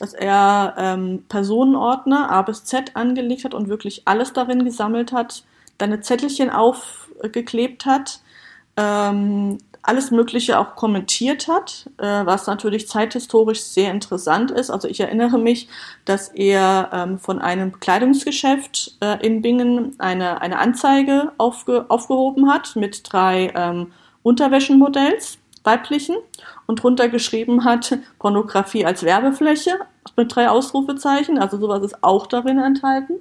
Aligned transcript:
dass 0.00 0.14
er 0.14 0.74
ähm, 0.78 1.24
Personenordner 1.28 2.30
A 2.30 2.40
bis 2.40 2.64
Z 2.64 2.96
angelegt 2.96 3.44
hat 3.44 3.52
und 3.52 3.68
wirklich 3.68 4.02
alles 4.06 4.32
darin 4.32 4.64
gesammelt 4.64 5.12
hat, 5.12 5.44
deine 5.76 6.00
Zettelchen 6.00 6.48
aufgeklebt 6.48 7.84
hat, 7.84 8.20
ähm, 8.78 9.58
alles 9.82 10.10
Mögliche 10.10 10.58
auch 10.58 10.74
kommentiert 10.74 11.48
hat, 11.48 11.90
äh, 11.98 12.24
was 12.24 12.46
natürlich 12.46 12.88
zeithistorisch 12.88 13.60
sehr 13.60 13.90
interessant 13.90 14.50
ist. 14.50 14.70
Also 14.70 14.88
ich 14.88 15.00
erinnere 15.00 15.38
mich, 15.38 15.68
dass 16.06 16.28
er 16.28 16.90
ähm, 16.94 17.18
von 17.18 17.38
einem 17.38 17.78
Kleidungsgeschäft 17.78 18.96
äh, 19.00 19.24
in 19.26 19.42
Bingen 19.42 19.96
eine, 19.98 20.40
eine 20.40 20.58
Anzeige 20.58 21.32
aufge, 21.36 21.84
aufgehoben 21.88 22.50
hat 22.50 22.74
mit 22.74 23.02
drei 23.12 23.52
ähm, 23.54 23.92
Unterwäschenmodells, 24.22 25.38
weiblichen, 25.64 26.16
und 26.66 26.82
drunter 26.82 27.08
geschrieben 27.08 27.64
hat, 27.64 27.98
Pornografie 28.18 28.86
als 28.86 29.02
Werbefläche 29.02 29.72
mit 30.16 30.34
drei 30.34 30.48
Ausrufezeichen. 30.48 31.38
Also 31.38 31.58
sowas 31.58 31.82
ist 31.82 32.02
auch 32.02 32.26
darin 32.26 32.58
enthalten. 32.58 33.20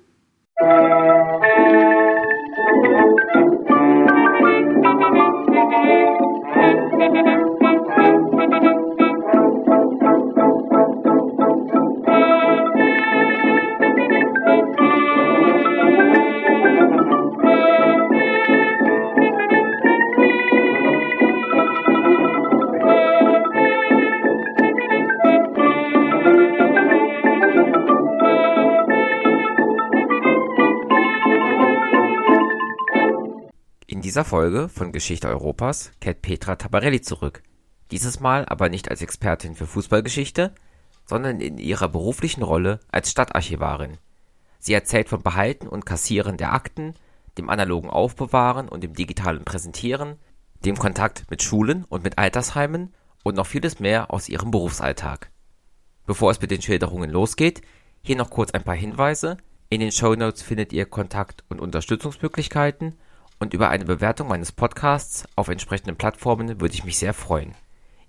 Dieser 34.20 34.30
Folge 34.30 34.68
von 34.68 34.92
Geschichte 34.92 35.30
Europas 35.30 35.92
kehrt 36.02 36.22
Petra 36.22 36.58
Tabarelli 36.58 37.00
zurück. 37.00 37.42
Dieses 37.90 38.20
Mal 38.20 38.44
aber 38.44 38.68
nicht 38.68 38.92
als 38.92 39.02
Expertin 39.02 39.56
für 39.56 39.66
Fußballgeschichte, 39.66 40.54
sondern 41.06 41.40
in 41.40 41.58
ihrer 41.58 41.88
beruflichen 41.88 42.44
Rolle 42.44 42.82
als 42.92 43.12
Stadtarchivarin. 43.12 43.98
Sie 44.60 44.74
erzählt 44.74 45.08
vom 45.08 45.24
Behalten 45.24 45.70
und 45.70 45.86
Kassieren 45.86 46.36
der 46.36 46.52
Akten, 46.52 46.96
dem 47.38 47.50
analogen 47.50 47.90
Aufbewahren 47.90 48.68
und 48.68 48.84
dem 48.84 48.94
digitalen 48.94 49.46
Präsentieren, 49.46 50.18
dem 50.66 50.76
Kontakt 50.76 51.24
mit 51.32 51.42
Schulen 51.42 51.86
und 51.86 52.04
mit 52.04 52.18
Altersheimen 52.18 52.94
und 53.24 53.38
noch 53.38 53.48
vieles 53.48 53.80
mehr 53.80 54.14
aus 54.14 54.28
ihrem 54.28 54.52
Berufsalltag. 54.52 55.32
Bevor 56.06 56.32
es 56.32 56.42
mit 56.42 56.52
den 56.52 56.62
Schilderungen 56.62 57.10
losgeht, 57.10 57.62
hier 58.02 58.18
noch 58.18 58.32
kurz 58.32 58.52
ein 58.52 58.64
paar 58.66 58.76
Hinweise. 58.76 59.38
In 59.70 59.80
den 59.80 59.94
Show 59.94 60.14
Notes 60.14 60.42
findet 60.42 60.74
ihr 60.74 60.88
Kontakt- 60.88 61.46
und 61.48 61.62
Unterstützungsmöglichkeiten 61.62 62.98
und 63.40 63.54
über 63.54 63.70
eine 63.70 63.86
Bewertung 63.86 64.28
meines 64.28 64.52
Podcasts 64.52 65.26
auf 65.36 65.48
entsprechenden 65.48 65.96
Plattformen 65.96 66.60
würde 66.62 66.74
ich 66.74 66.84
mich 66.84 66.98
sehr 66.98 67.14
freuen. 67.14 67.56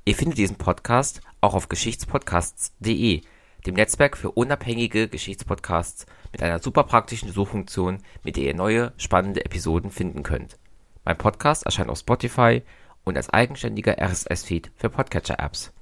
Ihr 0.05 0.15
findet 0.15 0.39
diesen 0.39 0.57
Podcast 0.57 1.21
auch 1.41 1.55
auf 1.55 1.69
geschichtspodcasts.de, 1.69 3.23
dem 3.67 3.75
Netzwerk 3.75 4.17
für 4.17 4.33
unabhängige 4.33 5.09
Geschichtspodcasts 5.09 6.07
mit 6.33 6.43
einer 6.43 6.59
super 6.59 6.85
praktischen 6.85 7.31
Suchfunktion, 7.33 7.99
mit 8.25 8.37
der 8.37 8.45
ihr 8.45 8.55
neue, 8.55 8.93
spannende 8.97 9.45
Episoden 9.45 9.91
finden 9.91 10.23
könnt. 10.23 10.59
Mein 11.05 11.19
Podcast 11.19 11.65
erscheint 11.65 11.91
auf 11.91 11.99
Spotify 11.99 12.63
und 13.05 13.17
als 13.17 13.31
eigenständiger 13.31 13.99
RSS-Feed 13.99 14.71
für 14.77 14.91
Podcatcher-Apps. 14.91 15.73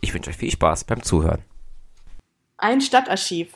Ich 0.00 0.14
wünsche 0.14 0.30
euch 0.30 0.36
viel 0.36 0.50
Spaß 0.50 0.84
beim 0.84 1.02
Zuhören. 1.02 1.42
Ein 2.56 2.80
Stadtarchiv 2.80 3.54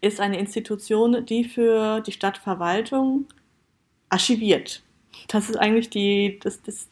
ist 0.00 0.20
eine 0.20 0.38
Institution, 0.38 1.24
die 1.26 1.44
für 1.44 2.00
die 2.00 2.12
Stadtverwaltung 2.12 3.26
archiviert. 4.08 4.82
Das 5.28 5.48
ist 5.50 5.56
eigentlich 5.56 5.90
die, 5.90 6.38
das, 6.42 6.62
das 6.62 6.88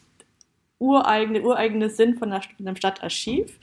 ureigene, 0.78 1.42
ureigene 1.42 1.90
Sinn 1.90 2.18
von 2.18 2.32
einem 2.32 2.76
Stadtarchiv. 2.76 3.58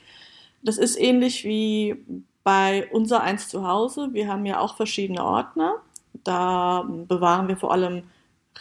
Das 0.62 0.78
ist 0.78 0.96
ähnlich 0.96 1.44
wie 1.44 1.96
bei 2.42 2.88
unser 2.90 3.22
eins 3.22 3.48
zu 3.48 3.66
Hause. 3.66 4.10
Wir 4.12 4.28
haben 4.28 4.46
ja 4.46 4.58
auch 4.58 4.76
verschiedene 4.76 5.24
Ordner. 5.24 5.76
Da 6.24 6.84
bewahren 6.88 7.48
wir 7.48 7.56
vor 7.56 7.72
allem 7.72 8.04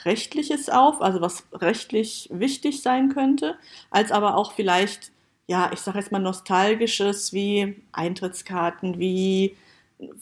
Rechtliches 0.05 0.69
auf, 0.69 1.01
also 1.01 1.21
was 1.21 1.45
rechtlich 1.53 2.27
wichtig 2.31 2.81
sein 2.81 3.09
könnte, 3.09 3.57
als 3.91 4.11
aber 4.11 4.35
auch 4.37 4.53
vielleicht, 4.53 5.11
ja, 5.47 5.69
ich 5.71 5.79
sage 5.79 5.99
jetzt 5.99 6.11
mal 6.11 6.19
Nostalgisches 6.19 7.31
wie 7.31 7.75
Eintrittskarten, 7.91 8.99
wie 8.99 9.55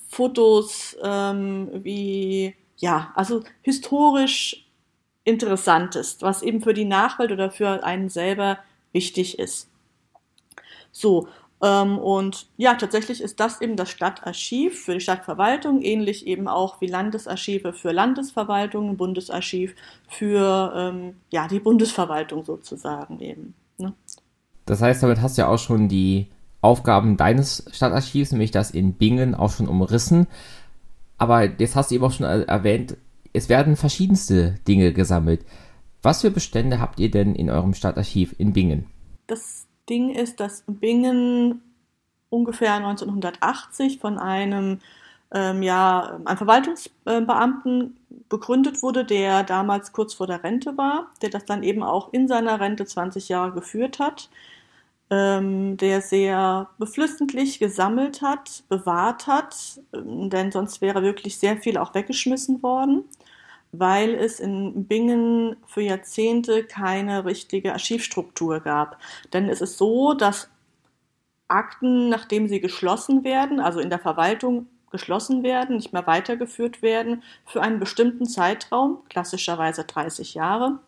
Fotos, 0.09 0.97
ähm, 1.01 1.69
wie 1.83 2.53
ja, 2.77 3.11
also 3.15 3.43
historisch 3.61 4.60
Interessantes, 5.23 6.17
was 6.21 6.41
eben 6.41 6.61
für 6.61 6.73
die 6.73 6.85
Nachwelt 6.85 7.31
oder 7.31 7.51
für 7.51 7.83
einen 7.83 8.09
selber 8.09 8.57
wichtig 8.91 9.39
ist. 9.39 9.69
So, 10.91 11.27
ähm, 11.61 11.99
und 11.99 12.47
ja, 12.57 12.73
tatsächlich 12.73 13.21
ist 13.21 13.39
das 13.39 13.61
eben 13.61 13.75
das 13.75 13.89
Stadtarchiv 13.89 14.83
für 14.83 14.95
die 14.95 14.99
Stadtverwaltung, 14.99 15.81
ähnlich 15.81 16.25
eben 16.25 16.47
auch 16.47 16.81
wie 16.81 16.87
Landesarchive 16.87 17.73
für 17.73 17.91
Landesverwaltungen, 17.91 18.97
Bundesarchiv 18.97 19.75
für 20.07 20.73
ähm, 20.75 21.15
ja, 21.29 21.47
die 21.47 21.59
Bundesverwaltung 21.59 22.43
sozusagen 22.43 23.19
eben. 23.19 23.53
Ne? 23.77 23.93
Das 24.65 24.81
heißt, 24.81 25.03
damit 25.03 25.21
hast 25.21 25.37
du 25.37 25.43
ja 25.43 25.47
auch 25.47 25.59
schon 25.59 25.87
die 25.87 26.27
Aufgaben 26.61 27.17
deines 27.17 27.65
Stadtarchivs, 27.71 28.31
nämlich 28.31 28.51
das 28.51 28.71
in 28.71 28.93
Bingen, 28.93 29.35
auch 29.35 29.51
schon 29.51 29.67
umrissen. 29.67 30.27
Aber 31.17 31.43
jetzt 31.43 31.75
hast 31.75 31.91
du 31.91 31.95
eben 31.95 32.03
auch 32.03 32.11
schon 32.11 32.25
erwähnt, 32.25 32.97
es 33.33 33.49
werden 33.49 33.75
verschiedenste 33.75 34.55
Dinge 34.67 34.93
gesammelt. 34.93 35.45
Was 36.01 36.21
für 36.21 36.31
Bestände 36.31 36.79
habt 36.79 36.99
ihr 36.99 37.11
denn 37.11 37.35
in 37.35 37.49
eurem 37.49 37.73
Stadtarchiv 37.73 38.35
in 38.37 38.53
Bingen? 38.53 38.87
Das 39.27 39.67
Ding 39.89 40.09
ist, 40.09 40.39
dass 40.39 40.63
Bingen 40.67 41.61
ungefähr 42.29 42.73
1980 42.75 43.99
von 43.99 44.17
einem 44.17 44.79
ähm, 45.33 45.63
ja, 45.63 46.19
einem 46.25 46.37
Verwaltungsbeamten 46.37 47.97
begründet 48.27 48.83
wurde, 48.83 49.05
der 49.05 49.43
damals 49.43 49.93
kurz 49.93 50.13
vor 50.13 50.27
der 50.27 50.43
Rente 50.43 50.77
war, 50.77 51.11
der 51.21 51.29
das 51.29 51.45
dann 51.45 51.63
eben 51.63 51.83
auch 51.83 52.11
in 52.11 52.27
seiner 52.27 52.59
Rente 52.59 52.85
20 52.85 53.29
Jahre 53.29 53.53
geführt 53.53 53.99
hat 53.99 54.29
ähm, 55.11 55.75
der 55.75 56.01
sehr 56.01 56.69
beflissentlich 56.79 57.59
gesammelt 57.59 58.21
hat, 58.21 58.63
bewahrt 58.69 59.27
hat, 59.27 59.81
ähm, 59.93 60.29
denn 60.29 60.51
sonst 60.51 60.81
wäre 60.81 61.03
wirklich 61.03 61.37
sehr 61.37 61.57
viel 61.57 61.77
auch 61.77 61.93
weggeschmissen 61.93 62.63
worden, 62.63 63.03
weil 63.71 64.15
es 64.15 64.39
in 64.39 64.85
Bingen 64.85 65.55
für 65.65 65.81
Jahrzehnte 65.81 66.63
keine 66.63 67.25
richtige 67.25 67.73
Archivstruktur 67.73 68.59
gab. 68.59 68.97
Denn 69.33 69.49
es 69.49 69.61
ist 69.61 69.77
so, 69.77 70.13
dass 70.13 70.49
Akten, 71.47 72.09
nachdem 72.09 72.47
sie 72.47 72.59
geschlossen 72.59 73.23
werden, 73.23 73.59
also 73.59 73.79
in 73.79 73.89
der 73.89 73.99
Verwaltung 73.99 74.67
geschlossen 74.91 75.43
werden, 75.43 75.77
nicht 75.77 75.93
mehr 75.93 76.05
weitergeführt 76.07 76.81
werden, 76.81 77.23
für 77.45 77.61
einen 77.61 77.79
bestimmten 77.79 78.25
Zeitraum, 78.25 78.99
klassischerweise 79.09 79.83
30 79.85 80.33
Jahre, 80.33 80.79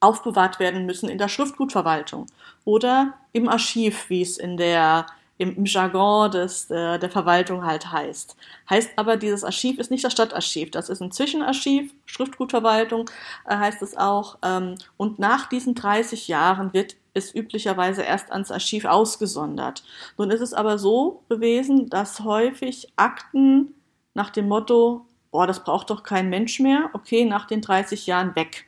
aufbewahrt 0.00 0.58
werden 0.58 0.84
müssen 0.84 1.08
in 1.08 1.18
der 1.18 1.28
Schriftgutverwaltung 1.28 2.26
oder 2.64 3.14
im 3.32 3.48
Archiv, 3.48 4.10
wie 4.10 4.22
es 4.22 4.36
in 4.36 4.56
der 4.56 5.06
im, 5.38 5.64
Jargon 5.64 6.30
des, 6.30 6.68
der, 6.68 6.98
der 6.98 7.10
Verwaltung 7.10 7.64
halt 7.64 7.90
heißt. 7.90 8.36
Heißt 8.70 8.90
aber, 8.96 9.16
dieses 9.16 9.44
Archiv 9.44 9.78
ist 9.78 9.90
nicht 9.90 10.04
das 10.04 10.12
Stadtarchiv, 10.12 10.70
das 10.70 10.88
ist 10.88 11.00
ein 11.00 11.10
Zwischenarchiv, 11.10 11.92
Schriftgutverwaltung 12.06 13.10
äh, 13.46 13.56
heißt 13.56 13.82
es 13.82 13.96
auch. 13.96 14.38
Ähm, 14.42 14.76
und 14.96 15.18
nach 15.18 15.48
diesen 15.48 15.74
30 15.74 16.28
Jahren 16.28 16.72
wird 16.72 16.96
es 17.14 17.34
üblicherweise 17.34 18.02
erst 18.02 18.30
ans 18.30 18.50
Archiv 18.50 18.84
ausgesondert. 18.84 19.82
Nun 20.16 20.30
ist 20.30 20.40
es 20.40 20.54
aber 20.54 20.78
so 20.78 21.22
gewesen, 21.28 21.90
dass 21.90 22.20
häufig 22.20 22.92
Akten 22.96 23.74
nach 24.14 24.30
dem 24.30 24.48
Motto, 24.48 25.06
boah, 25.30 25.46
das 25.46 25.64
braucht 25.64 25.90
doch 25.90 26.02
kein 26.02 26.28
Mensch 26.30 26.60
mehr, 26.60 26.90
okay, 26.92 27.24
nach 27.24 27.46
den 27.46 27.60
30 27.60 28.06
Jahren 28.06 28.34
weg 28.36 28.66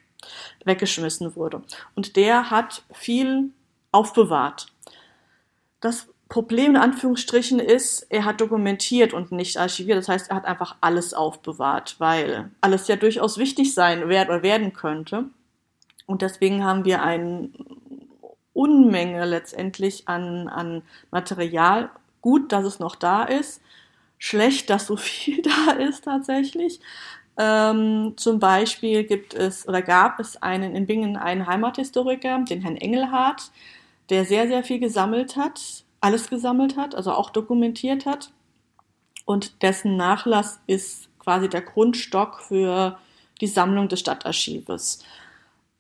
weggeschmissen 0.65 1.37
wurde. 1.37 1.63
Und 1.95 2.17
der 2.17 2.51
hat 2.51 2.83
viel 2.93 3.51
aufbewahrt. 3.93 4.67
Das 5.81 6.09
Problem 6.29 6.73
in 6.73 6.77
Anführungsstrichen 6.77 7.61
ist, 7.61 8.07
er 8.09 8.25
hat 8.25 8.41
dokumentiert 8.41 9.13
und 9.13 9.31
nicht 9.31 9.59
archiviert. 9.59 9.99
Das 9.99 10.09
heißt, 10.09 10.31
er 10.31 10.37
hat 10.37 10.47
einfach 10.47 10.77
alles 10.81 11.15
aufbewahrt, 11.15 11.97
weil 11.99 12.51
alles 12.61 12.89
ja 12.89 12.97
durchaus 12.97 13.39
wichtig 13.39 13.75
sein 13.75 14.03
oder 14.03 14.43
werden 14.43 14.73
könnte. 14.73 15.27
Und 16.07 16.23
deswegen 16.23 16.65
haben 16.65 16.85
wir 16.85 17.03
eine 17.03 17.51
Unmenge 18.53 19.25
letztendlich 19.27 20.09
an, 20.09 20.49
an 20.49 20.83
Material. 21.11 21.91
Gut, 22.21 22.53
dass 22.53 22.65
es 22.65 22.79
noch 22.79 22.97
da 22.97 23.25
ist. 23.25 23.61
Schlecht, 24.19 24.71
dass 24.71 24.87
so 24.87 24.97
viel 24.97 25.43
da 25.43 25.73
ist 25.73 26.05
tatsächlich. 26.05 26.81
Ähm, 27.37 28.15
zum 28.17 28.39
Beispiel 28.39 29.05
gibt 29.05 29.35
es 29.35 29.67
oder 29.69 29.83
gab 29.83 30.21
es 30.21 30.41
einen 30.41 30.77
in 30.77 30.87
Bingen 30.87 31.17
einen 31.17 31.47
Heimathistoriker, 31.47 32.39
den 32.49 32.63
Herrn 32.63 32.77
Engelhardt, 32.77 33.51
der 34.09 34.25
sehr, 34.25 34.47
sehr 34.47 34.63
viel 34.63 34.79
gesammelt 34.79 35.37
hat. 35.37 35.84
Alles 36.05 36.29
gesammelt 36.29 36.77
hat, 36.77 36.95
also 36.95 37.13
auch 37.13 37.31
dokumentiert 37.31 38.05
hat. 38.05 38.31
Und 39.25 39.63
dessen 39.63 39.97
Nachlass 39.97 40.61
ist 40.67 41.09
quasi 41.19 41.49
der 41.49 41.63
Grundstock 41.63 42.43
für 42.43 42.99
die 43.41 43.47
Sammlung 43.47 43.89
des 43.89 44.01
Stadtarchives. 44.01 44.99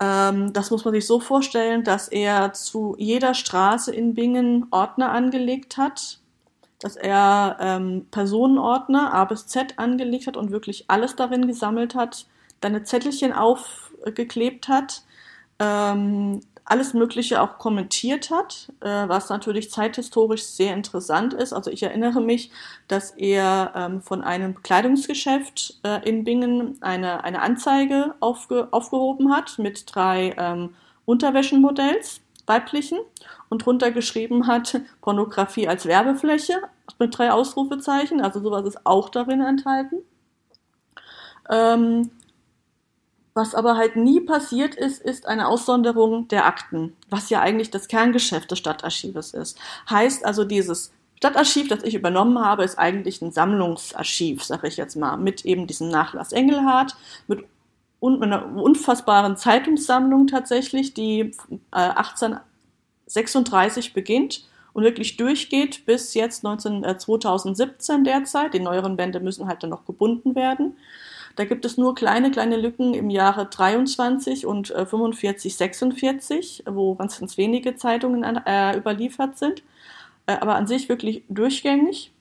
Ähm, 0.00 0.54
das 0.54 0.70
muss 0.70 0.84
man 0.86 0.94
sich 0.94 1.06
so 1.06 1.20
vorstellen, 1.20 1.84
dass 1.84 2.08
er 2.08 2.54
zu 2.54 2.96
jeder 2.98 3.34
Straße 3.34 3.94
in 3.94 4.14
Bingen 4.14 4.66
Ordner 4.70 5.12
angelegt 5.12 5.76
hat, 5.76 6.20
dass 6.80 6.96
er 6.96 7.58
ähm, 7.60 8.06
Personenordner 8.10 9.12
A 9.12 9.26
bis 9.26 9.46
Z 9.46 9.78
angelegt 9.78 10.26
hat 10.26 10.38
und 10.38 10.50
wirklich 10.50 10.86
alles 10.88 11.16
darin 11.16 11.46
gesammelt 11.46 11.94
hat, 11.94 12.26
dann 12.62 12.86
Zettelchen 12.86 13.34
aufgeklebt 13.34 14.68
hat, 14.68 15.02
ähm, 15.58 16.40
alles 16.64 16.94
Mögliche 16.94 17.42
auch 17.42 17.58
kommentiert 17.58 18.30
hat, 18.30 18.72
äh, 18.80 18.86
was 19.08 19.28
natürlich 19.28 19.70
zeithistorisch 19.70 20.44
sehr 20.44 20.74
interessant 20.74 21.34
ist. 21.34 21.52
Also 21.52 21.70
ich 21.70 21.82
erinnere 21.82 22.20
mich, 22.20 22.50
dass 22.88 23.10
er 23.10 23.72
ähm, 23.74 24.00
von 24.00 24.22
einem 24.22 24.62
Kleidungsgeschäft 24.62 25.78
äh, 25.84 26.08
in 26.08 26.24
Bingen 26.24 26.78
eine, 26.80 27.22
eine 27.22 27.42
Anzeige 27.42 28.14
aufge, 28.20 28.68
aufgehoben 28.70 29.32
hat 29.32 29.58
mit 29.58 29.94
drei 29.94 30.34
ähm, 30.38 30.74
Unterwäschenmodells, 31.04 32.20
weiblichen, 32.46 32.98
und 33.50 33.64
drunter 33.64 33.90
geschrieben 33.90 34.46
hat, 34.46 34.80
Pornografie 35.00 35.68
als 35.68 35.86
Werbefläche 35.86 36.62
mit 36.98 37.16
drei 37.16 37.30
Ausrufezeichen. 37.30 38.20
Also 38.20 38.40
sowas 38.40 38.66
ist 38.66 38.86
auch 38.86 39.10
darin 39.10 39.40
enthalten. 39.40 39.96
Ähm, 41.50 42.10
was 43.34 43.54
aber 43.54 43.76
halt 43.76 43.96
nie 43.96 44.20
passiert 44.20 44.76
ist, 44.76 45.02
ist 45.02 45.26
eine 45.26 45.48
Aussonderung 45.48 46.28
der 46.28 46.46
Akten, 46.46 46.96
was 47.10 47.28
ja 47.30 47.40
eigentlich 47.40 47.70
das 47.70 47.88
Kerngeschäft 47.88 48.50
des 48.50 48.60
Stadtarchives 48.60 49.34
ist. 49.34 49.58
Heißt 49.90 50.24
also, 50.24 50.44
dieses 50.44 50.92
Stadtarchiv, 51.16 51.68
das 51.68 51.82
ich 51.82 51.94
übernommen 51.94 52.38
habe, 52.38 52.64
ist 52.64 52.78
eigentlich 52.78 53.20
ein 53.22 53.32
Sammlungsarchiv, 53.32 54.44
sage 54.44 54.68
ich 54.68 54.76
jetzt 54.76 54.94
mal, 54.94 55.16
mit 55.16 55.44
eben 55.44 55.66
diesem 55.66 55.88
Nachlass 55.88 56.32
Engelhardt, 56.32 56.94
mit, 57.26 57.40
mit 58.00 58.22
einer 58.22 58.56
unfassbaren 58.56 59.36
Zeitungssammlung 59.36 60.28
tatsächlich, 60.28 60.94
die 60.94 61.32
äh, 61.72 61.72
1836 61.72 63.94
beginnt 63.94 64.46
und 64.74 64.84
wirklich 64.84 65.16
durchgeht 65.16 65.86
bis 65.86 66.14
jetzt 66.14 66.44
19, 66.44 66.84
äh, 66.84 66.98
2017 66.98 68.04
derzeit. 68.04 68.54
Die 68.54 68.60
neueren 68.60 68.96
Bände 68.96 69.18
müssen 69.18 69.48
halt 69.48 69.62
dann 69.62 69.70
noch 69.70 69.86
gebunden 69.86 70.34
werden. 70.34 70.76
Da 71.36 71.44
gibt 71.44 71.64
es 71.64 71.76
nur 71.76 71.94
kleine, 71.94 72.30
kleine 72.30 72.56
Lücken 72.56 72.94
im 72.94 73.10
Jahre 73.10 73.46
23 73.46 74.46
und 74.46 74.70
äh, 74.70 74.86
45, 74.86 75.56
46, 75.56 76.64
wo 76.66 76.94
ganz, 76.94 77.18
ganz 77.18 77.36
wenige 77.36 77.76
Zeitungen 77.76 78.22
äh, 78.24 78.76
überliefert 78.76 79.38
sind. 79.38 79.62
Äh, 80.26 80.36
aber 80.40 80.54
an 80.54 80.66
sich 80.66 80.88
wirklich 80.88 81.24
durchgängig. 81.28 82.12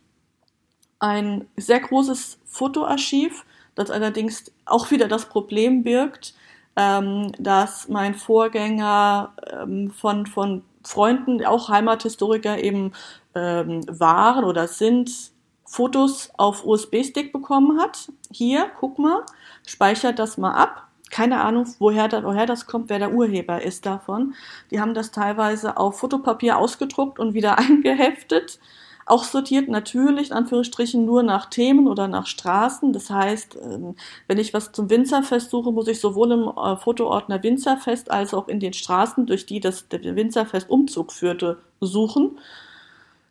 Ein 1.00 1.48
sehr 1.58 1.80
großes 1.80 2.40
Fotoarchiv, 2.46 3.46
das 3.76 3.92
allerdings 3.92 4.52
auch 4.66 4.90
wieder 4.92 5.08
das 5.08 5.26
Problem 5.28 5.84
birgt, 5.84 6.34
ähm, 6.76 7.32
dass 7.38 7.90
mein 7.90 8.16
Vorgänger 8.16 9.34
ähm, 9.52 9.92
von, 9.92 10.26
von 10.26 10.64
Freunden, 10.84 11.46
auch 11.46 11.70
Heimathistoriker 11.70 12.62
eben 12.64 12.94
ähm, 13.36 13.82
waren 13.88 14.44
oder 14.44 14.68
sind, 14.68 15.33
Fotos 15.74 16.30
auf 16.38 16.68
USB-Stick 16.68 17.34
bekommen 17.34 17.82
hat. 17.82 18.12
Hier, 18.30 18.70
guck 18.80 19.00
mal, 19.00 19.24
speichert 19.66 20.20
das 20.20 20.38
mal 20.38 20.54
ab. 20.54 20.88
Keine 21.10 21.42
Ahnung, 21.42 21.66
woher, 21.80 22.08
da, 22.08 22.24
woher 22.24 22.46
das 22.46 22.68
kommt, 22.68 22.92
wer 22.92 23.00
der 23.00 23.12
Urheber 23.12 23.64
ist 23.64 23.88
davon. 23.88 24.36
Die 24.70 24.80
haben 24.80 24.94
das 24.94 25.10
teilweise 25.10 25.78
auf 25.78 25.98
Fotopapier 25.98 26.60
ausgedruckt 26.60 27.18
und 27.18 27.34
wieder 27.34 27.58
eingeheftet. 27.58 28.60
Auch 29.08 29.24
sortiert 29.24 29.68
natürlich 29.68 30.30
in 30.30 30.38
Anführungsstrichen 30.38 31.06
nur 31.06 31.24
nach 31.24 31.48
Themen 31.48 31.88
oder 31.88 32.08
nach 32.08 32.28
Straßen. 32.28 32.94
Das 32.94 33.10
heißt, 33.10 33.58
ähm, 33.60 33.96
wenn 34.28 34.38
ich 34.38 34.54
was 34.54 34.74
zum 34.74 34.92
Winzerfest 34.92 35.50
suche, 35.50 35.72
muss 35.72 35.88
ich 35.88 36.00
sowohl 36.00 36.34
im 36.34 36.52
äh, 36.56 36.78
Fotoordner 36.78 37.42
Winzerfest 37.42 38.12
als 38.12 38.36
auch 38.36 38.48
in 38.48 38.60
den 38.60 38.74
Straßen, 38.74 39.26
durch 39.26 39.48
die 39.48 39.60
das 39.60 39.88
Winzerfest 39.90 40.70
Umzug 40.70 41.12
führte, 41.12 41.58
suchen. 41.82 42.38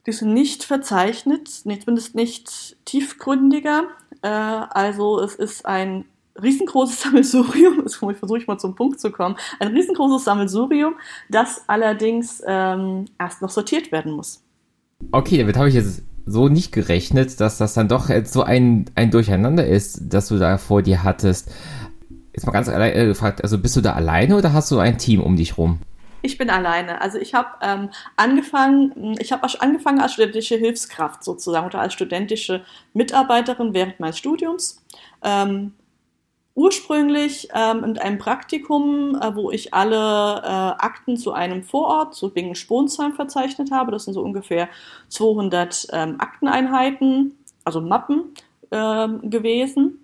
Die 0.07 0.13
sind 0.13 0.35
nicht 0.35 0.65
verzeichnet, 0.65 1.49
zumindest 1.49 2.15
nicht 2.15 2.77
tiefgründiger. 2.85 3.85
Äh, 4.23 4.29
also 4.29 5.21
es 5.21 5.35
ist 5.35 5.65
ein 5.67 6.05
riesengroßes 6.41 7.01
Sammelsurium, 7.03 7.81
jetzt 7.81 7.97
versuche 7.97 8.39
ich 8.39 8.47
mal 8.47 8.59
zum 8.59 8.75
Punkt 8.75 9.01
zu 9.01 9.11
kommen, 9.11 9.37
ein 9.61 9.69
riesengroßes 9.69 10.25
Sammelsurium, 10.25 10.95
das 11.29 11.63
allerdings 11.67 12.43
ähm, 12.47 13.07
erst 13.19 13.43
noch 13.43 13.51
sortiert 13.51 13.93
werden 13.93 14.13
muss. 14.13 14.43
Okay, 15.11 15.39
damit 15.39 15.57
habe 15.57 15.69
ich 15.69 15.75
jetzt 15.75 16.03
so 16.25 16.49
nicht 16.49 16.73
gerechnet, 16.73 17.41
dass 17.41 17.59
das 17.59 17.75
dann 17.75 17.89
doch 17.89 18.09
jetzt 18.09 18.33
so 18.33 18.43
ein, 18.43 18.87
ein 18.95 19.11
Durcheinander 19.11 19.67
ist, 19.67 20.01
das 20.09 20.29
du 20.29 20.39
da 20.39 20.59
vor 20.59 20.83
dir 20.83 21.03
hattest. 21.03 21.51
Jetzt 22.33 22.47
mal 22.47 22.53
ganz 22.53 22.69
allein 22.69 22.95
äh, 22.95 23.07
gefragt, 23.07 23.43
also 23.43 23.59
bist 23.59 23.77
du 23.77 23.81
da 23.81 23.93
alleine 23.93 24.37
oder 24.37 24.53
hast 24.53 24.71
du 24.71 24.79
ein 24.79 24.99
Team 24.99 25.21
um 25.21 25.37
dich 25.37 25.59
rum? 25.59 25.81
Ich 26.23 26.39
bin 26.39 26.51
alleine. 26.51 27.01
Also 27.01 27.19
ich 27.19 27.35
habe 27.35 27.49
ähm, 27.63 27.91
angefangen, 28.17 29.17
ich 29.19 29.33
habe 29.33 29.47
angefangen 29.61 30.01
als 30.01 30.13
studentische 30.13 30.57
Hilfskraft 30.57 31.25
sozusagen 31.25 31.67
oder 31.67 31.81
als 31.81 31.95
studentische 31.95 32.65
Mitarbeiterin 32.95 33.75
während 33.75 33.99
meines 33.99 34.19
Studiums. 34.19 34.83
Ähm, 35.23 35.75
ursprünglich 36.55 37.49
ähm, 37.55 37.83
in 37.83 37.99
einem 37.99 38.19
Praktikum, 38.19 39.17
äh, 39.21 39.35
wo 39.35 39.51
ich 39.51 39.75
alle 39.75 39.97
äh, 39.97 40.47
Akten 40.85 41.17
zu 41.17 41.33
einem 41.33 41.65
Vorort, 41.65 42.15
zu 42.15 42.31
Bingen-Sponsheim 42.33 43.15
verzeichnet 43.15 43.73
habe. 43.73 43.91
Das 43.91 44.05
sind 44.05 44.15
so 44.15 44.23
ungefähr 44.23 44.69
200 45.09 45.89
ähm, 45.93 46.21
Akteneinheiten, 46.21 47.37
also 47.65 47.81
Mappen 47.81 48.35
ähm, 48.71 49.29
gewesen. 49.29 50.02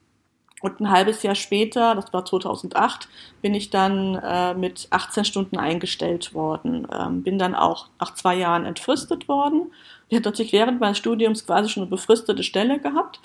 Und 0.61 0.81
ein 0.81 0.91
halbes 0.91 1.23
Jahr 1.23 1.35
später, 1.35 1.95
das 1.95 2.13
war 2.13 2.25
2008, 2.25 3.09
bin 3.43 3.55
ich 3.55 3.71
dann 3.71 4.17
äh, 4.17 4.55
mit 4.55 4.89
18 4.91 5.25
Stunden 5.25 5.57
eingestellt 5.57 6.35
worden. 6.35 6.87
Ähm, 6.93 7.23
bin 7.23 7.39
dann 7.39 7.55
auch 7.55 7.89
nach 8.01 8.15
zwei 8.15 8.37
Jahren 8.37 8.65
entfristet 8.65 9.29
worden. 9.29 9.73
Ich 10.09 10.17
hatte 10.17 10.31
natürlich 10.31 10.53
während 10.53 10.81
meines 10.81 10.99
Studiums 10.99 11.47
quasi 11.47 11.69
schon 11.69 11.85
eine 11.85 11.91
befristete 11.91 12.43
Stelle 12.43 12.81
gehabt. 12.81 13.21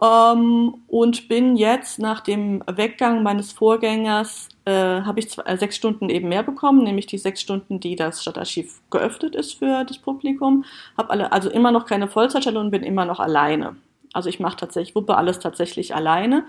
Ähm, 0.00 0.82
und 0.86 1.28
bin 1.28 1.56
jetzt 1.56 1.98
nach 1.98 2.20
dem 2.20 2.62
Weggang 2.70 3.22
meines 3.22 3.52
Vorgängers, 3.52 4.48
äh, 4.64 4.72
habe 4.72 5.18
ich 5.18 5.30
zwei, 5.30 5.42
äh, 5.42 5.56
sechs 5.56 5.76
Stunden 5.76 6.08
eben 6.08 6.28
mehr 6.28 6.42
bekommen, 6.42 6.84
nämlich 6.84 7.06
die 7.06 7.18
sechs 7.18 7.40
Stunden, 7.40 7.80
die 7.80 7.96
das 7.96 8.22
Stadtarchiv 8.22 8.80
geöffnet 8.90 9.34
ist 9.34 9.54
für 9.54 9.84
das 9.84 9.98
Publikum. 9.98 10.64
Habe 10.96 11.32
also 11.32 11.50
immer 11.50 11.72
noch 11.72 11.86
keine 11.86 12.06
Vollzeitstelle 12.08 12.60
und 12.60 12.70
bin 12.70 12.82
immer 12.82 13.06
noch 13.06 13.18
alleine. 13.18 13.76
Also 14.18 14.28
ich 14.30 14.40
mache 14.40 14.56
tatsächlich, 14.56 14.96
wuppe 14.96 15.16
alles 15.16 15.38
tatsächlich 15.38 15.94
alleine. 15.94 16.44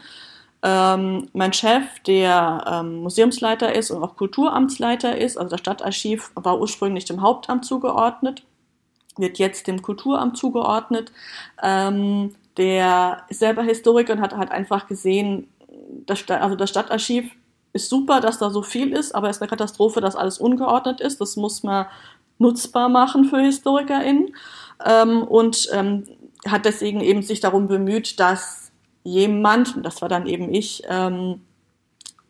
Ähm, 0.63 1.29
mein 1.33 1.53
Chef, 1.53 1.83
der 2.07 2.65
ähm, 2.67 3.03
Museumsleiter 3.03 3.75
ist 3.75 3.91
und 3.91 4.03
auch 4.03 4.15
Kulturamtsleiter 4.15 5.15
ist, 5.15 5.37
also 5.37 5.51
das 5.51 5.59
Stadtarchiv 5.59 6.31
war 6.33 6.59
ursprünglich 6.59 7.05
dem 7.05 7.21
Hauptamt 7.21 7.63
zugeordnet, 7.63 8.41
wird 9.17 9.37
jetzt 9.37 9.67
dem 9.67 9.83
Kulturamt 9.83 10.35
zugeordnet. 10.35 11.11
Ähm, 11.61 12.33
der 12.57 13.21
ist 13.29 13.39
selber 13.39 13.61
Historiker 13.61 14.13
und 14.13 14.21
hat 14.21 14.35
halt 14.35 14.49
einfach 14.49 14.87
gesehen, 14.87 15.47
das, 16.07 16.27
also 16.27 16.55
das 16.55 16.71
Stadtarchiv 16.71 17.31
ist 17.71 17.87
super, 17.87 18.19
dass 18.19 18.39
da 18.39 18.49
so 18.49 18.63
viel 18.63 18.93
ist, 18.93 19.13
aber 19.13 19.29
es 19.29 19.35
ist 19.35 19.43
eine 19.43 19.49
Katastrophe, 19.49 20.01
dass 20.01 20.15
alles 20.15 20.39
ungeordnet 20.39 21.01
ist. 21.01 21.21
Das 21.21 21.35
muss 21.35 21.61
man 21.61 21.85
nutzbar 22.39 22.89
machen 22.89 23.25
für 23.25 23.39
HistorikerInnen. 23.39 24.33
Ähm, 24.83 25.23
und 25.23 25.69
ähm, 25.73 26.07
hat 26.51 26.65
deswegen 26.65 27.01
eben 27.01 27.21
sich 27.21 27.39
darum 27.39 27.67
bemüht, 27.67 28.19
dass 28.19 28.71
jemand, 29.03 29.75
und 29.75 29.83
das 29.83 30.01
war 30.01 30.09
dann 30.09 30.27
eben 30.27 30.53
ich, 30.53 30.83
ähm, 30.87 31.41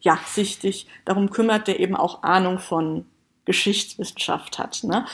ja, 0.02 0.18
sich, 0.26 0.58
sich 0.58 0.88
darum 1.06 1.30
kümmert, 1.30 1.68
der 1.68 1.80
eben 1.80 1.96
auch 1.96 2.24
Ahnung 2.24 2.60
von 2.60 3.06
Geschichtswissenschaft 3.46 4.60
hat. 4.60 4.84
Ne? 4.84 5.06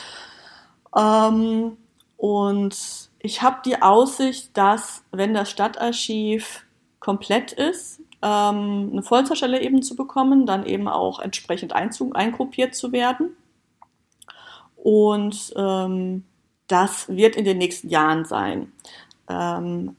Ähm, 0.96 1.76
und 2.16 2.76
ich 3.18 3.42
habe 3.42 3.58
die 3.64 3.82
Aussicht, 3.82 4.56
dass, 4.56 5.02
wenn 5.10 5.34
das 5.34 5.50
Stadtarchiv 5.50 6.64
komplett 7.00 7.52
ist, 7.52 8.00
ähm, 8.22 8.90
eine 8.92 9.02
Vollzeitstelle 9.02 9.60
eben 9.60 9.82
zu 9.82 9.96
bekommen, 9.96 10.46
dann 10.46 10.64
eben 10.64 10.88
auch 10.88 11.18
entsprechend 11.18 11.72
eingruppiert 11.72 12.74
zu 12.74 12.92
werden. 12.92 13.36
Und 14.76 15.52
ähm, 15.56 16.24
das 16.68 17.08
wird 17.08 17.36
in 17.36 17.44
den 17.44 17.58
nächsten 17.58 17.88
Jahren 17.88 18.24
sein. 18.24 18.72
Ähm, 19.28 19.96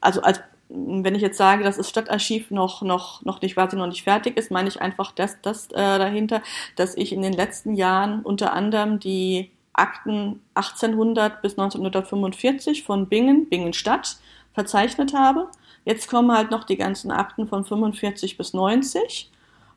also 0.00 0.22
als 0.22 0.40
wenn 0.68 1.14
ich 1.14 1.22
jetzt 1.22 1.38
sage, 1.38 1.62
dass 1.62 1.76
das 1.76 1.88
Stadtarchiv 1.88 2.50
noch, 2.50 2.82
noch, 2.82 3.22
noch 3.22 3.40
nicht 3.40 3.54
quasi 3.54 3.76
noch 3.76 3.86
nicht 3.86 4.02
fertig 4.02 4.36
ist, 4.36 4.50
meine 4.50 4.68
ich 4.68 4.80
einfach 4.80 5.12
das, 5.12 5.40
das 5.42 5.66
äh, 5.70 5.98
dahinter, 5.98 6.42
dass 6.76 6.96
ich 6.96 7.12
in 7.12 7.22
den 7.22 7.32
letzten 7.32 7.74
Jahren 7.74 8.20
unter 8.22 8.52
anderem 8.52 8.98
die 8.98 9.50
Akten 9.72 10.40
1800 10.54 11.42
bis 11.42 11.52
1945 11.52 12.82
von 12.82 13.08
Bingen, 13.08 13.48
Bingen 13.48 13.72
Stadt, 13.72 14.16
verzeichnet 14.52 15.14
habe. 15.14 15.48
Jetzt 15.84 16.08
kommen 16.08 16.32
halt 16.32 16.50
noch 16.50 16.64
die 16.64 16.76
ganzen 16.76 17.10
Akten 17.10 17.46
von 17.46 17.64
45 17.64 18.38
bis 18.38 18.54
90, 18.54 19.30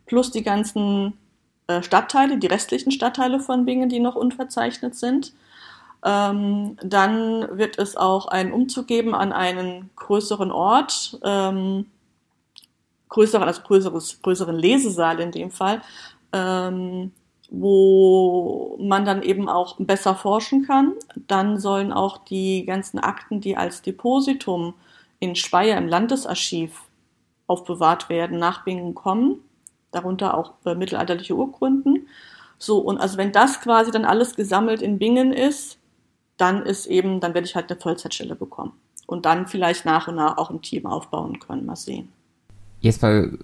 plus 0.06 0.32
die 0.32 0.44
ganzen 0.44 1.18
äh, 1.68 1.82
Stadtteile, 1.84 2.38
die 2.38 2.48
restlichen 2.48 2.92
Stadtteile 2.92 3.40
von 3.40 3.66
Bingen, 3.66 3.90
die 3.90 4.00
noch 4.00 4.16
unverzeichnet 4.16 4.96
sind. 4.96 5.34
Ähm, 6.08 6.78
dann 6.82 7.58
wird 7.58 7.78
es 7.78 7.98
auch 7.98 8.28
einen 8.28 8.54
Umzug 8.54 8.88
geben 8.88 9.14
an 9.14 9.34
einen 9.34 9.90
größeren 9.98 10.52
Ort, 10.54 11.20
ähm, 11.22 11.88
größeren, 13.10 13.46
also 13.46 13.62
größeres, 13.64 14.22
größeren 14.22 14.56
Lesesaal 14.56 15.20
in 15.20 15.32
dem 15.32 15.52
Fall, 15.52 15.82
ähm, 16.32 17.12
wo 17.50 18.78
man 18.80 19.04
dann 19.04 19.22
eben 19.22 19.50
auch 19.50 19.76
besser 19.80 20.16
forschen 20.16 20.66
kann. 20.66 20.94
Dann 21.28 21.60
sollen 21.60 21.92
auch 21.92 22.20
die 22.20 22.66
ganzen 22.66 23.00
Akten, 23.00 23.42
die 23.42 23.58
als 23.58 23.82
Depositum 23.82 24.76
in 25.20 25.36
Speyer 25.36 25.78
im 25.78 25.90
Landesarchiv 25.90 26.84
aufbewahrt 27.48 28.08
werden, 28.08 28.40
nach 28.40 28.64
Bingen 28.64 28.96
kommen, 28.96 29.44
darunter 29.92 30.38
auch 30.38 30.54
äh, 30.66 30.74
mittelalterliche 30.74 31.36
Urkunden. 31.36 32.08
So, 32.60 32.78
und 32.80 32.98
also 32.98 33.18
wenn 33.18 33.34
das 33.34 33.60
quasi 33.60 33.92
dann 33.92 34.06
alles 34.06 34.38
gesammelt 34.38 34.82
in 34.82 35.00
Bingen 35.00 35.34
ist, 35.34 35.77
dann 36.38 36.64
ist 36.64 36.86
eben, 36.86 37.20
dann 37.20 37.34
werde 37.34 37.48
ich 37.48 37.56
halt 37.56 37.70
eine 37.70 37.80
Vollzeitstelle 37.80 38.36
bekommen. 38.36 38.74
Und 39.06 39.26
dann 39.26 39.48
vielleicht 39.48 39.86
nach 39.86 40.08
und 40.08 40.16
nach 40.16 40.38
auch 40.38 40.50
ein 40.50 40.62
Team 40.62 40.86
aufbauen 40.86 41.40
können. 41.40 41.66
Mal 41.66 41.76
sehen. 41.76 42.10
Jetzt 42.82 43.02
mal 43.02 43.38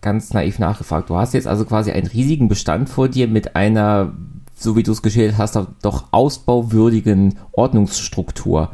ganz 0.00 0.32
naiv 0.32 0.58
nachgefragt. 0.58 1.10
Du 1.10 1.16
hast 1.16 1.34
jetzt 1.34 1.48
also 1.48 1.64
quasi 1.64 1.90
einen 1.90 2.06
riesigen 2.06 2.48
Bestand 2.48 2.88
vor 2.88 3.08
dir 3.08 3.26
mit 3.26 3.56
einer, 3.56 4.14
so 4.54 4.76
wie 4.76 4.82
du 4.82 4.92
es 4.92 5.02
geschildert 5.02 5.38
hast, 5.38 5.58
doch 5.82 6.04
ausbauwürdigen 6.12 7.38
Ordnungsstruktur. 7.52 8.70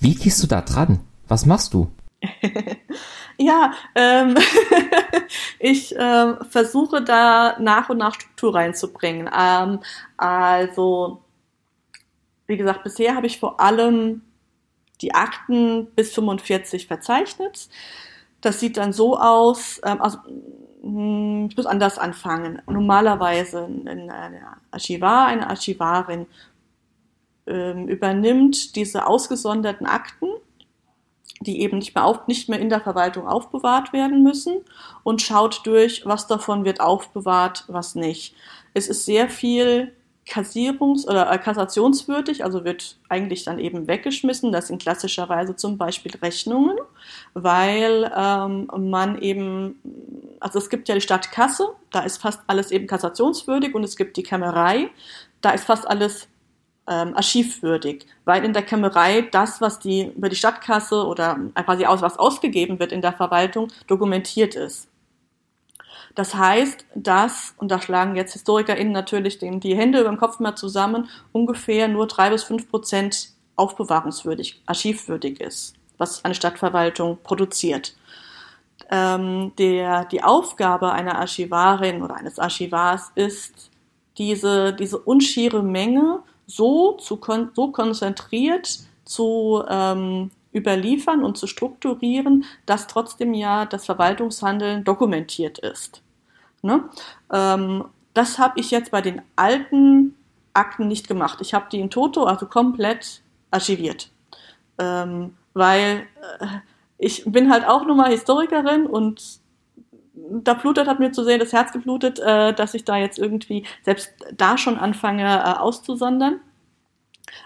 Wie 0.00 0.14
gehst 0.14 0.42
du 0.42 0.46
da 0.46 0.62
dran? 0.62 1.00
Was 1.26 1.44
machst 1.44 1.74
du? 1.74 1.90
ja, 3.38 3.72
ähm, 3.94 4.36
ich 5.58 5.94
ähm, 5.98 6.36
versuche 6.48 7.02
da 7.02 7.56
nach 7.60 7.90
und 7.90 7.98
nach 7.98 8.14
Struktur 8.14 8.54
reinzubringen. 8.54 9.28
Ähm, 9.36 9.80
also, 10.16 11.20
wie 12.48 12.56
gesagt, 12.56 12.82
bisher 12.82 13.14
habe 13.14 13.28
ich 13.28 13.38
vor 13.38 13.60
allem 13.60 14.22
die 15.00 15.14
Akten 15.14 15.86
bis 15.94 16.12
45 16.12 16.88
verzeichnet. 16.88 17.68
Das 18.40 18.58
sieht 18.58 18.76
dann 18.76 18.92
so 18.92 19.16
aus, 19.18 19.80
ähm, 19.84 20.00
also 20.02 20.18
hm, 20.82 21.48
ich 21.50 21.56
muss 21.56 21.66
anders 21.66 21.98
anfangen. 21.98 22.60
Normalerweise 22.66 23.64
ein 23.64 24.10
Archivar, 24.70 25.26
eine 25.26 25.48
Archivarin 25.48 26.26
ähm, 27.46 27.86
übernimmt 27.86 28.74
diese 28.76 29.06
ausgesonderten 29.06 29.86
Akten, 29.86 30.28
die 31.40 31.60
eben 31.60 31.78
nicht 31.78 31.94
mehr, 31.94 32.04
auf, 32.04 32.26
nicht 32.26 32.48
mehr 32.48 32.58
in 32.58 32.70
der 32.70 32.80
Verwaltung 32.80 33.28
aufbewahrt 33.28 33.92
werden 33.92 34.22
müssen 34.22 34.56
und 35.04 35.22
schaut 35.22 35.66
durch, 35.66 36.02
was 36.06 36.26
davon 36.26 36.64
wird 36.64 36.80
aufbewahrt, 36.80 37.64
was 37.68 37.94
nicht. 37.94 38.34
Es 38.74 38.88
ist 38.88 39.04
sehr 39.04 39.28
viel 39.28 39.92
kassierungs- 40.28 41.06
oder 41.06 41.30
äh, 41.30 41.38
kassationswürdig, 41.38 42.44
also 42.44 42.64
wird 42.64 42.96
eigentlich 43.08 43.44
dann 43.44 43.58
eben 43.58 43.88
weggeschmissen. 43.88 44.52
Das 44.52 44.68
sind 44.68 44.80
klassischerweise 44.80 45.56
zum 45.56 45.78
Beispiel 45.78 46.12
Rechnungen, 46.22 46.76
weil 47.34 48.10
ähm, 48.16 48.68
man 48.90 49.20
eben, 49.20 49.80
also 50.40 50.58
es 50.58 50.70
gibt 50.70 50.88
ja 50.88 50.94
die 50.94 51.00
Stadtkasse, 51.00 51.68
da 51.90 52.00
ist 52.00 52.20
fast 52.20 52.40
alles 52.46 52.70
eben 52.70 52.86
kassationswürdig 52.86 53.74
und 53.74 53.84
es 53.84 53.96
gibt 53.96 54.16
die 54.16 54.22
Kämmerei, 54.22 54.90
da 55.40 55.50
ist 55.50 55.64
fast 55.64 55.88
alles 55.88 56.28
ähm, 56.88 57.14
archivwürdig, 57.14 58.06
weil 58.24 58.44
in 58.44 58.52
der 58.52 58.62
Kämmerei 58.62 59.22
das, 59.22 59.60
was 59.60 59.78
die 59.78 60.12
über 60.16 60.28
die 60.28 60.36
Stadtkasse 60.36 61.06
oder 61.06 61.38
quasi 61.64 61.84
aus 61.84 62.02
was 62.02 62.18
ausgegeben 62.18 62.78
wird 62.78 62.92
in 62.92 63.02
der 63.02 63.12
Verwaltung, 63.12 63.68
dokumentiert 63.86 64.54
ist. 64.54 64.88
Das 66.18 66.34
heißt, 66.34 66.84
dass, 66.96 67.54
und 67.58 67.70
da 67.70 67.80
schlagen 67.80 68.16
jetzt 68.16 68.32
HistorikerInnen 68.32 68.92
natürlich 68.92 69.38
den, 69.38 69.60
die 69.60 69.76
Hände 69.76 70.00
über 70.00 70.08
dem 70.08 70.18
Kopf 70.18 70.40
mal 70.40 70.56
zusammen, 70.56 71.08
ungefähr 71.30 71.86
nur 71.86 72.08
drei 72.08 72.30
bis 72.30 72.42
fünf 72.42 72.68
Prozent 72.68 73.28
aufbewahrungswürdig, 73.54 74.60
archivwürdig 74.66 75.40
ist, 75.40 75.76
was 75.96 76.24
eine 76.24 76.34
Stadtverwaltung 76.34 77.18
produziert. 77.22 77.94
Ähm, 78.90 79.52
der, 79.58 80.06
die 80.06 80.24
Aufgabe 80.24 80.90
einer 80.90 81.20
Archivarin 81.20 82.02
oder 82.02 82.16
eines 82.16 82.40
Archivars 82.40 83.12
ist, 83.14 83.70
diese, 84.16 84.72
diese 84.72 84.98
unschiere 84.98 85.62
Menge 85.62 86.24
so, 86.48 86.94
zu 86.94 87.20
so 87.54 87.70
konzentriert 87.70 88.80
zu 89.04 89.62
ähm, 89.68 90.32
überliefern 90.52 91.22
und 91.22 91.38
zu 91.38 91.46
strukturieren, 91.46 92.44
dass 92.66 92.88
trotzdem 92.88 93.34
ja 93.34 93.66
das 93.66 93.86
Verwaltungshandeln 93.86 94.82
dokumentiert 94.82 95.60
ist. 95.60 96.02
Ne? 96.62 96.88
Ähm, 97.32 97.84
das 98.14 98.38
habe 98.38 98.58
ich 98.58 98.70
jetzt 98.70 98.90
bei 98.90 99.00
den 99.00 99.22
alten 99.36 100.16
Akten 100.52 100.88
nicht 100.88 101.08
gemacht. 101.08 101.38
Ich 101.40 101.54
habe 101.54 101.66
die 101.70 101.80
in 101.80 101.90
Toto, 101.90 102.24
also 102.24 102.46
komplett 102.46 103.22
archiviert. 103.50 104.10
Ähm, 104.78 105.36
weil 105.54 106.06
äh, 106.40 106.46
ich 106.98 107.24
bin 107.26 107.50
halt 107.50 107.66
auch 107.66 107.86
nur 107.86 107.96
mal 107.96 108.10
Historikerin 108.10 108.86
und 108.86 109.40
da 110.30 110.54
blutet 110.54 110.88
hat 110.88 110.98
mir 110.98 111.12
zu 111.12 111.24
sehen 111.24 111.38
das 111.38 111.52
Herz 111.52 111.72
geblutet, 111.72 112.18
äh, 112.18 112.52
dass 112.52 112.74
ich 112.74 112.84
da 112.84 112.96
jetzt 112.96 113.18
irgendwie 113.18 113.64
selbst 113.84 114.12
da 114.36 114.58
schon 114.58 114.78
anfange 114.78 115.24
äh, 115.24 115.58
auszusondern. 115.58 116.40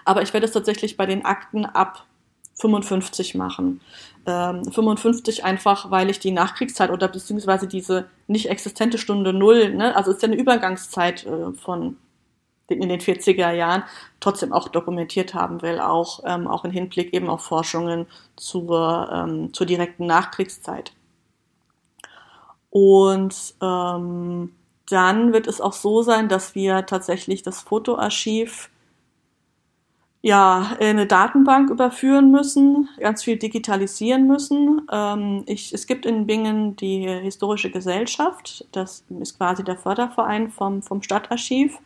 Aber 0.05 0.21
ich 0.21 0.33
werde 0.33 0.45
es 0.45 0.53
tatsächlich 0.53 0.97
bei 0.97 1.05
den 1.05 1.25
Akten 1.25 1.65
ab 1.65 2.05
55 2.55 3.35
machen. 3.35 3.81
Ähm, 4.25 4.63
55 4.63 5.43
einfach, 5.43 5.91
weil 5.91 6.09
ich 6.09 6.19
die 6.19 6.31
Nachkriegszeit 6.31 6.91
oder 6.91 7.07
beziehungsweise 7.07 7.67
diese 7.67 8.05
nicht 8.27 8.49
existente 8.49 8.97
Stunde 8.97 9.33
Null, 9.33 9.73
ne, 9.75 9.95
also 9.95 10.11
ist 10.11 10.21
ja 10.21 10.27
eine 10.27 10.37
Übergangszeit 10.37 11.25
äh, 11.25 11.51
von 11.53 11.97
in 12.69 12.89
den 12.89 13.01
40er 13.01 13.51
Jahren, 13.51 13.83
trotzdem 14.19 14.53
auch 14.53 14.69
dokumentiert 14.69 15.33
haben 15.33 15.61
will, 15.61 15.79
auch, 15.79 16.21
ähm, 16.25 16.47
auch 16.47 16.63
im 16.63 16.71
Hinblick 16.71 17.13
eben 17.13 17.29
auf 17.29 17.41
Forschungen 17.41 18.07
zur, 18.35 19.09
ähm, 19.11 19.53
zur 19.53 19.67
direkten 19.67 20.05
Nachkriegszeit. 20.05 20.93
Und 22.69 23.55
ähm, 23.61 24.55
dann 24.89 25.33
wird 25.33 25.47
es 25.47 25.61
auch 25.61 25.73
so 25.73 26.01
sein, 26.01 26.29
dass 26.29 26.55
wir 26.55 26.85
tatsächlich 26.85 27.43
das 27.43 27.61
Fotoarchiv 27.61 28.69
ja, 30.25 30.77
eine 30.79 31.05
Datenbank 31.05 31.69
überführen 31.69 32.31
müssen, 32.31 32.87
ganz 32.97 33.25
viel 33.25 33.35
digitalisieren 33.35 34.25
müssen. 34.25 34.87
Ähm, 34.89 35.43
ich, 35.47 35.73
es 35.73 35.85
gibt 35.85 36.05
in 36.05 36.25
Bingen 36.25 36.77
die 36.77 37.05
Historische 37.09 37.69
Gesellschaft, 37.69 38.65
das 38.71 39.03
ist 39.19 39.37
quasi 39.37 39.65
der 39.65 39.77
Förderverein 39.77 40.49
vom, 40.49 40.81
vom 40.81 41.03
Stadtarchiv. 41.03 41.77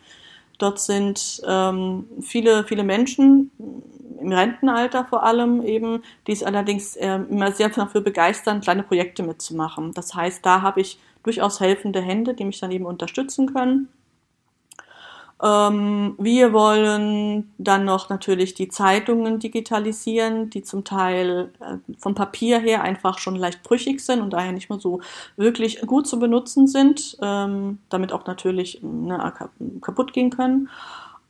Dort 0.59 0.79
sind 0.79 1.41
ähm, 1.47 2.05
viele, 2.21 2.63
viele 2.63 2.83
Menschen 2.83 3.49
im 4.21 4.31
Rentenalter 4.31 5.05
vor 5.05 5.23
allem 5.23 5.63
eben, 5.63 6.03
die 6.27 6.33
es 6.33 6.43
allerdings 6.43 6.95
äh, 6.95 7.19
immer 7.31 7.51
sehr 7.51 7.69
dafür 7.69 8.01
begeistern, 8.01 8.61
kleine 8.61 8.83
Projekte 8.83 9.23
mitzumachen. 9.23 9.93
Das 9.93 10.13
heißt, 10.13 10.45
da 10.45 10.61
habe 10.61 10.81
ich 10.81 10.99
durchaus 11.23 11.59
helfende 11.59 12.01
Hände, 12.01 12.35
die 12.35 12.45
mich 12.45 12.59
dann 12.59 12.71
eben 12.71 12.85
unterstützen 12.85 13.51
können. 13.51 13.89
Ähm, 15.43 16.15
wir 16.17 16.51
wollen 16.51 17.53
dann 17.59 17.85
noch 17.85 18.09
natürlich 18.09 18.55
die 18.55 18.69
Zeitungen 18.69 19.37
digitalisieren, 19.37 20.49
die 20.49 20.63
zum 20.63 20.83
Teil 20.83 21.51
äh, 21.59 21.77
vom 21.99 22.15
Papier 22.15 22.59
her 22.59 22.81
einfach 22.81 23.19
schon 23.19 23.35
leicht 23.35 23.61
brüchig 23.61 24.03
sind 24.03 24.21
und 24.21 24.31
daher 24.31 24.51
nicht 24.51 24.69
mehr 24.69 24.79
so 24.79 25.01
wirklich 25.35 25.81
gut 25.81 26.07
zu 26.07 26.17
benutzen 26.17 26.67
sind, 26.67 27.17
ähm, 27.21 27.77
damit 27.89 28.13
auch 28.13 28.25
natürlich 28.25 28.79
ne, 28.81 29.31
kaputt 29.81 30.11
gehen 30.13 30.31
können. 30.31 30.69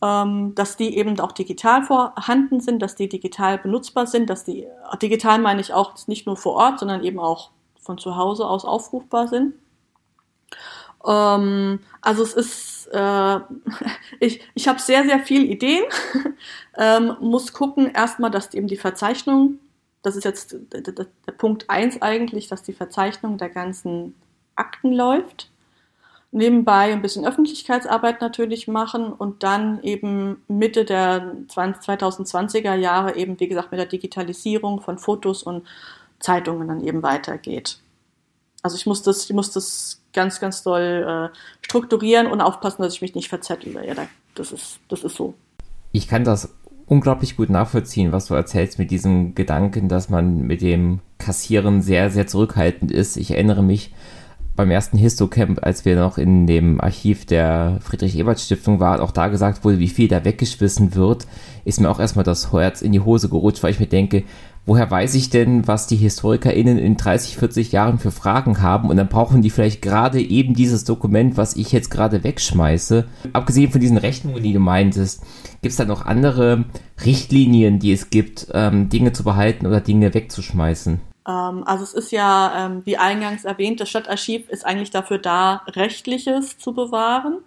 Ähm, 0.02 0.54
dass 0.54 0.78
die 0.78 0.96
eben 0.96 1.20
auch 1.20 1.32
digital 1.32 1.84
vorhanden 1.84 2.62
sind, 2.62 2.82
dass 2.84 2.96
die 2.96 3.10
digital 3.10 3.58
benutzbar 3.58 4.06
sind, 4.06 4.30
dass 4.30 4.44
die, 4.44 4.68
digital 5.02 5.40
meine 5.40 5.60
ich 5.60 5.74
auch 5.74 5.96
nicht 6.08 6.28
nur 6.28 6.38
vor 6.38 6.54
Ort, 6.54 6.80
sondern 6.80 7.04
eben 7.04 7.20
auch 7.20 7.50
von 7.82 7.98
zu 7.98 8.16
Hause 8.16 8.46
aus 8.46 8.64
aufrufbar 8.64 9.28
sind. 9.28 9.54
Ähm, 11.06 11.80
also 12.02 12.22
es 12.22 12.34
ist, 12.34 12.77
äh, 12.92 13.40
ich, 14.20 14.42
ich 14.54 14.68
habe 14.68 14.80
sehr, 14.80 15.04
sehr 15.06 15.20
viel 15.20 15.50
Ideen, 15.50 15.84
ähm, 16.78 17.16
muss 17.20 17.54
gucken 17.54 17.92
erstmal, 17.92 18.32
dass 18.32 18.54
eben 18.54 18.68
die 18.68 18.78
Verzeichnung, 18.78 19.60
das 20.04 20.16
ist 20.16 20.24
jetzt 20.24 20.56
der, 20.74 20.82
der, 20.82 20.94
der 21.28 21.32
Punkt 21.34 21.70
eins 21.70 22.02
eigentlich, 22.02 22.48
dass 22.48 22.64
die 22.64 22.74
Verzeichnung 22.74 23.38
der 23.38 23.50
ganzen 23.50 24.16
Akten 24.56 24.94
läuft. 24.94 25.50
Nebenbei 26.32 26.92
ein 26.92 27.02
bisschen 27.02 27.26
Öffentlichkeitsarbeit 27.26 28.20
natürlich 28.22 28.68
machen 28.68 29.14
und 29.14 29.44
dann 29.44 29.82
eben 29.82 30.44
Mitte 30.48 30.84
der 30.84 31.36
2020er 31.48 32.76
Jahre 32.76 33.16
eben, 33.16 33.40
wie 33.40 33.48
gesagt, 33.48 33.72
mit 33.72 33.80
der 33.80 33.88
Digitalisierung 33.88 34.82
von 34.82 35.00
Fotos 35.00 35.42
und 35.42 35.66
Zeitungen 36.20 36.68
dann 36.68 36.84
eben 36.84 37.02
weitergeht. 37.02 37.80
Also 38.62 38.76
ich 38.76 38.86
muss 38.86 39.04
das, 39.04 39.24
ich 39.24 39.34
muss 39.34 39.52
das 39.52 40.02
ganz, 40.18 40.40
ganz 40.40 40.64
doll 40.64 41.30
äh, 41.32 41.38
strukturieren 41.62 42.26
und 42.26 42.42
aufpassen, 42.42 42.82
dass 42.82 42.96
ich 42.96 43.02
mich 43.04 43.14
nicht 43.14 43.30
verzettle. 43.30 43.86
Ja, 43.88 43.94
das 44.34 44.52
ist, 44.52 44.80
das 44.90 45.04
ist 45.04 45.16
so. 45.16 45.36
Ich 45.92 46.08
kann 46.08 46.24
das 46.24 46.56
unglaublich 46.88 47.38
gut 47.38 47.52
nachvollziehen, 47.52 48.12
was 48.12 48.26
du 48.26 48.34
erzählst 48.34 48.80
mit 48.80 48.90
diesem 48.90 49.36
Gedanken, 49.36 49.90
dass 49.90 50.10
man 50.10 50.40
mit 50.40 50.62
dem 50.62 51.02
Kassieren 51.20 51.84
sehr, 51.84 52.10
sehr 52.10 52.26
zurückhaltend 52.26 52.92
ist. 52.92 53.16
Ich 53.16 53.30
erinnere 53.30 53.62
mich 53.62 53.94
beim 54.56 54.72
ersten 54.72 54.98
Histocamp, 54.98 55.60
als 55.62 55.86
wir 55.86 55.96
noch 55.96 56.18
in 56.18 56.48
dem 56.48 56.82
Archiv 56.82 57.28
der 57.28 57.78
Friedrich-Ebert-Stiftung 57.82 58.80
waren, 58.80 59.02
auch 59.02 59.12
da 59.12 59.28
gesagt 59.28 59.64
wurde, 59.64 59.78
wie 59.78 59.88
viel 59.88 60.08
da 60.08 60.26
weggeschmissen 60.26 60.96
wird, 60.96 61.28
ist 61.64 61.80
mir 61.80 61.92
auch 61.92 62.00
erstmal 62.00 62.26
das 62.26 62.52
Herz 62.52 62.82
in 62.82 62.92
die 62.92 63.02
Hose 63.02 63.30
gerutscht, 63.30 63.62
weil 63.62 63.72
ich 63.72 63.80
mir 63.80 63.86
denke, 63.86 64.24
woher 64.68 64.92
weiß 64.92 65.16
ich 65.16 65.32
denn, 65.32 65.66
was 65.68 65.88
die 65.88 65.96
HistorikerInnen 65.96 66.78
in 66.78 66.98
30, 66.98 67.38
40 67.38 67.72
Jahren 67.72 67.98
für 67.98 68.12
Fragen 68.12 68.62
haben 68.62 68.90
und 68.90 68.98
dann 68.98 69.08
brauchen 69.08 69.42
die 69.42 69.50
vielleicht 69.50 69.82
gerade 69.82 70.22
eben 70.22 70.54
dieses 70.54 70.84
Dokument, 70.84 71.38
was 71.38 71.56
ich 71.56 71.72
jetzt 71.72 71.90
gerade 71.90 72.24
wegschmeiße. 72.24 73.06
Abgesehen 73.34 73.72
von 73.72 73.82
diesen 73.82 73.98
Rechnungen, 73.98 74.44
die 74.44 74.54
du 74.54 74.60
meintest, 74.60 75.24
gibt 75.62 75.72
es 75.72 75.78
da 75.78 75.86
noch 75.86 76.06
andere 76.06 76.66
Richtlinien, 77.04 77.80
die 77.80 77.94
es 77.94 78.10
gibt, 78.10 78.48
ähm, 78.54 78.90
Dinge 78.90 79.14
zu 79.14 79.24
behalten 79.24 79.66
oder 79.66 79.80
Dinge 79.80 80.14
wegzuschmeißen? 80.14 81.00
Ähm, 81.28 81.64
also 81.66 81.84
es 81.84 81.94
ist 81.94 82.12
ja, 82.12 82.66
ähm, 82.66 82.86
wie 82.86 82.98
eingangs 82.98 83.46
erwähnt, 83.46 83.80
das 83.80 83.90
Stadtarchiv 83.90 84.50
ist 84.50 84.66
eigentlich 84.66 84.92
dafür 84.92 85.18
da, 85.20 85.64
Rechtliches 85.68 86.58
zu 86.58 86.74
bewahren. 86.74 87.40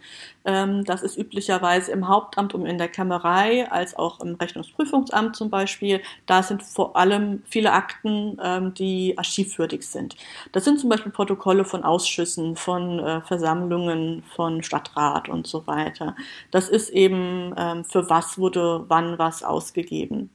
Ähm, 0.45 0.85
das 0.85 1.03
ist 1.03 1.17
üblicherweise 1.19 1.93
im 1.93 2.09
Hauptamt 2.09 2.55
und 2.55 2.67
in 2.67 2.79
der 2.79 2.89
Kämmerei, 2.89 3.71
als 3.71 3.97
auch 3.97 4.21
im 4.21 4.35
Rechnungsprüfungsamt 4.35 5.37
zum 5.37 5.51
Beispiel. 5.51 6.03
Da 6.27 6.43
sind 6.43 6.63
vor 6.63 6.97
allem 6.97 7.43
viele 7.49 7.73
Akten, 7.73 8.39
die 8.79 9.17
archivwürdig 9.17 9.87
sind. 9.87 10.17
Das 10.53 10.65
sind 10.65 10.81
zum 10.81 10.91
Beispiel 10.91 11.13
Protokolle 11.13 11.65
von 11.65 11.85
Ausschüssen, 11.85 12.57
von 12.57 12.99
äh, 12.99 13.21
Versammlungen, 13.23 14.23
von 14.35 14.63
Stadtrat 14.63 15.29
und 15.29 15.47
so 15.47 15.67
weiter. 15.67 16.17
Das 16.51 16.69
ist 16.69 16.91
eben, 16.91 17.55
für 17.89 18.11
was 18.11 18.39
wurde 18.39 18.85
wann 18.89 19.19
was 19.19 19.43
ausgegeben. 19.43 20.31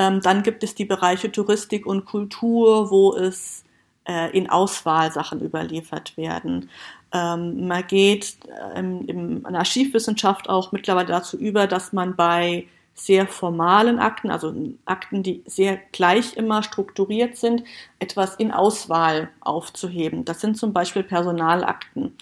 Ähm, 0.00 0.22
dann 0.22 0.42
gibt 0.42 0.64
es 0.64 0.74
die 0.74 0.86
Bereiche 0.86 1.30
Touristik 1.30 1.84
und 1.84 2.06
Kultur, 2.06 2.90
wo 2.90 3.14
es 3.14 3.64
äh, 4.08 4.34
in 4.36 4.48
Auswahl 4.48 5.12
Sachen 5.12 5.42
überliefert 5.42 6.16
werden. 6.16 6.70
Ähm, 7.12 7.66
man 7.68 7.86
geht 7.86 8.38
ähm, 8.74 9.04
in 9.06 9.42
der 9.42 9.56
Archivwissenschaft 9.56 10.48
auch 10.48 10.72
mittlerweile 10.72 11.08
dazu 11.08 11.36
über, 11.36 11.66
dass 11.66 11.92
man 11.92 12.16
bei 12.16 12.66
sehr 12.94 13.26
formalen 13.26 13.98
Akten, 13.98 14.30
also 14.30 14.54
Akten, 14.86 15.22
die 15.22 15.42
sehr 15.44 15.78
gleich 15.92 16.34
immer 16.34 16.62
strukturiert 16.62 17.36
sind, 17.36 17.64
etwas 17.98 18.36
in 18.36 18.52
Auswahl 18.52 19.28
aufzuheben. 19.40 20.24
Das 20.24 20.40
sind 20.40 20.56
zum 20.56 20.72
Beispiel 20.72 21.02
Personalakten. 21.02 22.16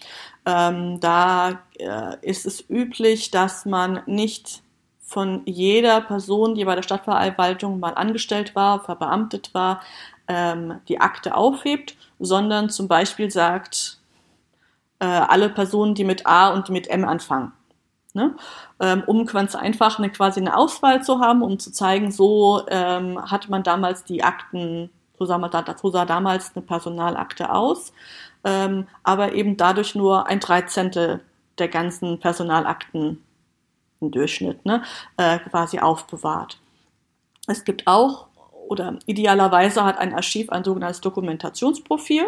Ähm, 0.46 0.98
da 0.98 1.62
äh, 1.78 2.16
ist 2.22 2.44
es 2.44 2.68
üblich, 2.68 3.30
dass 3.30 3.66
man 3.66 4.02
nicht 4.06 4.62
von 5.08 5.40
jeder 5.46 6.02
Person, 6.02 6.54
die 6.54 6.66
bei 6.66 6.74
der 6.74 6.82
Stadtverwaltung 6.82 7.80
mal 7.80 7.94
angestellt 7.94 8.54
war, 8.54 8.84
verbeamtet 8.84 9.54
war, 9.54 9.80
ähm, 10.28 10.80
die 10.86 11.00
Akte 11.00 11.34
aufhebt, 11.34 11.96
sondern 12.18 12.68
zum 12.68 12.88
Beispiel 12.88 13.30
sagt, 13.30 14.00
äh, 14.98 15.06
alle 15.06 15.48
Personen, 15.48 15.94
die 15.94 16.04
mit 16.04 16.26
A 16.26 16.48
und 16.52 16.68
mit 16.68 16.88
M 16.88 17.06
anfangen. 17.06 17.52
Ne? 18.12 18.36
Ähm, 18.80 19.02
um 19.06 19.24
ganz 19.24 19.54
einfach 19.54 19.98
eine, 19.98 20.10
quasi 20.10 20.40
eine 20.40 20.54
Auswahl 20.54 21.02
zu 21.02 21.20
haben, 21.20 21.40
um 21.40 21.58
zu 21.58 21.72
zeigen, 21.72 22.10
so 22.10 22.66
ähm, 22.68 23.18
hat 23.30 23.48
man 23.48 23.62
damals 23.62 24.04
die 24.04 24.22
Akten, 24.22 24.90
so 25.18 25.24
sah, 25.24 25.38
man, 25.38 25.50
so 25.80 25.90
sah 25.90 26.04
damals 26.04 26.54
eine 26.54 26.66
Personalakte 26.66 27.50
aus, 27.50 27.94
ähm, 28.44 28.86
aber 29.04 29.32
eben 29.32 29.56
dadurch 29.56 29.94
nur 29.94 30.26
ein 30.26 30.40
Dreizehntel 30.40 31.20
der 31.58 31.68
ganzen 31.68 32.20
Personalakten 32.20 33.22
im 34.00 34.10
Durchschnitt, 34.10 34.64
ne, 34.64 34.82
äh, 35.16 35.38
quasi 35.38 35.78
aufbewahrt. 35.78 36.58
Es 37.46 37.64
gibt 37.64 37.86
auch, 37.86 38.26
oder 38.68 38.98
idealerweise 39.06 39.84
hat 39.84 39.98
ein 39.98 40.14
Archiv 40.14 40.50
ein 40.50 40.64
sogenanntes 40.64 41.00
Dokumentationsprofil. 41.00 42.26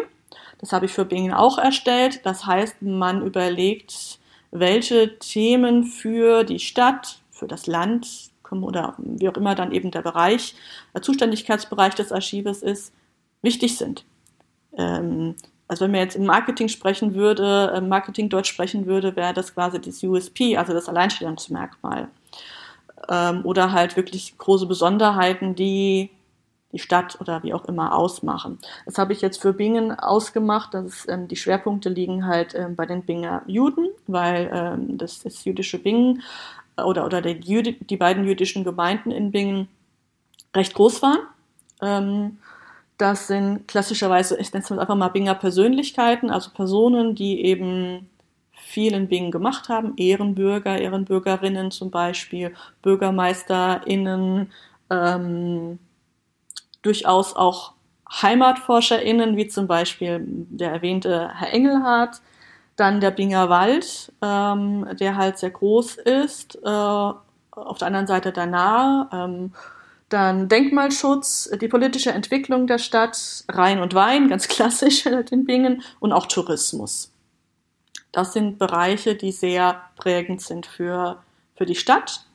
Das 0.57 0.73
habe 0.73 0.85
ich 0.85 0.91
für 0.91 1.05
Bingen 1.05 1.33
auch 1.33 1.57
erstellt. 1.57 2.21
Das 2.25 2.45
heißt, 2.45 2.81
man 2.81 3.25
überlegt, 3.25 4.19
welche 4.51 5.17
Themen 5.19 5.85
für 5.85 6.43
die 6.43 6.59
Stadt, 6.59 7.19
für 7.31 7.47
das 7.47 7.67
Land 7.67 8.31
oder 8.49 8.95
wie 8.97 9.29
auch 9.29 9.37
immer 9.37 9.55
dann 9.55 9.71
eben 9.71 9.91
der 9.91 10.01
Bereich, 10.01 10.55
der 10.93 11.01
Zuständigkeitsbereich 11.01 11.95
des 11.95 12.11
Archives 12.11 12.61
ist, 12.61 12.91
wichtig 13.41 13.77
sind. 13.77 14.03
Ähm, 14.77 15.35
also 15.71 15.85
wenn 15.85 15.91
man 15.91 16.01
jetzt 16.01 16.17
im 16.17 16.25
Marketing 16.25 16.67
sprechen 16.67 17.15
würde, 17.15 17.73
im 17.77 17.87
Marketing 17.87 18.27
Deutsch 18.27 18.49
sprechen 18.49 18.87
würde, 18.87 19.15
wäre 19.15 19.33
das 19.33 19.53
quasi 19.53 19.79
das 19.79 20.03
USP, 20.03 20.57
also 20.57 20.73
das 20.73 20.89
Alleinstellungsmerkmal. 20.89 22.09
Ähm, 23.07 23.45
oder 23.45 23.71
halt 23.71 23.95
wirklich 23.95 24.37
große 24.37 24.65
Besonderheiten, 24.65 25.55
die 25.55 26.09
die 26.73 26.79
Stadt 26.79 27.21
oder 27.21 27.41
wie 27.43 27.53
auch 27.53 27.63
immer 27.65 27.95
ausmachen. 27.95 28.59
Das 28.85 28.97
habe 28.97 29.13
ich 29.13 29.21
jetzt 29.21 29.41
für 29.41 29.53
Bingen 29.53 29.97
ausgemacht. 29.97 30.73
Das 30.73 31.07
ähm, 31.07 31.29
die 31.29 31.37
Schwerpunkte 31.37 31.87
liegen 31.87 32.25
halt 32.25 32.53
ähm, 32.53 32.75
bei 32.75 32.85
den 32.85 33.03
Binger 33.03 33.41
Juden, 33.47 33.87
weil 34.07 34.51
ähm, 34.53 34.97
das, 34.97 35.23
das 35.23 35.45
jüdische 35.45 35.79
Bingen 35.79 36.21
äh, 36.75 36.81
oder, 36.81 37.05
oder 37.05 37.21
die, 37.21 37.77
die 37.79 37.97
beiden 37.97 38.25
jüdischen 38.25 38.65
Gemeinden 38.65 39.11
in 39.11 39.31
Bingen 39.31 39.69
recht 40.53 40.73
groß 40.73 41.01
waren. 41.01 42.41
Das 43.01 43.25
sind 43.25 43.67
klassischerweise, 43.67 44.37
ich 44.37 44.53
nenne 44.53 44.63
es 44.63 44.71
einfach 44.71 44.93
mal 44.93 45.07
Binger 45.07 45.33
Persönlichkeiten, 45.33 46.29
also 46.29 46.51
Personen, 46.51 47.15
die 47.15 47.43
eben 47.45 48.07
viel 48.51 48.93
in 48.93 49.07
Bingen 49.07 49.31
gemacht 49.31 49.69
haben, 49.69 49.93
Ehrenbürger, 49.97 50.77
Ehrenbürgerinnen 50.77 51.71
zum 51.71 51.89
Beispiel, 51.89 52.53
BürgermeisterInnen, 52.83 54.51
ähm, 54.91 55.79
durchaus 56.83 57.35
auch 57.35 57.73
HeimatforscherInnen, 58.07 59.35
wie 59.35 59.47
zum 59.47 59.65
Beispiel 59.65 60.21
der 60.23 60.71
erwähnte 60.71 61.31
Herr 61.33 61.51
Engelhardt, 61.53 62.21
dann 62.75 63.01
der 63.01 63.09
Binger 63.09 63.49
Wald, 63.49 64.13
ähm, 64.21 64.85
der 64.99 65.17
halt 65.17 65.39
sehr 65.39 65.49
groß 65.49 65.95
ist, 65.95 66.59
äh, 66.63 66.67
auf 66.69 67.79
der 67.79 67.87
anderen 67.87 68.05
Seite 68.05 68.31
der 68.31 68.45
Nahe, 68.45 69.09
ähm, 69.11 69.53
dann 70.13 70.49
Denkmalschutz, 70.49 71.49
die 71.59 71.67
politische 71.67 72.11
Entwicklung 72.11 72.67
der 72.67 72.77
Stadt, 72.77 73.43
Rhein 73.49 73.79
und 73.79 73.93
Wein, 73.93 74.29
ganz 74.29 74.47
klassisch 74.49 75.05
in 75.05 75.45
Bingen, 75.45 75.83
und 75.99 76.11
auch 76.11 76.25
Tourismus. 76.25 77.11
Das 78.11 78.33
sind 78.33 78.59
Bereiche, 78.59 79.15
die 79.15 79.31
sehr 79.31 79.81
prägend 79.95 80.41
sind 80.41 80.65
für, 80.65 81.23
für 81.55 81.65
die 81.65 81.75
Stadt. 81.75 82.25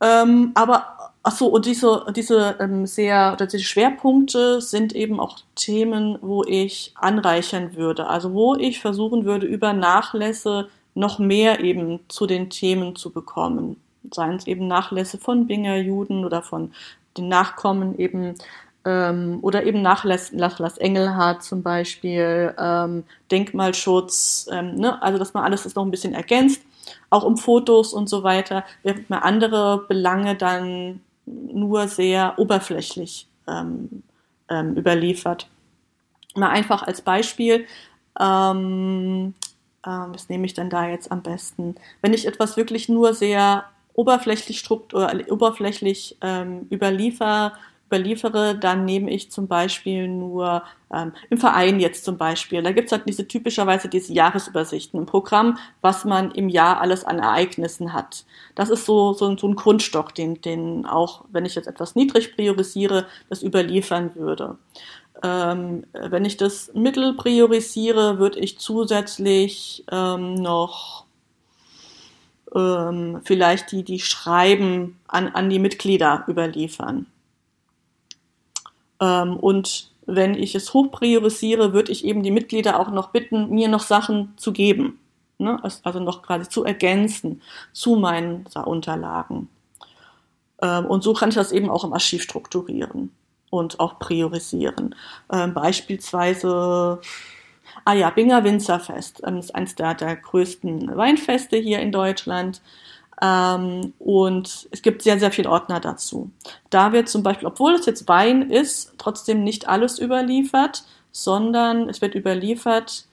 Ähm, 0.00 0.52
aber, 0.54 1.12
ach 1.22 1.36
so, 1.36 1.46
und 1.48 1.64
diese, 1.64 2.04
diese 2.14 2.56
ähm, 2.60 2.86
sehr, 2.86 3.32
oder 3.32 3.46
diese 3.46 3.64
Schwerpunkte 3.64 4.60
sind 4.60 4.94
eben 4.94 5.18
auch 5.20 5.38
Themen, 5.54 6.18
wo 6.20 6.44
ich 6.44 6.92
anreichern 6.96 7.76
würde. 7.76 8.06
Also, 8.06 8.34
wo 8.34 8.54
ich 8.54 8.80
versuchen 8.80 9.24
würde, 9.24 9.46
über 9.46 9.72
Nachlässe 9.72 10.68
noch 10.94 11.18
mehr 11.18 11.60
eben 11.60 12.00
zu 12.08 12.26
den 12.26 12.50
Themen 12.50 12.94
zu 12.94 13.10
bekommen 13.10 13.80
seien 14.12 14.36
es 14.36 14.46
eben 14.46 14.66
Nachlässe 14.66 15.18
von 15.18 15.46
Binger 15.46 15.76
Juden 15.76 16.24
oder 16.24 16.42
von 16.42 16.72
den 17.16 17.28
Nachkommen 17.28 17.98
eben 17.98 18.34
ähm, 18.84 19.38
oder 19.42 19.64
eben 19.64 19.82
Nachlass, 19.82 20.32
Nachlass 20.32 20.78
Engelhardt 20.78 21.42
zum 21.42 21.62
Beispiel, 21.62 22.54
ähm, 22.58 23.04
Denkmalschutz, 23.30 24.48
ähm, 24.50 24.76
ne? 24.76 25.00
also 25.02 25.18
dass 25.18 25.34
man 25.34 25.44
alles 25.44 25.64
das 25.64 25.74
noch 25.74 25.84
ein 25.84 25.90
bisschen 25.90 26.14
ergänzt, 26.14 26.62
auch 27.10 27.24
um 27.24 27.36
Fotos 27.36 27.92
und 27.92 28.08
so 28.08 28.22
weiter, 28.22 28.64
während 28.82 29.10
man 29.10 29.20
andere 29.20 29.84
Belange 29.88 30.36
dann 30.36 31.00
nur 31.26 31.88
sehr 31.88 32.38
oberflächlich 32.38 33.26
ähm, 33.46 34.02
ähm, 34.48 34.76
überliefert. 34.76 35.48
Mal 36.34 36.50
einfach 36.50 36.82
als 36.82 37.02
Beispiel, 37.02 37.66
ähm, 38.18 39.34
was 39.82 40.28
nehme 40.28 40.44
ich 40.44 40.52
denn 40.52 40.68
da 40.68 40.86
jetzt 40.86 41.10
am 41.10 41.22
besten? 41.22 41.76
Wenn 42.02 42.12
ich 42.12 42.26
etwas 42.26 42.58
wirklich 42.58 42.90
nur 42.90 43.14
sehr 43.14 43.64
oberflächlich, 43.98 44.60
Struktur, 44.60 45.10
oberflächlich 45.28 46.16
ähm, 46.20 46.68
überliefer, 46.70 47.54
überliefere, 47.88 48.54
dann 48.54 48.84
nehme 48.84 49.10
ich 49.10 49.32
zum 49.32 49.48
Beispiel 49.48 50.06
nur 50.06 50.62
ähm, 50.94 51.12
im 51.30 51.38
Verein 51.38 51.80
jetzt 51.80 52.04
zum 52.04 52.16
Beispiel. 52.16 52.62
Da 52.62 52.70
gibt's 52.70 52.92
halt 52.92 53.08
diese 53.08 53.26
typischerweise 53.26 53.88
diese 53.88 54.12
Jahresübersichten, 54.12 55.00
ein 55.00 55.06
Programm, 55.06 55.58
was 55.80 56.04
man 56.04 56.30
im 56.30 56.48
Jahr 56.48 56.80
alles 56.80 57.04
an 57.04 57.18
Ereignissen 57.18 57.92
hat. 57.92 58.24
Das 58.54 58.70
ist 58.70 58.84
so, 58.84 59.14
so, 59.14 59.36
so 59.36 59.48
ein 59.48 59.56
Grundstock, 59.56 60.14
den, 60.14 60.40
den 60.42 60.86
auch, 60.86 61.24
wenn 61.32 61.44
ich 61.44 61.56
jetzt 61.56 61.66
etwas 61.66 61.96
niedrig 61.96 62.36
priorisiere, 62.36 63.06
das 63.28 63.42
überliefern 63.42 64.14
würde. 64.14 64.58
Ähm, 65.24 65.86
wenn 65.92 66.24
ich 66.24 66.36
das 66.36 66.70
mittel 66.72 67.14
priorisiere, 67.14 68.20
würde 68.20 68.38
ich 68.38 68.60
zusätzlich 68.60 69.84
ähm, 69.90 70.34
noch 70.34 71.07
ähm, 72.54 73.20
vielleicht 73.24 73.72
die, 73.72 73.84
die 73.84 74.00
Schreiben 74.00 74.98
an, 75.06 75.28
an 75.28 75.50
die 75.50 75.58
Mitglieder 75.58 76.24
überliefern. 76.28 77.06
Ähm, 79.00 79.36
und 79.36 79.90
wenn 80.06 80.34
ich 80.34 80.54
es 80.54 80.72
hoch 80.72 80.90
priorisiere, 80.90 81.72
würde 81.72 81.92
ich 81.92 82.04
eben 82.04 82.22
die 82.22 82.30
Mitglieder 82.30 82.80
auch 82.80 82.90
noch 82.90 83.10
bitten, 83.10 83.50
mir 83.50 83.68
noch 83.68 83.82
Sachen 83.82 84.32
zu 84.36 84.52
geben. 84.52 84.98
Ne? 85.38 85.62
Also 85.62 86.00
noch 86.00 86.22
quasi 86.22 86.48
zu 86.48 86.64
ergänzen 86.64 87.42
zu 87.72 87.96
meinen 87.96 88.46
Unterlagen. 88.64 89.48
Ähm, 90.62 90.86
und 90.86 91.02
so 91.02 91.12
kann 91.12 91.28
ich 91.28 91.34
das 91.34 91.52
eben 91.52 91.70
auch 91.70 91.84
im 91.84 91.92
Archiv 91.92 92.22
strukturieren 92.22 93.12
und 93.50 93.80
auch 93.80 93.98
priorisieren. 93.98 94.94
Ähm, 95.30 95.54
beispielsweise 95.54 97.00
Ah 97.84 97.94
ja, 97.94 98.10
Binger 98.10 98.44
Winzerfest. 98.44 99.22
Ähm, 99.26 99.38
ist 99.38 99.54
eines 99.54 99.74
der, 99.74 99.94
der 99.94 100.16
größten 100.16 100.96
Weinfeste 100.96 101.56
hier 101.56 101.80
in 101.80 101.92
Deutschland. 101.92 102.60
Ähm, 103.20 103.92
und 103.98 104.68
es 104.70 104.82
gibt 104.82 105.02
sehr, 105.02 105.18
sehr 105.18 105.32
viele 105.32 105.50
Ordner 105.50 105.80
dazu. 105.80 106.30
Da 106.70 106.92
wird 106.92 107.08
zum 107.08 107.22
Beispiel, 107.22 107.48
obwohl 107.48 107.74
es 107.74 107.86
jetzt 107.86 108.08
Wein 108.08 108.50
ist, 108.50 108.94
trotzdem 108.98 109.42
nicht 109.42 109.68
alles 109.68 109.98
überliefert, 109.98 110.84
sondern 111.10 111.88
es 111.88 112.00
wird 112.00 112.14
überliefert, 112.14 113.06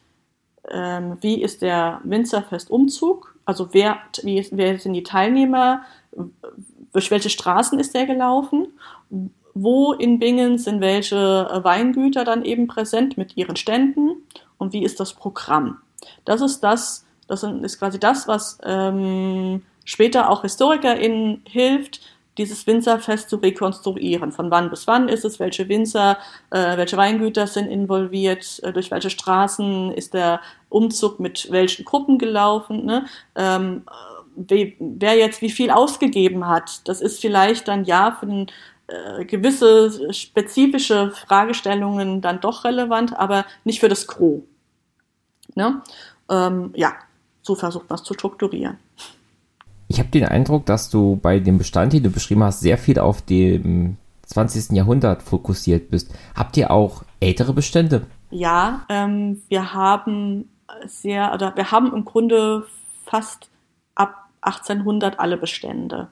ähm, 0.70 1.18
wie 1.22 1.42
ist 1.42 1.62
der 1.62 2.02
Winzerfestumzug, 2.04 3.36
also 3.46 3.70
wer, 3.74 3.98
wie, 4.24 4.46
wer 4.52 4.80
sind 4.80 4.94
die 4.94 5.04
Teilnehmer, 5.04 5.84
durch 6.94 7.12
welche 7.12 7.30
Straßen 7.30 7.80
ist 7.80 7.94
der 7.94 8.06
gelaufen, 8.06 8.68
wo 9.54 9.94
in 9.94 10.20
Bingen 10.20 10.58
sind 10.58 10.82
welche 10.82 11.18
Weingüter 11.64 12.26
dann 12.26 12.44
eben 12.44 12.68
präsent 12.68 13.18
mit 13.18 13.38
ihren 13.38 13.56
Ständen 13.56 14.24
und 14.58 14.74
wie 14.74 14.84
ist 14.84 15.00
das 15.00 15.14
Programm. 15.14 15.80
Das 16.26 16.42
ist 16.42 16.62
das, 16.62 17.06
das 17.28 17.44
ist 17.44 17.80
quasi 17.80 18.00
das, 18.00 18.28
was 18.28 18.58
ähm, 18.64 19.64
später 19.84 20.30
auch 20.30 20.44
HistorikerInnen 20.44 21.42
hilft, 21.48 22.02
dieses 22.38 22.68
Winzerfest 22.68 23.30
zu 23.30 23.38
rekonstruieren. 23.38 24.32
Von 24.32 24.52
wann 24.52 24.70
bis 24.70 24.88
wann 24.88 25.08
ist 25.08 25.26
es, 25.26 25.40
welche 25.40 25.70
Winzer, 25.70 26.18
äh, 26.52 26.78
welche 26.78 26.98
Weingüter 26.98 27.48
sind 27.48 27.68
involviert, 27.68 28.60
äh, 28.64 28.74
durch 28.74 28.92
welche 28.92 29.10
Straßen 29.10 29.92
ist 29.92 30.14
der 30.14 30.42
Umzug 30.70 31.20
mit 31.20 31.50
welchen 31.52 31.86
Gruppen 31.86 32.18
gelaufen, 32.18 32.86
ne? 32.86 33.06
ähm, 33.36 33.84
we, 34.36 34.74
wer 34.80 35.16
jetzt 35.16 35.42
wie 35.42 35.50
viel 35.50 35.72
ausgegeben 35.72 36.48
hat. 36.48 36.88
Das 36.88 37.02
ist 37.02 37.22
vielleicht 37.22 37.68
dann 37.68 37.86
ja 37.86 38.18
für 38.20 38.26
den, 38.26 38.48
äh, 38.88 39.26
gewisse 39.26 40.14
spezifische 40.14 41.12
Fragestellungen 41.12 42.22
dann 42.22 42.42
doch 42.42 42.64
relevant, 42.64 43.18
aber 43.18 43.46
nicht 43.64 43.80
für 43.80 43.90
das 43.90 44.08
Gros. 44.08 44.42
Ne? 45.56 45.82
Ähm, 46.30 46.72
ja, 46.76 46.94
so 47.42 47.56
versucht 47.56 47.90
man 47.90 47.98
es 47.98 48.04
zu 48.04 48.14
strukturieren. 48.14 48.78
Ich 49.88 50.00
habe 50.00 50.10
den 50.10 50.26
Eindruck, 50.26 50.66
dass 50.66 50.90
du 50.90 51.20
bei 51.22 51.40
dem 51.40 51.58
Bestand, 51.58 51.94
den 51.94 52.04
du 52.04 52.10
beschrieben 52.10 52.44
hast, 52.44 52.60
sehr 52.60 52.78
viel 52.78 53.00
auf 53.00 53.22
dem 53.22 53.98
20. 54.24 54.72
Jahrhundert 54.72 55.22
fokussiert 55.22 55.92
bist. 55.92 56.14
Habt 56.36 56.58
ihr 56.58 56.72
auch 56.72 57.04
ältere 57.20 57.54
Bestände? 57.54 58.08
Ja, 58.32 58.86
ähm, 58.90 59.42
wir 59.50 59.74
haben 59.74 60.50
sehr, 60.88 61.34
oder 61.34 61.56
wir 61.56 61.72
haben 61.72 61.94
im 61.94 62.04
Grunde 62.06 62.66
fast 63.06 63.50
ab 63.94 64.30
1800 64.42 65.20
alle 65.20 65.38
Bestände. 65.38 66.10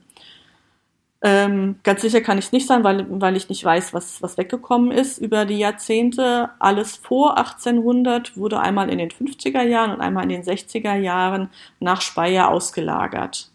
Ähm, 1.26 1.78
ganz 1.84 2.02
sicher 2.02 2.20
kann 2.20 2.38
ich 2.38 2.46
es 2.46 2.52
nicht 2.52 2.68
sein, 2.68 2.84
weil, 2.84 3.06
weil 3.10 3.38
ich 3.38 3.48
nicht 3.48 3.64
weiß, 3.64 3.94
was, 3.94 4.22
was 4.22 4.38
weggekommen 4.38 4.92
ist 4.92 5.20
über 5.20 5.46
die 5.46 5.58
Jahrzehnte. 5.58 6.50
Alles 6.60 6.98
vor 6.98 7.38
1800 7.38 8.36
wurde 8.36 8.60
einmal 8.60 8.90
in 8.90 8.98
den 8.98 9.10
50er 9.10 9.64
Jahren 9.64 9.92
und 9.92 10.02
einmal 10.02 10.24
in 10.24 10.30
den 10.30 10.44
60er 10.44 10.96
Jahren 10.96 11.50
nach 11.80 12.02
Speyer 12.02 12.50
ausgelagert. 12.50 13.52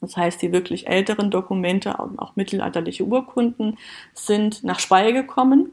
Das 0.00 0.16
heißt, 0.16 0.40
die 0.40 0.52
wirklich 0.52 0.86
älteren 0.86 1.32
Dokumente, 1.32 1.98
auch 1.98 2.36
mittelalterliche 2.36 3.04
Urkunden, 3.04 3.76
sind 4.14 4.62
nach 4.62 4.78
Speyer 4.78 5.12
gekommen, 5.12 5.72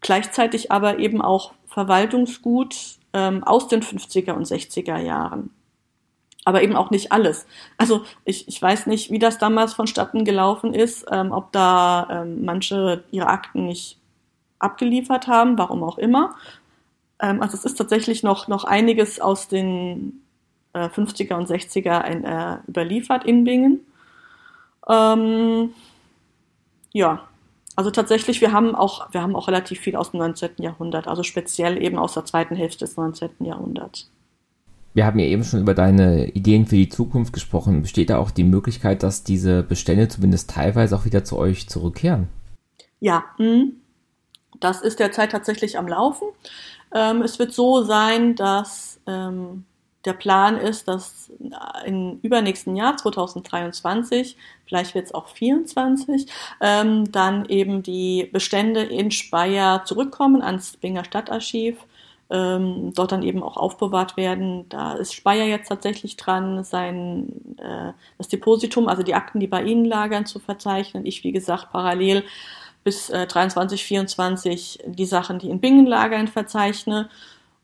gleichzeitig 0.00 0.72
aber 0.72 0.98
eben 0.98 1.22
auch 1.22 1.52
Verwaltungsgut 1.68 2.76
ähm, 3.12 3.44
aus 3.44 3.68
den 3.68 3.80
50er 3.80 4.32
und 4.32 4.46
60er 4.46 4.98
Jahren. 4.98 5.50
Aber 6.46 6.62
eben 6.62 6.76
auch 6.76 6.90
nicht 6.90 7.10
alles. 7.10 7.44
Also 7.76 8.04
ich, 8.24 8.46
ich 8.46 8.62
weiß 8.62 8.86
nicht, 8.86 9.10
wie 9.10 9.18
das 9.18 9.38
damals 9.38 9.74
vonstatten 9.74 10.24
gelaufen 10.24 10.74
ist, 10.74 11.04
ähm, 11.10 11.32
ob 11.32 11.50
da 11.50 12.06
ähm, 12.08 12.44
manche 12.44 13.02
ihre 13.10 13.26
Akten 13.26 13.66
nicht 13.66 13.98
abgeliefert 14.60 15.26
haben, 15.26 15.58
warum 15.58 15.82
auch 15.82 15.98
immer. 15.98 16.36
Ähm, 17.20 17.42
also 17.42 17.56
es 17.56 17.64
ist 17.64 17.74
tatsächlich 17.74 18.22
noch, 18.22 18.46
noch 18.46 18.62
einiges 18.62 19.20
aus 19.20 19.48
den 19.48 20.22
50er 20.72 21.32
äh, 21.32 21.34
und 21.34 21.48
60er 21.48 22.00
ein, 22.00 22.24
äh, 22.24 22.58
überliefert 22.68 23.24
in 23.24 23.42
Bingen. 23.42 23.80
Ähm, 24.88 25.74
ja, 26.92 27.24
also 27.74 27.90
tatsächlich, 27.90 28.40
wir 28.40 28.52
haben 28.52 28.74
auch, 28.74 29.12
wir 29.12 29.20
haben 29.20 29.36
auch 29.36 29.48
relativ 29.48 29.80
viel 29.80 29.96
aus 29.96 30.12
dem 30.12 30.20
19. 30.20 30.50
Jahrhundert, 30.58 31.08
also 31.08 31.22
speziell 31.22 31.82
eben 31.82 31.98
aus 31.98 32.14
der 32.14 32.24
zweiten 32.24 32.54
Hälfte 32.56 32.84
des 32.84 32.96
19. 32.96 33.30
Jahrhunderts. 33.40 34.10
Wir 34.96 35.04
haben 35.04 35.18
ja 35.18 35.26
eben 35.26 35.44
schon 35.44 35.60
über 35.60 35.74
deine 35.74 36.28
Ideen 36.28 36.64
für 36.64 36.76
die 36.76 36.88
Zukunft 36.88 37.34
gesprochen. 37.34 37.82
Besteht 37.82 38.08
da 38.08 38.16
auch 38.16 38.30
die 38.30 38.44
Möglichkeit, 38.44 39.02
dass 39.02 39.24
diese 39.24 39.62
Bestände 39.62 40.08
zumindest 40.08 40.48
teilweise 40.48 40.96
auch 40.96 41.04
wieder 41.04 41.22
zu 41.22 41.36
euch 41.36 41.68
zurückkehren? 41.68 42.28
Ja, 42.98 43.24
mh. 43.36 43.72
das 44.58 44.80
ist 44.80 44.98
derzeit 44.98 45.32
tatsächlich 45.32 45.76
am 45.76 45.86
Laufen. 45.86 46.28
Ähm, 46.94 47.20
es 47.20 47.38
wird 47.38 47.52
so 47.52 47.82
sein, 47.82 48.36
dass 48.36 48.98
ähm, 49.06 49.66
der 50.06 50.14
Plan 50.14 50.56
ist, 50.56 50.88
dass 50.88 51.30
im 51.84 52.18
übernächsten 52.22 52.74
Jahr, 52.74 52.96
2023, 52.96 54.38
vielleicht 54.64 54.94
wird 54.94 55.04
es 55.04 55.14
auch 55.14 55.26
2024, 55.26 56.26
ähm, 56.62 57.12
dann 57.12 57.44
eben 57.50 57.82
die 57.82 58.30
Bestände 58.32 58.80
in 58.80 59.10
Speyer 59.10 59.84
zurückkommen 59.84 60.40
ans 60.40 60.78
Binger 60.78 61.04
Stadtarchiv, 61.04 61.76
ähm, 62.30 62.92
dort 62.94 63.12
dann 63.12 63.22
eben 63.22 63.42
auch 63.42 63.56
aufbewahrt 63.56 64.16
werden. 64.16 64.68
Da 64.68 64.94
ist 64.94 65.14
Speyer 65.14 65.46
jetzt 65.46 65.68
tatsächlich 65.68 66.16
dran, 66.16 66.64
sein 66.64 67.28
äh, 67.58 67.92
das 68.18 68.28
Depositum, 68.28 68.88
also 68.88 69.02
die 69.02 69.14
Akten, 69.14 69.40
die 69.40 69.46
bei 69.46 69.62
Ihnen 69.62 69.84
lagern, 69.84 70.26
zu 70.26 70.38
verzeichnen. 70.38 71.06
Ich, 71.06 71.24
wie 71.24 71.32
gesagt, 71.32 71.70
parallel 71.70 72.24
bis 72.84 73.10
äh, 73.10 73.26
23, 73.26 73.84
24 73.84 74.80
die 74.86 75.06
Sachen, 75.06 75.38
die 75.38 75.50
in 75.50 75.60
Bingen 75.60 75.86
lagern, 75.86 76.28
verzeichne. 76.28 77.08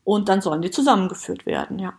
Und 0.03 0.27
dann 0.29 0.41
sollen 0.41 0.61
die 0.61 0.71
zusammengeführt 0.71 1.45
werden, 1.45 1.79
ja. 1.79 1.93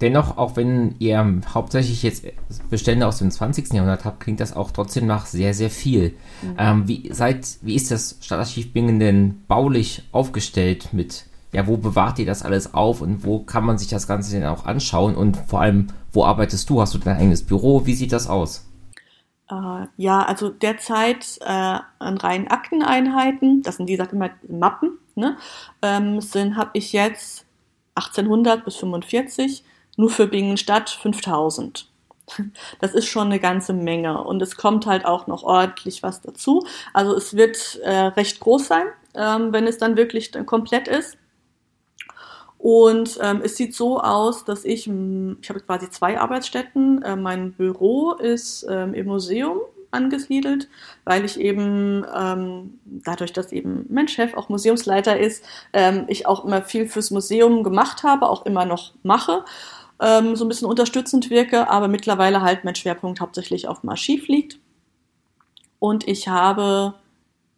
Dennoch, 0.00 0.36
auch 0.36 0.54
wenn 0.54 0.94
ihr 1.00 1.42
hauptsächlich 1.52 2.04
jetzt 2.04 2.24
Bestände 2.70 3.06
aus 3.06 3.18
dem 3.18 3.32
20. 3.32 3.72
Jahrhundert 3.72 4.04
habt, 4.04 4.20
klingt 4.20 4.38
das 4.38 4.54
auch 4.54 4.70
trotzdem 4.70 5.06
nach 5.06 5.26
sehr, 5.26 5.54
sehr 5.54 5.70
viel. 5.70 6.14
Mhm. 6.42 6.54
Ähm, 6.56 6.88
wie, 6.88 7.12
seid, 7.12 7.58
wie 7.62 7.74
ist 7.74 7.90
das 7.90 8.16
Stadtarchiv 8.20 8.72
Bingen 8.72 9.00
denn 9.00 9.42
baulich 9.48 10.04
aufgestellt 10.12 10.90
mit, 10.92 11.24
ja, 11.52 11.66
wo 11.66 11.76
bewahrt 11.76 12.18
ihr 12.18 12.26
das 12.26 12.42
alles 12.42 12.74
auf 12.74 13.00
und 13.00 13.24
wo 13.24 13.40
kann 13.40 13.64
man 13.64 13.78
sich 13.78 13.88
das 13.88 14.06
Ganze 14.06 14.32
denn 14.32 14.44
auch 14.44 14.66
anschauen 14.66 15.14
und 15.14 15.36
vor 15.36 15.60
allem, 15.60 15.88
wo 16.12 16.24
arbeitest 16.24 16.68
du? 16.68 16.80
Hast 16.80 16.94
du 16.94 16.98
dein 16.98 17.16
eigenes 17.16 17.44
Büro? 17.44 17.86
Wie 17.86 17.94
sieht 17.94 18.12
das 18.12 18.28
aus? 18.28 18.66
Uh, 19.50 19.86
ja, 19.96 20.22
also 20.22 20.50
derzeit 20.50 21.38
äh, 21.40 21.78
an 21.98 22.18
reinen 22.18 22.48
Akteneinheiten, 22.48 23.62
das 23.62 23.76
sind 23.76 23.88
wie 23.88 23.92
gesagt 23.92 24.12
immer 24.12 24.28
Mappen, 24.46 24.98
ne, 25.14 25.38
ähm, 25.80 26.20
sind 26.20 26.56
habe 26.56 26.70
ich 26.74 26.92
jetzt 26.92 27.46
1800 27.94 28.64
bis 28.64 28.76
45 28.76 29.64
nur 29.96 30.10
für 30.10 30.26
Bingenstadt 30.26 30.90
5000. 30.90 31.88
Das 32.80 32.92
ist 32.92 33.06
schon 33.06 33.28
eine 33.28 33.40
ganze 33.40 33.72
Menge 33.72 34.22
und 34.22 34.42
es 34.42 34.58
kommt 34.58 34.84
halt 34.84 35.06
auch 35.06 35.26
noch 35.28 35.44
ordentlich 35.44 36.02
was 36.02 36.20
dazu. 36.20 36.66
Also 36.92 37.16
es 37.16 37.34
wird 37.34 37.76
äh, 37.82 37.90
recht 37.90 38.40
groß 38.40 38.66
sein, 38.66 38.84
ähm, 39.14 39.50
wenn 39.54 39.66
es 39.66 39.78
dann 39.78 39.96
wirklich 39.96 40.30
dann 40.30 40.44
komplett 40.44 40.88
ist. 40.88 41.16
Und 42.58 43.18
ähm, 43.22 43.40
es 43.42 43.56
sieht 43.56 43.74
so 43.74 44.00
aus, 44.00 44.44
dass 44.44 44.64
ich, 44.64 44.88
ich 44.88 45.48
habe 45.48 45.60
quasi 45.60 45.90
zwei 45.90 46.18
Arbeitsstätten. 46.18 47.02
Äh, 47.02 47.16
mein 47.16 47.52
Büro 47.52 48.12
ist 48.12 48.66
ähm, 48.68 48.94
im 48.94 49.06
Museum 49.06 49.60
angesiedelt, 49.90 50.68
weil 51.04 51.24
ich 51.24 51.40
eben 51.40 52.04
ähm, 52.14 52.78
dadurch, 52.84 53.32
dass 53.32 53.52
eben 53.52 53.86
mein 53.88 54.08
Chef 54.08 54.34
auch 54.34 54.48
Museumsleiter 54.48 55.18
ist, 55.18 55.44
ähm, 55.72 56.04
ich 56.08 56.26
auch 56.26 56.44
immer 56.44 56.62
viel 56.62 56.86
fürs 56.86 57.10
Museum 57.10 57.62
gemacht 57.62 58.02
habe, 58.02 58.28
auch 58.28 58.44
immer 58.44 58.66
noch 58.66 58.92
mache 59.02 59.44
ähm, 60.00 60.36
so 60.36 60.44
ein 60.44 60.48
bisschen 60.48 60.68
unterstützend 60.68 61.30
wirke, 61.30 61.68
aber 61.68 61.88
mittlerweile 61.88 62.42
halt 62.42 62.64
mein 62.64 62.74
Schwerpunkt 62.74 63.20
hauptsächlich 63.20 63.68
auf 63.68 63.80
dem 63.80 63.90
Archiv 63.90 64.28
liegt. 64.28 64.58
Und 65.78 66.06
ich 66.08 66.28
habe 66.28 66.94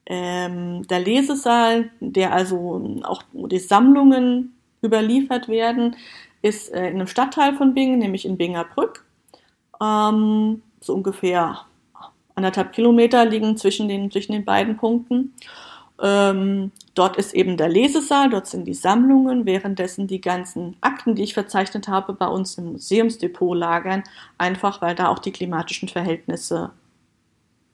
ähm, 0.06 0.86
der 0.88 1.00
Lesesaal, 1.00 1.90
der 2.00 2.32
also 2.32 3.00
auch 3.02 3.22
die 3.32 3.58
Sammlungen 3.58 4.54
überliefert 4.82 5.48
werden, 5.48 5.96
ist 6.42 6.72
äh, 6.72 6.88
in 6.88 6.96
einem 6.96 7.06
Stadtteil 7.06 7.54
von 7.54 7.74
Bingen, 7.74 7.98
nämlich 7.98 8.24
in 8.24 8.36
Bingerbrück. 8.36 9.04
Ähm, 9.82 10.62
so 10.80 10.94
ungefähr 10.94 11.60
anderthalb 12.34 12.72
Kilometer 12.72 13.24
liegen 13.24 13.56
zwischen 13.56 13.88
den, 13.88 14.10
zwischen 14.10 14.32
den 14.32 14.44
beiden 14.44 14.76
Punkten. 14.76 15.34
Ähm, 16.02 16.72
dort 16.94 17.16
ist 17.16 17.34
eben 17.34 17.58
der 17.58 17.68
Lesesaal, 17.68 18.30
dort 18.30 18.46
sind 18.46 18.64
die 18.64 18.74
Sammlungen, 18.74 19.44
währenddessen 19.44 20.06
die 20.06 20.20
ganzen 20.20 20.76
Akten, 20.80 21.14
die 21.14 21.22
ich 21.22 21.34
verzeichnet 21.34 21.88
habe, 21.88 22.14
bei 22.14 22.26
uns 22.26 22.56
im 22.56 22.72
Museumsdepot 22.72 23.56
lagern, 23.56 24.02
einfach 24.38 24.80
weil 24.80 24.94
da 24.94 25.08
auch 25.08 25.18
die 25.18 25.32
klimatischen 25.32 25.88
Verhältnisse 25.88 26.70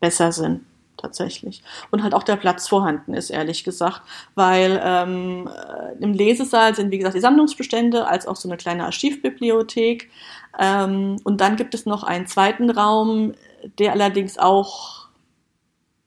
besser 0.00 0.32
sind 0.32 0.62
tatsächlich. 0.96 1.62
Und 1.90 2.02
halt 2.02 2.14
auch 2.14 2.22
der 2.22 2.36
Platz 2.36 2.68
vorhanden 2.68 3.14
ist, 3.14 3.30
ehrlich 3.30 3.64
gesagt, 3.64 4.02
weil 4.34 4.80
ähm, 4.82 5.48
äh, 5.48 6.02
im 6.02 6.12
Lesesaal 6.12 6.74
sind, 6.74 6.90
wie 6.90 6.98
gesagt, 6.98 7.16
die 7.16 7.20
Sammlungsbestände 7.20 8.06
als 8.06 8.26
auch 8.26 8.36
so 8.36 8.48
eine 8.48 8.56
kleine 8.56 8.84
Archivbibliothek. 8.84 10.10
Ähm, 10.58 11.16
und 11.24 11.40
dann 11.40 11.56
gibt 11.56 11.74
es 11.74 11.86
noch 11.86 12.02
einen 12.02 12.26
zweiten 12.26 12.70
Raum, 12.70 13.34
der 13.78 13.92
allerdings 13.92 14.38
auch 14.38 15.08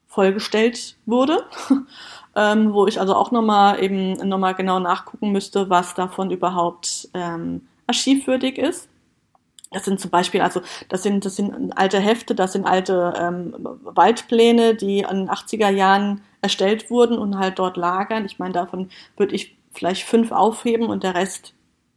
vollgestellt 0.07 0.97
wurde. 1.05 1.45
ähm, 2.35 2.73
wo 2.73 2.87
ich 2.87 2.99
also 2.99 3.15
auch 3.15 3.31
nochmal 3.31 3.83
eben 3.83 4.13
nochmal 4.27 4.55
genau 4.55 4.79
nachgucken 4.79 5.31
müsste, 5.31 5.69
was 5.69 5.93
davon 5.95 6.31
überhaupt 6.31 7.09
ähm, 7.13 7.67
archivwürdig 7.87 8.57
ist. 8.57 8.88
Das 9.71 9.85
sind 9.85 9.99
zum 9.99 10.09
Beispiel, 10.09 10.41
also 10.41 10.61
das 10.89 11.03
sind, 11.03 11.25
das 11.25 11.35
sind 11.35 11.77
alte 11.77 11.99
Hefte, 11.99 12.33
das 12.33 12.53
sind 12.53 12.65
alte 12.65 13.13
ähm, 13.17 13.53
Waldpläne, 13.83 14.73
die 14.73 14.99
in 14.99 15.25
den 15.25 15.29
80er 15.29 15.69
Jahren 15.69 16.21
erstellt 16.41 16.89
wurden 16.89 17.17
und 17.17 17.37
halt 17.37 17.59
dort 17.59 17.77
lagern. 17.77 18.25
Ich 18.25 18.39
meine, 18.39 18.53
davon 18.53 18.89
würde 19.15 19.35
ich 19.35 19.57
vielleicht 19.71 20.03
fünf 20.03 20.31
aufheben 20.31 20.87
und 20.87 21.03
der 21.03 21.13
Rest 21.13 21.53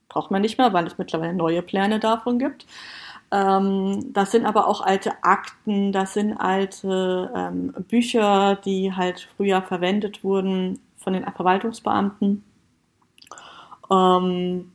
braucht 0.08 0.30
man 0.30 0.42
nicht 0.42 0.58
mehr, 0.58 0.72
weil 0.74 0.86
es 0.86 0.98
mittlerweile 0.98 1.32
neue 1.32 1.62
Pläne 1.62 1.98
davon 1.98 2.38
gibt. 2.38 2.66
Ähm, 3.30 4.12
das 4.12 4.30
sind 4.32 4.44
aber 4.44 4.66
auch 4.66 4.82
alte 4.82 5.24
Akten, 5.24 5.92
das 5.92 6.12
sind 6.12 6.36
alte 6.36 7.30
ähm, 7.34 7.72
Bücher, 7.88 8.56
die 8.56 8.92
halt 8.94 9.28
früher 9.36 9.62
verwendet 9.62 10.22
wurden 10.22 10.78
von 10.98 11.14
den 11.14 11.24
Verwaltungsbeamten. 11.24 12.44
Ähm, 13.90 14.72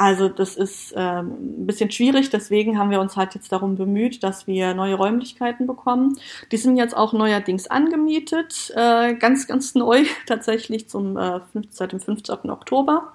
also 0.00 0.28
das 0.28 0.54
ist 0.54 0.94
ähm, 0.96 1.62
ein 1.62 1.66
bisschen 1.66 1.90
schwierig, 1.90 2.30
deswegen 2.30 2.78
haben 2.78 2.92
wir 2.92 3.00
uns 3.00 3.16
halt 3.16 3.34
jetzt 3.34 3.50
darum 3.50 3.74
bemüht, 3.74 4.22
dass 4.22 4.46
wir 4.46 4.72
neue 4.72 4.94
Räumlichkeiten 4.94 5.66
bekommen. 5.66 6.16
Die 6.52 6.56
sind 6.56 6.76
jetzt 6.76 6.96
auch 6.96 7.12
neuerdings 7.12 7.66
angemietet, 7.66 8.72
äh, 8.76 9.14
ganz, 9.14 9.48
ganz 9.48 9.74
neu 9.74 10.04
tatsächlich 10.26 10.88
zum, 10.88 11.16
äh, 11.16 11.40
seit 11.70 11.90
dem 11.90 11.98
15. 11.98 12.48
Oktober. 12.48 13.14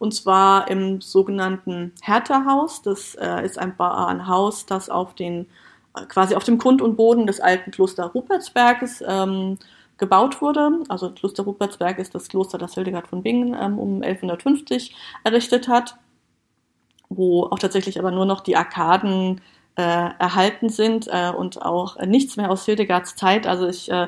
Und 0.00 0.12
zwar 0.12 0.68
im 0.68 1.00
sogenannten 1.00 1.92
Hertha-Haus. 2.02 2.82
Das 2.82 3.14
äh, 3.14 3.44
ist 3.44 3.56
ein, 3.56 3.78
ein 3.78 4.26
Haus, 4.26 4.66
das 4.66 4.90
auf 4.90 5.14
den, 5.14 5.46
äh, 5.96 6.04
quasi 6.06 6.34
auf 6.34 6.42
dem 6.42 6.58
Grund 6.58 6.82
und 6.82 6.96
Boden 6.96 7.28
des 7.28 7.38
alten 7.38 7.70
Kloster 7.70 8.06
Rupertsberges 8.06 9.04
ähm, 9.06 9.56
gebaut 9.98 10.42
wurde. 10.42 10.80
Also 10.88 11.10
Kloster 11.10 11.44
Rupertsberg 11.44 12.00
ist 12.00 12.12
das 12.12 12.26
Kloster, 12.26 12.58
das 12.58 12.74
Hildegard 12.74 13.06
von 13.06 13.22
Bingen 13.22 13.54
ähm, 13.54 13.78
um 13.78 14.02
1150 14.02 14.96
errichtet 15.22 15.68
hat 15.68 15.96
wo 17.16 17.44
auch 17.44 17.58
tatsächlich 17.58 17.98
aber 17.98 18.10
nur 18.10 18.26
noch 18.26 18.40
die 18.40 18.56
Arkaden 18.56 19.40
äh, 19.76 19.82
erhalten 19.82 20.68
sind 20.68 21.08
äh, 21.08 21.30
und 21.30 21.60
auch 21.62 21.96
äh, 21.96 22.06
nichts 22.06 22.36
mehr 22.36 22.50
aus 22.50 22.64
Hildegards 22.64 23.16
Zeit. 23.16 23.46
Also 23.46 23.66
ich 23.66 23.90
äh, 23.90 24.06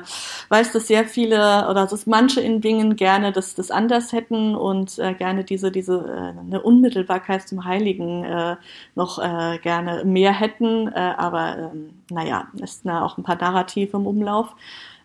weiß, 0.49 0.71
dass 0.71 0.87
sehr 0.87 1.05
viele 1.05 1.67
oder 1.69 1.85
dass 1.87 2.05
manche 2.05 2.39
in 2.39 2.61
Bingen 2.61 2.95
gerne 2.95 3.33
das, 3.33 3.53
das 3.53 3.69
anders 3.69 4.13
hätten 4.13 4.55
und 4.55 4.97
äh, 4.97 5.13
gerne 5.13 5.43
diese, 5.43 5.71
diese 5.71 5.97
äh, 5.97 6.39
eine 6.39 6.61
Unmittelbarkeit 6.61 7.47
zum 7.47 7.65
Heiligen 7.65 8.23
äh, 8.23 8.55
noch 8.95 9.19
äh, 9.19 9.57
gerne 9.59 10.05
mehr 10.05 10.31
hätten. 10.31 10.87
Äh, 10.87 11.13
aber 11.17 11.57
äh, 11.57 12.13
naja, 12.13 12.47
ist 12.61 12.85
na, 12.85 13.03
auch 13.03 13.17
ein 13.17 13.23
paar 13.23 13.37
Narrative 13.37 13.97
im 13.97 14.07
Umlauf. 14.07 14.55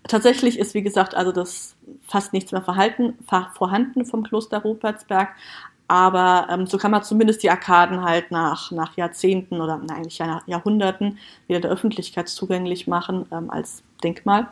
Tatsächlich 0.06 0.58
ist, 0.58 0.74
wie 0.74 0.82
gesagt, 0.82 1.14
also 1.14 1.30
das 1.30 1.76
fast 2.06 2.32
nichts 2.32 2.50
mehr 2.50 2.62
verhalten, 2.62 3.16
vorhanden 3.54 4.04
vom 4.04 4.24
Kloster 4.24 4.58
Rupertsberg, 4.58 5.28
aber 5.92 6.46
ähm, 6.48 6.66
so 6.66 6.78
kann 6.78 6.90
man 6.90 7.02
zumindest 7.02 7.42
die 7.42 7.50
Arkaden 7.50 8.02
halt 8.02 8.30
nach, 8.30 8.70
nach 8.70 8.96
Jahrzehnten 8.96 9.60
oder 9.60 9.78
na, 9.86 9.96
eigentlich 9.96 10.18
nach 10.20 10.48
Jahrhunderten 10.48 11.18
wieder 11.48 11.60
der 11.60 11.70
Öffentlichkeit 11.70 12.30
zugänglich 12.30 12.86
machen 12.86 13.26
ähm, 13.30 13.50
als 13.50 13.82
Denkmal. 14.02 14.48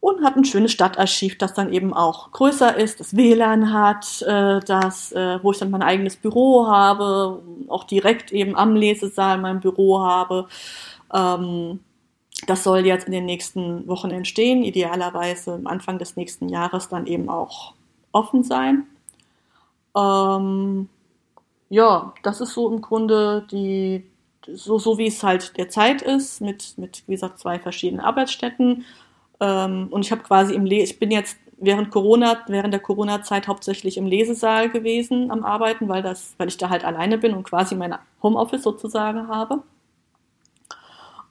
Und 0.00 0.24
hat 0.24 0.34
ein 0.34 0.46
schönes 0.46 0.72
Stadtarchiv, 0.72 1.36
das 1.36 1.52
dann 1.52 1.74
eben 1.74 1.92
auch 1.92 2.32
größer 2.32 2.74
ist, 2.74 3.00
das 3.00 3.14
WLAN 3.14 3.70
hat, 3.70 4.22
äh, 4.22 4.60
das, 4.60 5.12
äh, 5.12 5.38
wo 5.42 5.52
ich 5.52 5.58
dann 5.58 5.70
mein 5.70 5.82
eigenes 5.82 6.16
Büro 6.16 6.66
habe, 6.66 7.42
auch 7.68 7.84
direkt 7.84 8.32
eben 8.32 8.56
am 8.56 8.74
Lesesaal 8.74 9.36
mein 9.36 9.60
Büro 9.60 10.00
habe. 10.00 10.46
Ähm, 11.12 11.80
das 12.46 12.64
soll 12.64 12.86
jetzt 12.86 13.04
in 13.04 13.12
den 13.12 13.26
nächsten 13.26 13.86
Wochen 13.88 14.10
entstehen, 14.10 14.64
idealerweise 14.64 15.52
am 15.52 15.66
Anfang 15.66 15.98
des 15.98 16.16
nächsten 16.16 16.48
Jahres 16.48 16.88
dann 16.88 17.06
eben 17.06 17.28
auch 17.28 17.74
offen 18.12 18.42
sein. 18.42 18.86
Ähm, 19.96 20.88
ja, 21.68 22.14
das 22.22 22.40
ist 22.40 22.54
so 22.54 22.70
im 22.70 22.80
Grunde 22.80 23.46
die, 23.50 24.04
so, 24.46 24.78
so 24.78 24.98
wie 24.98 25.06
es 25.08 25.22
halt 25.22 25.56
derzeit 25.56 26.02
ist, 26.02 26.40
mit, 26.40 26.74
mit, 26.78 27.02
wie 27.06 27.12
gesagt, 27.12 27.38
zwei 27.38 27.58
verschiedenen 27.58 28.04
Arbeitsstätten. 28.04 28.84
Ähm, 29.40 29.88
und 29.90 30.04
ich 30.04 30.12
habe 30.12 30.22
quasi 30.22 30.54
im 30.54 30.64
Le 30.64 30.82
ich 30.82 30.98
bin 30.98 31.10
jetzt 31.10 31.38
während 31.58 31.90
Corona, 31.90 32.38
während 32.48 32.72
der 32.74 32.80
Corona-Zeit 32.80 33.48
hauptsächlich 33.48 33.96
im 33.96 34.06
Lesesaal 34.06 34.70
gewesen 34.70 35.30
am 35.30 35.44
Arbeiten, 35.44 35.88
weil 35.88 36.02
das, 36.02 36.34
weil 36.38 36.48
ich 36.48 36.58
da 36.58 36.68
halt 36.68 36.84
alleine 36.84 37.18
bin 37.18 37.34
und 37.34 37.44
quasi 37.44 37.74
mein 37.74 37.94
Homeoffice 38.22 38.62
sozusagen 38.62 39.28
habe. 39.28 39.62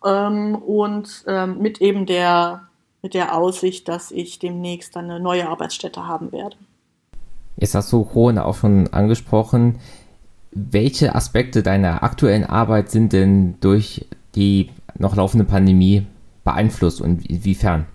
Ähm, 0.03 0.55
und 0.55 1.23
ähm, 1.27 1.59
mit 1.59 1.81
eben 1.81 2.05
der, 2.05 2.67
mit 3.01 3.13
der 3.13 3.35
Aussicht, 3.35 3.87
dass 3.87 4.11
ich 4.11 4.39
demnächst 4.39 4.97
eine 4.97 5.19
neue 5.19 5.47
Arbeitsstätte 5.47 6.07
haben 6.07 6.31
werde. 6.31 6.57
Jetzt 7.57 7.75
hast 7.75 7.91
du 7.91 8.03
Corona 8.03 8.45
auch 8.45 8.55
schon 8.55 8.87
angesprochen. 8.93 9.79
Welche 10.51 11.15
Aspekte 11.15 11.63
deiner 11.63 12.03
aktuellen 12.03 12.43
Arbeit 12.43 12.89
sind 12.89 13.13
denn 13.13 13.55
durch 13.61 14.05
die 14.35 14.71
noch 14.97 15.15
laufende 15.15 15.45
Pandemie 15.45 16.05
beeinflusst 16.43 17.01
und 17.01 17.25
inwiefern? 17.25 17.85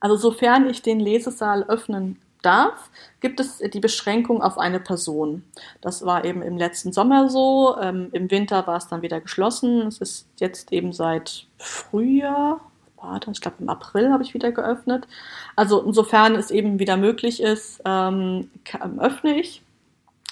Also 0.00 0.16
sofern 0.16 0.68
ich 0.68 0.82
den 0.82 1.00
Lesesaal 1.00 1.64
öffnen 1.64 2.18
darf, 2.42 2.90
gibt 3.20 3.40
es 3.40 3.58
die 3.58 3.80
Beschränkung 3.80 4.40
auf 4.40 4.58
eine 4.58 4.78
Person. 4.78 5.42
Das 5.80 6.04
war 6.04 6.24
eben 6.24 6.42
im 6.42 6.56
letzten 6.56 6.92
Sommer 6.92 7.28
so. 7.28 7.76
Ähm, 7.80 8.08
Im 8.12 8.30
Winter 8.30 8.66
war 8.66 8.76
es 8.76 8.88
dann 8.88 9.02
wieder 9.02 9.20
geschlossen. 9.20 9.82
Es 9.82 9.98
ist 9.98 10.28
jetzt 10.38 10.72
eben 10.72 10.92
seit 10.92 11.46
Frühjahr, 11.58 12.60
warte, 13.06 13.30
ich 13.30 13.40
glaube 13.40 13.56
im 13.60 13.68
April 13.68 14.10
habe 14.12 14.22
ich 14.22 14.34
wieder 14.34 14.52
geöffnet. 14.52 15.06
Also 15.54 15.82
insofern 15.82 16.34
es 16.34 16.50
eben 16.50 16.78
wieder 16.78 16.96
möglich 16.96 17.42
ist, 17.42 17.80
ähm, 17.84 18.50
öffne 18.98 19.38
ich. 19.40 19.62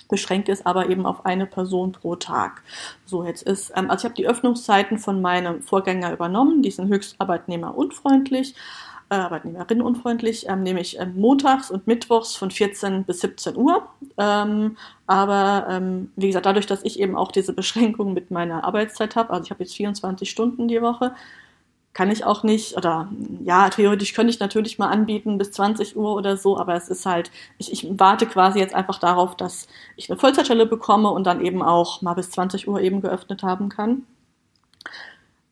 Beschränkt 0.09 0.49
ist 0.49 0.67
aber 0.67 0.91
eben 0.91 1.07
auf 1.07 1.25
eine 1.25 1.47
Person 1.47 1.93
pro 1.93 2.17
Tag. 2.17 2.63
So, 3.07 3.25
jetzt 3.25 3.43
ist, 3.43 3.73
ähm, 3.75 3.91
also 3.91 4.03
ich 4.03 4.05
habe 4.05 4.15
die 4.15 4.29
Öffnungszeiten 4.29 4.99
von 4.99 5.23
meinem 5.23 5.63
Vorgänger 5.63 6.13
übernommen, 6.13 6.63
die 6.63 6.71
sind 6.71 6.89
höchst 6.89 7.17
arbeitnehmerunfreundlich 7.19 8.55
äh, 9.11 9.15
arbeitnehmerinnenunfreundlich, 9.17 10.49
ähm, 10.49 10.63
nämlich 10.63 10.99
ähm, 10.99 11.15
montags 11.17 11.71
und 11.71 11.87
mittwochs 11.87 12.37
von 12.37 12.51
14 12.51 13.05
bis 13.05 13.21
17 13.21 13.57
Uhr. 13.57 13.87
Ähm, 14.19 14.77
aber 15.07 15.67
ähm, 15.71 16.11
wie 16.17 16.29
gesagt, 16.29 16.47
dadurch, 16.47 16.67
dass 16.67 16.85
ich 16.85 16.99
eben 17.01 17.17
auch 17.17 17.33
diese 17.33 17.53
Beschränkung 17.53 18.13
mit 18.15 18.31
meiner 18.31 18.65
Arbeitszeit 18.65 19.17
habe, 19.17 19.31
also 19.31 19.45
ich 19.45 19.51
habe 19.51 19.63
jetzt 19.63 19.75
24 19.75 20.29
Stunden 20.31 20.69
die 20.69 20.83
Woche, 20.83 21.15
kann 21.95 22.11
ich 22.11 22.25
auch 22.25 22.43
nicht, 22.43 22.77
oder 22.77 23.09
ja, 23.45 23.71
theoretisch 23.71 24.15
könnte 24.15 24.31
ich 24.31 24.41
natürlich 24.41 24.79
mal 24.79 24.89
anbieten 24.89 25.39
bis 25.39 25.53
20 25.53 25.97
Uhr 25.97 26.15
oder 26.15 26.37
so, 26.37 26.59
aber 26.59 26.75
es 26.75 26.89
ist 26.89 27.07
halt, 27.07 27.31
ich, 27.57 27.73
ich 27.73 27.87
warte 27.99 28.27
quasi 28.27 28.59
jetzt 28.59 28.75
einfach 28.75 28.99
darauf, 28.99 29.37
dass 29.37 29.69
ich 29.97 30.11
eine 30.11 30.19
Vollzeitstelle 30.19 30.67
bekomme 30.67 31.11
und 31.11 31.25
dann 31.25 31.41
eben 31.41 31.63
auch 31.63 32.03
mal 32.03 32.15
bis 32.15 32.31
20 32.33 32.67
Uhr 32.67 32.81
eben 32.81 33.01
geöffnet 33.01 33.45
haben 33.45 33.69
kann. 33.69 34.03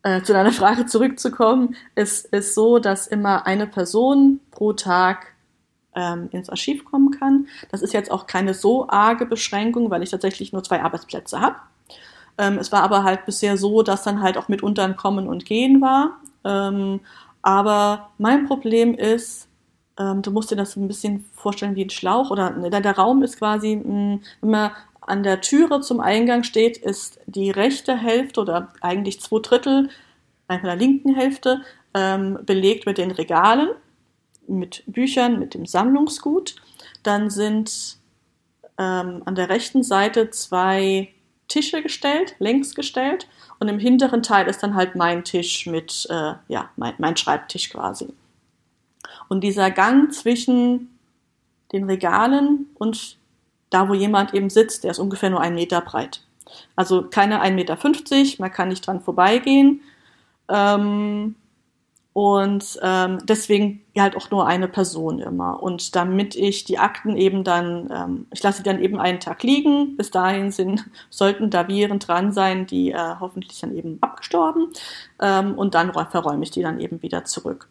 Äh, 0.02 0.22
zu 0.22 0.32
deiner 0.32 0.52
Frage 0.52 0.84
zurückzukommen, 0.86 1.76
es 1.94 2.24
ist 2.24 2.54
so, 2.54 2.80
dass 2.80 3.06
immer 3.06 3.46
eine 3.46 3.68
Person 3.68 4.40
pro 4.50 4.72
Tag 4.72 5.28
ähm, 5.94 6.28
ins 6.32 6.50
Archiv 6.50 6.84
kommen 6.84 7.12
kann. 7.12 7.46
Das 7.70 7.82
ist 7.82 7.92
jetzt 7.92 8.10
auch 8.10 8.26
keine 8.26 8.54
so 8.54 8.88
arge 8.88 9.26
Beschränkung, 9.26 9.90
weil 9.90 10.02
ich 10.02 10.10
tatsächlich 10.10 10.52
nur 10.52 10.64
zwei 10.64 10.82
Arbeitsplätze 10.82 11.40
habe. 11.40 11.56
Ähm, 12.36 12.58
es 12.58 12.72
war 12.72 12.82
aber 12.82 13.04
halt 13.04 13.26
bisher 13.26 13.56
so, 13.56 13.82
dass 13.82 14.02
dann 14.02 14.22
halt 14.22 14.38
auch 14.38 14.48
mitunter 14.48 14.82
ein 14.84 14.96
Kommen 14.96 15.28
und 15.28 15.44
Gehen 15.44 15.80
war. 15.80 16.18
Ähm, 16.44 17.00
aber 17.42 18.10
mein 18.18 18.46
Problem 18.46 18.94
ist, 18.94 19.48
ähm, 19.98 20.22
du 20.22 20.30
musst 20.30 20.50
dir 20.50 20.56
das 20.56 20.76
ein 20.76 20.88
bisschen 20.88 21.24
vorstellen 21.34 21.76
wie 21.76 21.84
ein 21.84 21.90
Schlauch 21.90 22.30
oder 22.30 22.50
ne, 22.50 22.70
der 22.70 22.96
Raum 22.96 23.22
ist 23.22 23.38
quasi, 23.38 23.76
mh, 23.76 23.84
hm, 23.84 24.22
wenn 24.40 24.50
man 24.50 24.70
an 25.00 25.22
der 25.22 25.40
Türe 25.40 25.80
zum 25.80 26.00
Eingang 26.00 26.44
steht, 26.44 26.78
ist 26.78 27.18
die 27.26 27.50
rechte 27.50 27.96
Hälfte 27.96 28.40
oder 28.40 28.68
eigentlich 28.80 29.20
zwei 29.20 29.40
Drittel, 29.40 29.90
von 30.46 30.62
der 30.62 30.76
linken 30.76 31.14
Hälfte, 31.14 31.62
ähm, 31.94 32.38
belegt 32.44 32.86
mit 32.86 32.98
den 32.98 33.10
Regalen, 33.10 33.70
mit 34.46 34.84
Büchern, 34.86 35.38
mit 35.38 35.54
dem 35.54 35.66
Sammlungsgut. 35.66 36.56
Dann 37.02 37.30
sind 37.30 37.98
ähm, 38.78 39.22
an 39.24 39.34
der 39.34 39.48
rechten 39.48 39.82
Seite 39.82 40.30
zwei 40.30 41.08
Tische 41.48 41.82
gestellt, 41.82 42.36
längs 42.38 42.74
gestellt 42.74 43.26
und 43.62 43.68
im 43.68 43.78
hinteren 43.78 44.24
Teil 44.24 44.48
ist 44.48 44.60
dann 44.64 44.74
halt 44.74 44.96
mein 44.96 45.22
Tisch 45.22 45.66
mit, 45.66 46.08
äh, 46.10 46.32
ja, 46.48 46.70
mein, 46.74 46.94
mein 46.98 47.16
Schreibtisch 47.16 47.70
quasi. 47.70 48.08
Und 49.28 49.42
dieser 49.42 49.70
Gang 49.70 50.12
zwischen 50.12 50.98
den 51.70 51.84
Regalen 51.84 52.66
und 52.74 53.18
da, 53.70 53.88
wo 53.88 53.94
jemand 53.94 54.34
eben 54.34 54.50
sitzt, 54.50 54.82
der 54.82 54.90
ist 54.90 54.98
ungefähr 54.98 55.30
nur 55.30 55.40
einen 55.40 55.54
Meter 55.54 55.80
breit. 55.80 56.24
Also 56.74 57.04
keine 57.08 57.40
1,50 57.40 57.52
Meter, 57.52 58.42
man 58.42 58.50
kann 58.50 58.68
nicht 58.68 58.84
dran 58.84 59.00
vorbeigehen. 59.00 59.82
Ähm, 60.48 61.36
und 62.12 62.78
ähm, 62.82 63.18
deswegen 63.24 63.82
halt 63.96 64.16
auch 64.16 64.30
nur 64.30 64.46
eine 64.46 64.68
Person 64.68 65.18
immer. 65.18 65.62
Und 65.62 65.96
damit 65.96 66.36
ich 66.36 66.64
die 66.64 66.78
Akten 66.78 67.16
eben 67.16 67.42
dann, 67.42 67.90
ähm, 67.90 68.26
ich 68.30 68.42
lasse 68.42 68.62
die 68.62 68.68
dann 68.68 68.82
eben 68.82 69.00
einen 69.00 69.18
Tag 69.18 69.42
liegen. 69.42 69.96
Bis 69.96 70.10
dahin 70.10 70.50
sind, 70.50 70.84
sollten 71.10 71.48
da 71.48 71.68
Viren 71.68 71.98
dran 71.98 72.32
sein, 72.32 72.66
die 72.66 72.92
äh, 72.92 73.14
hoffentlich 73.18 73.60
dann 73.60 73.74
eben 73.74 73.96
abgestorben. 74.02 74.68
Ähm, 75.20 75.54
und 75.54 75.74
dann 75.74 75.92
verräume 75.92 76.42
ich 76.42 76.50
die 76.50 76.62
dann 76.62 76.80
eben 76.80 77.00
wieder 77.00 77.24
zurück. 77.24 77.68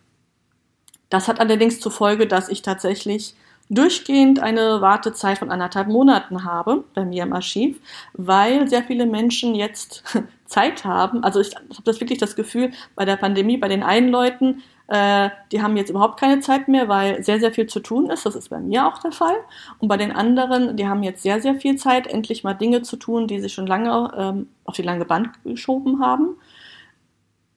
Das 1.10 1.28
hat 1.28 1.40
allerdings 1.40 1.80
zur 1.80 1.92
Folge, 1.92 2.26
dass 2.26 2.50
ich 2.50 2.64
tatsächlich 2.64 3.36
durchgehend 3.72 4.40
eine 4.40 4.82
Wartezeit 4.82 5.38
von 5.38 5.50
anderthalb 5.50 5.88
Monaten 5.88 6.44
habe 6.44 6.84
bei 6.94 7.06
mir 7.06 7.24
im 7.24 7.32
Archiv, 7.32 7.80
weil 8.14 8.68
sehr 8.68 8.84
viele 8.84 9.06
Menschen 9.06 9.56
jetzt 9.56 10.04
Zeit 10.46 10.84
haben. 10.84 11.24
Also 11.24 11.40
ich, 11.40 11.56
habe 11.56 11.66
das 11.86 12.02
wirklich 12.02 12.20
das 12.20 12.36
Gefühl, 12.36 12.72
bei 12.96 13.06
der 13.06 13.16
Pandemie, 13.16 13.58
bei 13.58 13.70
den 13.70 13.82
einen 13.82 14.10
Leuten, 14.10 14.62
äh, 14.88 15.30
die 15.54 15.62
haben 15.62 15.78
jetzt 15.78 15.90
überhaupt 15.90 16.20
keine 16.20 16.42
Zeit 16.42 16.68
mehr, 16.68 16.90
weil 16.90 17.24
sehr, 17.24 17.40
sehr 17.40 17.54
viel 17.54 17.68
zu 17.68 17.80
tun 17.80 18.10
ist. 18.10 18.26
Das 18.26 18.36
ist 18.36 18.50
bei 18.50 18.60
mir 18.60 18.86
auch 18.86 18.98
der 18.98 19.14
Fall. 19.14 19.38
Und 19.80 19.88
bei 19.88 19.96
den 19.96 20.12
anderen, 20.12 20.76
die 20.76 20.86
haben 20.86 21.02
jetzt 21.02 21.24
sehr, 21.24 21.42
sehr 21.42 21.56
viel 21.56 21.78
Zeit, 21.78 22.08
endlich 22.08 22.44
mal 22.44 22.54
Dinge 22.54 22.82
zu 22.82 22.98
tun, 22.98 23.26
die 23.26 23.40
sie 23.40 23.48
schon 23.50 23.68
lange 23.68 24.12
ähm, 24.18 24.50
auf 24.66 24.76
die 24.76 24.82
lange 24.82 25.06
Band 25.06 25.30
geschoben 25.46 26.04
haben. 26.04 26.36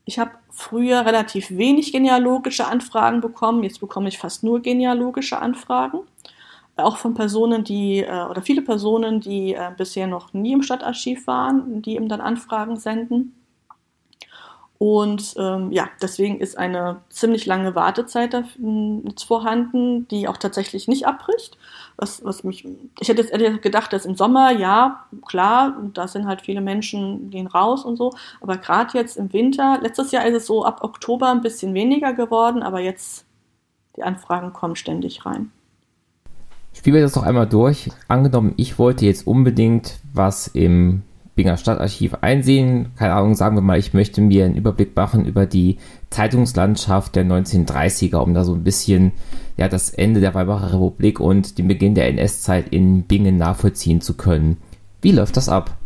Ich 0.04 0.18
habe 0.18 0.32
früher 0.50 1.06
relativ 1.06 1.50
wenig 1.50 1.92
genealogische 1.92 2.66
Anfragen 2.66 3.20
bekommen. 3.20 3.62
Jetzt 3.62 3.80
bekomme 3.80 4.08
ich 4.08 4.18
fast 4.18 4.44
nur 4.44 4.60
genealogische 4.60 5.38
Anfragen. 5.38 6.00
Auch 6.76 6.96
von 6.96 7.14
Personen, 7.14 7.64
die, 7.64 8.00
äh, 8.00 8.24
oder 8.24 8.42
viele 8.42 8.62
Personen, 8.62 9.20
die 9.20 9.54
äh, 9.54 9.70
bisher 9.76 10.06
noch 10.06 10.32
nie 10.32 10.52
im 10.52 10.62
Stadtarchiv 10.62 11.26
waren, 11.26 11.82
die 11.82 11.94
eben 11.94 12.08
dann 12.08 12.20
Anfragen 12.20 12.76
senden. 12.76 13.34
Und 14.78 15.34
ähm, 15.38 15.70
ja, 15.70 15.88
deswegen 16.02 16.40
ist 16.40 16.58
eine 16.58 17.00
ziemlich 17.08 17.46
lange 17.46 17.74
Wartezeit 17.74 18.34
jetzt 18.34 19.24
vorhanden, 19.24 20.08
die 20.08 20.26
auch 20.26 20.36
tatsächlich 20.36 20.88
nicht 20.88 21.06
abbricht. 21.06 21.56
Was, 21.96 22.24
was 22.24 22.42
mich, 22.42 22.66
ich 23.00 23.08
hätte 23.08 23.22
jetzt 23.22 23.62
gedacht, 23.62 23.92
dass 23.92 24.04
im 24.04 24.16
Sommer, 24.16 24.50
ja, 24.50 25.06
klar, 25.26 25.76
da 25.94 26.08
sind 26.08 26.26
halt 26.26 26.42
viele 26.42 26.60
Menschen, 26.60 27.30
gehen 27.30 27.46
raus 27.46 27.84
und 27.84 27.96
so. 27.96 28.12
Aber 28.40 28.56
gerade 28.56 28.98
jetzt 28.98 29.16
im 29.16 29.32
Winter, 29.32 29.78
letztes 29.80 30.10
Jahr 30.10 30.26
ist 30.26 30.34
es 30.34 30.46
so 30.46 30.64
ab 30.64 30.82
Oktober 30.82 31.30
ein 31.30 31.40
bisschen 31.40 31.72
weniger 31.72 32.12
geworden, 32.12 32.62
aber 32.64 32.80
jetzt 32.80 33.26
die 33.96 34.02
Anfragen 34.02 34.52
kommen 34.52 34.74
ständig 34.74 35.24
rein. 35.24 35.52
Spielen 36.72 36.96
wir 36.96 37.02
das 37.02 37.12
doch 37.12 37.22
einmal 37.22 37.46
durch. 37.46 37.90
Angenommen, 38.08 38.54
ich 38.56 38.78
wollte 38.80 39.06
jetzt 39.06 39.24
unbedingt 39.26 40.00
was 40.12 40.48
im 40.48 41.02
Binger 41.34 41.56
Stadtarchiv 41.56 42.14
einsehen. 42.20 42.92
Keine 42.96 43.14
Ahnung, 43.14 43.34
sagen 43.34 43.56
wir 43.56 43.62
mal, 43.62 43.78
ich 43.78 43.92
möchte 43.92 44.20
mir 44.20 44.44
einen 44.44 44.56
Überblick 44.56 44.94
machen 44.94 45.26
über 45.26 45.46
die 45.46 45.78
Zeitungslandschaft 46.10 47.16
der 47.16 47.24
1930er, 47.24 48.18
um 48.18 48.34
da 48.34 48.44
so 48.44 48.54
ein 48.54 48.64
bisschen 48.64 49.12
ja, 49.56 49.68
das 49.68 49.90
Ende 49.90 50.20
der 50.20 50.34
Weimarer 50.34 50.72
Republik 50.72 51.20
und 51.20 51.58
den 51.58 51.68
Beginn 51.68 51.94
der 51.94 52.08
NS-Zeit 52.08 52.68
in 52.68 53.02
Bingen 53.04 53.36
nachvollziehen 53.36 54.00
zu 54.00 54.14
können. 54.14 54.58
Wie 55.02 55.12
läuft 55.12 55.36
das 55.36 55.48
ab? 55.48 55.76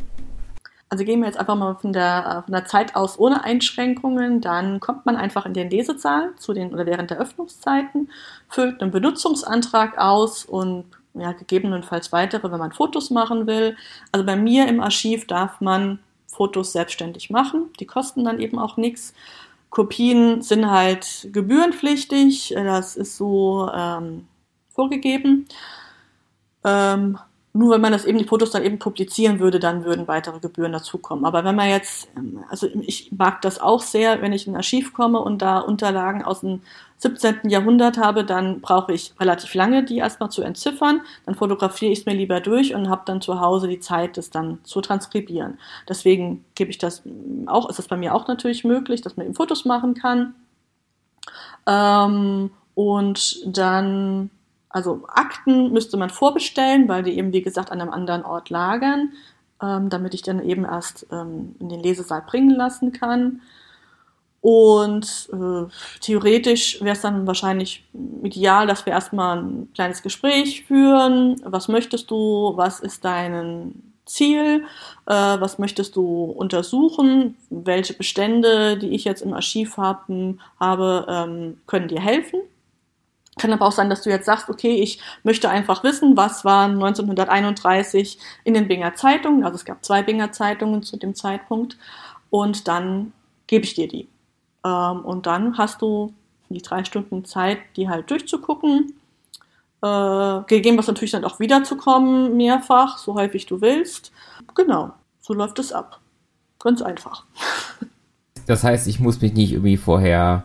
Also 0.90 1.04
gehen 1.04 1.20
wir 1.20 1.26
jetzt 1.26 1.38
einfach 1.38 1.56
mal 1.56 1.74
von 1.74 1.92
der, 1.92 2.44
von 2.46 2.52
der 2.52 2.64
Zeit 2.64 2.96
aus 2.96 3.18
ohne 3.18 3.44
Einschränkungen. 3.44 4.40
Dann 4.40 4.80
kommt 4.80 5.04
man 5.04 5.16
einfach 5.16 5.44
in 5.44 5.52
den 5.52 5.68
Lesesaal 5.68 6.30
zu 6.36 6.54
den 6.54 6.72
oder 6.72 6.86
während 6.86 7.10
der 7.10 7.18
Öffnungszeiten, 7.18 8.10
füllt 8.48 8.80
einen 8.80 8.90
Benutzungsantrag 8.90 9.98
aus 9.98 10.46
und 10.46 10.84
ja, 11.20 11.32
gegebenenfalls 11.32 12.12
weitere, 12.12 12.50
wenn 12.50 12.58
man 12.58 12.72
Fotos 12.72 13.10
machen 13.10 13.46
will. 13.46 13.76
Also 14.12 14.24
bei 14.24 14.36
mir 14.36 14.68
im 14.68 14.80
Archiv 14.80 15.26
darf 15.26 15.60
man 15.60 15.98
Fotos 16.26 16.72
selbstständig 16.72 17.30
machen. 17.30 17.70
Die 17.80 17.86
kosten 17.86 18.24
dann 18.24 18.40
eben 18.40 18.58
auch 18.58 18.76
nichts. 18.76 19.14
Kopien 19.70 20.42
sind 20.42 20.70
halt 20.70 21.28
gebührenpflichtig. 21.32 22.54
Das 22.56 22.96
ist 22.96 23.16
so 23.16 23.70
ähm, 23.74 24.26
vorgegeben. 24.70 25.46
Ähm, 26.64 27.18
nur 27.52 27.74
wenn 27.74 27.80
man 27.80 27.92
das 27.92 28.04
eben 28.04 28.18
die 28.18 28.24
Fotos 28.24 28.50
dann 28.50 28.64
eben 28.64 28.78
publizieren 28.78 29.40
würde, 29.40 29.58
dann 29.58 29.84
würden 29.84 30.06
weitere 30.06 30.38
Gebühren 30.38 30.72
dazukommen. 30.72 31.24
Aber 31.24 31.44
wenn 31.44 31.56
man 31.56 31.68
jetzt, 31.68 32.08
ähm, 32.16 32.44
also 32.50 32.68
ich 32.82 33.10
mag 33.12 33.40
das 33.42 33.60
auch 33.60 33.80
sehr, 33.80 34.22
wenn 34.22 34.32
ich 34.32 34.46
in 34.46 34.52
ein 34.52 34.56
Archiv 34.56 34.92
komme 34.92 35.18
und 35.20 35.42
da 35.42 35.58
Unterlagen 35.58 36.22
aus 36.22 36.40
dem 36.40 36.60
17. 36.98 37.48
Jahrhundert 37.48 37.96
habe, 37.96 38.24
dann 38.24 38.60
brauche 38.60 38.92
ich 38.92 39.14
relativ 39.20 39.54
lange, 39.54 39.84
die 39.84 39.98
erstmal 39.98 40.30
zu 40.30 40.42
entziffern. 40.42 41.00
Dann 41.26 41.36
fotografiere 41.36 41.92
ich 41.92 42.00
es 42.00 42.06
mir 42.06 42.14
lieber 42.14 42.40
durch 42.40 42.74
und 42.74 42.90
habe 42.90 43.02
dann 43.06 43.20
zu 43.20 43.40
Hause 43.40 43.68
die 43.68 43.80
Zeit, 43.80 44.16
das 44.16 44.30
dann 44.30 44.58
zu 44.64 44.80
transkribieren. 44.80 45.58
Deswegen 45.88 46.44
gebe 46.54 46.70
ich 46.70 46.78
das 46.78 47.02
auch, 47.46 47.68
ist 47.70 47.78
das 47.78 47.88
bei 47.88 47.96
mir 47.96 48.14
auch 48.14 48.26
natürlich 48.26 48.64
möglich, 48.64 49.00
dass 49.00 49.16
man 49.16 49.26
eben 49.26 49.34
Fotos 49.36 49.64
machen 49.64 49.94
kann. 49.94 50.34
Ähm, 51.66 52.50
und 52.74 53.56
dann 53.56 54.30
also 54.70 55.04
Akten 55.08 55.72
müsste 55.72 55.96
man 55.96 56.10
vorbestellen, 56.10 56.88
weil 56.88 57.02
die 57.02 57.16
eben, 57.16 57.32
wie 57.32 57.42
gesagt, 57.42 57.70
an 57.72 57.80
einem 57.80 57.90
anderen 57.90 58.24
Ort 58.24 58.50
lagern, 58.50 59.12
ähm, 59.62 59.88
damit 59.88 60.14
ich 60.14 60.22
dann 60.22 60.42
eben 60.42 60.64
erst 60.64 61.06
ähm, 61.10 61.56
in 61.58 61.68
den 61.68 61.80
Lesesaal 61.80 62.22
bringen 62.26 62.54
lassen 62.54 62.92
kann. 62.92 63.40
Und 64.40 65.28
äh, 65.32 65.68
theoretisch 66.00 66.80
wäre 66.80 66.94
es 66.94 67.00
dann 67.00 67.26
wahrscheinlich 67.26 67.84
ideal, 68.22 68.66
dass 68.66 68.86
wir 68.86 68.92
erstmal 68.92 69.38
ein 69.38 69.68
kleines 69.74 70.02
Gespräch 70.02 70.64
führen. 70.64 71.40
Was 71.44 71.68
möchtest 71.68 72.10
du? 72.10 72.52
Was 72.54 72.80
ist 72.80 73.04
dein 73.04 73.82
Ziel? 74.04 74.64
Äh, 75.06 75.12
was 75.12 75.58
möchtest 75.58 75.96
du 75.96 76.24
untersuchen? 76.24 77.36
Welche 77.50 77.94
Bestände, 77.94 78.78
die 78.78 78.90
ich 78.90 79.04
jetzt 79.04 79.22
im 79.22 79.34
Archiv 79.34 79.76
haben, 79.76 80.40
habe, 80.60 81.06
ähm, 81.08 81.60
können 81.66 81.88
dir 81.88 82.00
helfen? 82.00 82.40
Kann 83.38 83.52
aber 83.52 83.66
auch 83.66 83.72
sein, 83.72 83.90
dass 83.90 84.02
du 84.02 84.10
jetzt 84.10 84.26
sagst, 84.26 84.48
okay, 84.48 84.74
ich 84.82 85.00
möchte 85.22 85.48
einfach 85.48 85.84
wissen, 85.84 86.16
was 86.16 86.44
war 86.44 86.64
1931 86.66 88.18
in 88.44 88.54
den 88.54 88.68
Binger 88.68 88.94
Zeitungen. 88.94 89.44
Also 89.44 89.56
es 89.56 89.64
gab 89.64 89.84
zwei 89.84 90.02
Binger 90.02 90.32
Zeitungen 90.32 90.82
zu 90.82 90.96
dem 90.96 91.14
Zeitpunkt. 91.14 91.76
Und 92.30 92.68
dann 92.68 93.12
gebe 93.46 93.64
ich 93.64 93.74
dir 93.74 93.88
die. 93.88 94.08
Ähm, 94.64 95.04
und 95.04 95.26
dann 95.26 95.56
hast 95.58 95.82
du 95.82 96.12
die 96.48 96.62
drei 96.62 96.84
Stunden 96.84 97.24
Zeit, 97.24 97.58
die 97.76 97.88
halt 97.88 98.10
durchzugucken. 98.10 98.94
Äh, 99.82 100.40
gegeben 100.46 100.76
was 100.76 100.88
natürlich 100.88 101.12
dann 101.12 101.24
auch 101.24 101.38
wiederzukommen, 101.38 102.36
mehrfach, 102.36 102.98
so 102.98 103.14
häufig 103.14 103.46
du 103.46 103.60
willst. 103.60 104.12
Genau, 104.54 104.92
so 105.20 105.34
läuft 105.34 105.58
es 105.58 105.72
ab. 105.72 106.00
Ganz 106.58 106.82
einfach. 106.82 107.24
Das 108.46 108.64
heißt, 108.64 108.88
ich 108.88 108.98
muss 108.98 109.20
mich 109.20 109.34
nicht 109.34 109.52
irgendwie 109.52 109.76
vorher 109.76 110.44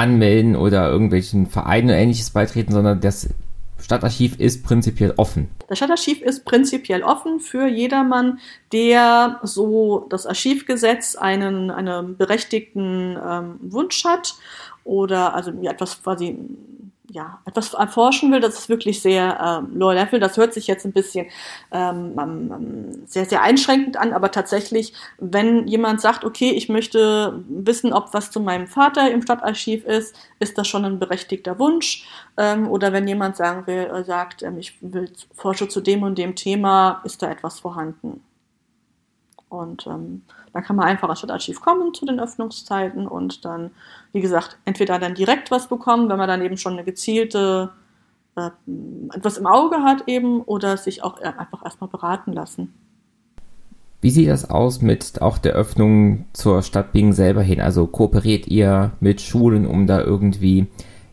anmelden 0.00 0.56
oder 0.56 0.90
irgendwelchen 0.90 1.46
Vereinen 1.46 1.90
oder 1.90 1.98
ähnliches 1.98 2.30
beitreten, 2.30 2.72
sondern 2.72 3.00
das 3.00 3.28
Stadtarchiv 3.78 4.38
ist 4.38 4.64
prinzipiell 4.64 5.12
offen. 5.16 5.48
Das 5.68 5.78
Stadtarchiv 5.78 6.22
ist 6.22 6.44
prinzipiell 6.44 7.02
offen 7.02 7.38
für 7.40 7.66
jedermann, 7.66 8.38
der 8.72 9.40
so 9.42 10.06
das 10.08 10.26
Archivgesetz 10.26 11.16
einen, 11.16 11.70
einen 11.70 12.16
berechtigten 12.16 13.18
ähm, 13.22 13.60
Wunsch 13.60 14.04
hat 14.04 14.34
oder 14.84 15.34
also 15.34 15.50
etwas 15.62 16.02
quasi 16.02 16.38
ja, 17.12 17.40
etwas 17.44 17.74
erforschen 17.74 18.30
will, 18.30 18.40
das 18.40 18.58
ist 18.58 18.68
wirklich 18.68 19.02
sehr 19.02 19.62
ähm, 19.64 19.78
low 19.78 19.90
level. 19.90 20.20
Das 20.20 20.36
hört 20.36 20.54
sich 20.54 20.66
jetzt 20.66 20.84
ein 20.84 20.92
bisschen 20.92 21.26
ähm, 21.72 22.14
ähm, 22.18 23.06
sehr, 23.06 23.24
sehr 23.24 23.42
einschränkend 23.42 23.96
an, 23.96 24.12
aber 24.12 24.30
tatsächlich, 24.30 24.92
wenn 25.18 25.66
jemand 25.66 26.00
sagt, 26.00 26.24
okay, 26.24 26.50
ich 26.50 26.68
möchte 26.68 27.42
wissen, 27.48 27.92
ob 27.92 28.14
was 28.14 28.30
zu 28.30 28.40
meinem 28.40 28.66
Vater 28.66 29.10
im 29.10 29.22
Stadtarchiv 29.22 29.84
ist, 29.84 30.14
ist 30.38 30.56
das 30.56 30.68
schon 30.68 30.84
ein 30.84 30.98
berechtigter 30.98 31.58
Wunsch. 31.58 32.06
Ähm, 32.36 32.68
oder 32.70 32.92
wenn 32.92 33.08
jemand 33.08 33.36
sagen 33.36 33.66
will, 33.66 33.90
äh, 33.92 34.04
sagt, 34.04 34.42
ähm, 34.42 34.58
ich 34.58 34.76
will 34.80 35.10
forsche 35.34 35.68
zu 35.68 35.80
dem 35.80 36.02
und 36.02 36.16
dem 36.16 36.36
Thema, 36.36 37.02
ist 37.04 37.22
da 37.22 37.30
etwas 37.30 37.60
vorhanden. 37.60 38.22
Und 39.48 39.86
ähm, 39.88 40.22
da 40.52 40.60
kann 40.60 40.76
man 40.76 40.86
einfach 40.86 41.08
als 41.08 41.18
Stadtarchiv 41.18 41.60
kommen 41.60 41.94
zu 41.94 42.06
den 42.06 42.20
Öffnungszeiten 42.20 43.06
und 43.06 43.44
dann, 43.44 43.70
wie 44.12 44.20
gesagt, 44.20 44.58
entweder 44.64 44.98
dann 44.98 45.14
direkt 45.14 45.50
was 45.50 45.68
bekommen, 45.68 46.08
wenn 46.08 46.18
man 46.18 46.28
dann 46.28 46.42
eben 46.42 46.56
schon 46.56 46.72
eine 46.74 46.84
gezielte 46.84 47.70
äh, 48.36 48.50
etwas 49.14 49.38
im 49.38 49.46
Auge 49.46 49.82
hat 49.82 50.04
eben 50.06 50.42
oder 50.42 50.76
sich 50.76 51.02
auch 51.02 51.20
einfach 51.20 51.64
erstmal 51.64 51.90
beraten 51.90 52.32
lassen. 52.32 52.72
Wie 54.00 54.10
sieht 54.10 54.28
das 54.28 54.48
aus 54.48 54.80
mit 54.80 55.20
auch 55.20 55.36
der 55.36 55.52
Öffnung 55.52 56.24
zur 56.32 56.62
Stadt 56.62 56.92
Bingen 56.92 57.12
selber 57.12 57.42
hin? 57.42 57.60
Also 57.60 57.86
kooperiert 57.86 58.46
ihr 58.46 58.92
mit 59.00 59.20
Schulen, 59.20 59.66
um 59.66 59.86
da 59.86 60.00
irgendwie 60.00 60.68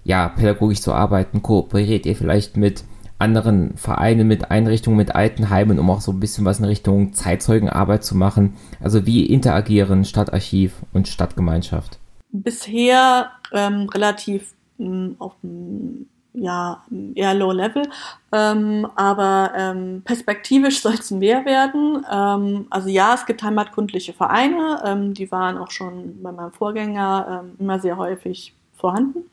ja 0.05 0.29
pädagogisch 0.29 0.81
zu 0.81 0.93
arbeiten? 0.93 1.41
Kooperiert 1.41 2.05
ihr 2.05 2.15
vielleicht 2.15 2.55
mit 2.55 2.85
anderen 3.19 3.75
Vereinen, 3.77 4.27
mit 4.27 4.51
Einrichtungen, 4.51 4.97
mit 4.97 5.15
Altenheimen, 5.15 5.79
um 5.79 5.89
auch 5.89 6.01
so 6.01 6.11
ein 6.11 6.19
bisschen 6.19 6.45
was 6.45 6.59
in 6.59 6.65
Richtung 6.65 7.13
Zeitzeugenarbeit 7.13 8.03
zu 8.03 8.15
machen. 8.15 8.55
Also 8.81 9.05
wie 9.05 9.25
interagieren 9.25 10.05
Stadtarchiv 10.05 10.73
und 10.93 11.07
Stadtgemeinschaft? 11.07 11.99
Bisher 12.31 13.31
ähm, 13.53 13.87
relativ 13.89 14.53
mh, 14.77 14.87
mm, 14.87 15.15
auf 15.19 15.33
mm, 15.41 16.05
ja, 16.39 16.83
eher 17.15 17.33
low 17.33 17.51
level, 17.51 17.89
ähm, 18.31 18.87
aber 18.95 19.53
ähm, 19.57 20.03
perspektivisch 20.05 20.81
soll 20.81 20.93
es 20.93 21.09
mehr 21.09 21.45
werden. 21.45 22.05
Ähm, 22.11 22.67
also 22.69 22.89
ja, 22.89 23.15
es 23.15 23.25
gibt 23.25 23.41
heimatkundliche 23.41 24.13
Vereine, 24.13 24.81
ähm, 24.85 25.13
die 25.15 25.31
waren 25.31 25.57
auch 25.57 25.71
schon 25.71 26.21
bei 26.21 26.31
meinem 26.31 26.51
Vorgänger 26.51 27.43
ähm, 27.43 27.55
immer 27.59 27.79
sehr 27.79 27.97
häufig 27.97 28.53
vorhanden. 28.75 29.23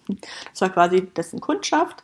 Das 0.50 0.62
war 0.62 0.70
quasi 0.70 1.02
dessen 1.02 1.40
Kundschaft. 1.40 2.02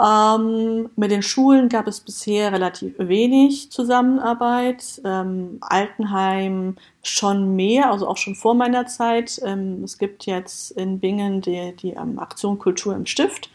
Ähm, 0.00 0.90
mit 0.94 1.10
den 1.10 1.22
Schulen 1.22 1.68
gab 1.68 1.88
es 1.88 2.00
bisher 2.00 2.52
relativ 2.52 2.94
wenig 2.98 3.72
Zusammenarbeit. 3.72 5.00
Ähm, 5.04 5.58
Altenheim 5.60 6.76
schon 7.02 7.56
mehr, 7.56 7.90
also 7.90 8.06
auch 8.06 8.16
schon 8.16 8.36
vor 8.36 8.54
meiner 8.54 8.86
Zeit. 8.86 9.40
Ähm, 9.44 9.82
es 9.82 9.98
gibt 9.98 10.26
jetzt 10.26 10.70
in 10.72 11.00
Bingen 11.00 11.40
die, 11.40 11.74
die 11.74 11.90
ähm, 11.90 12.18
Aktion 12.20 12.58
Kultur 12.58 12.94
im 12.94 13.06
Stift. 13.06 13.50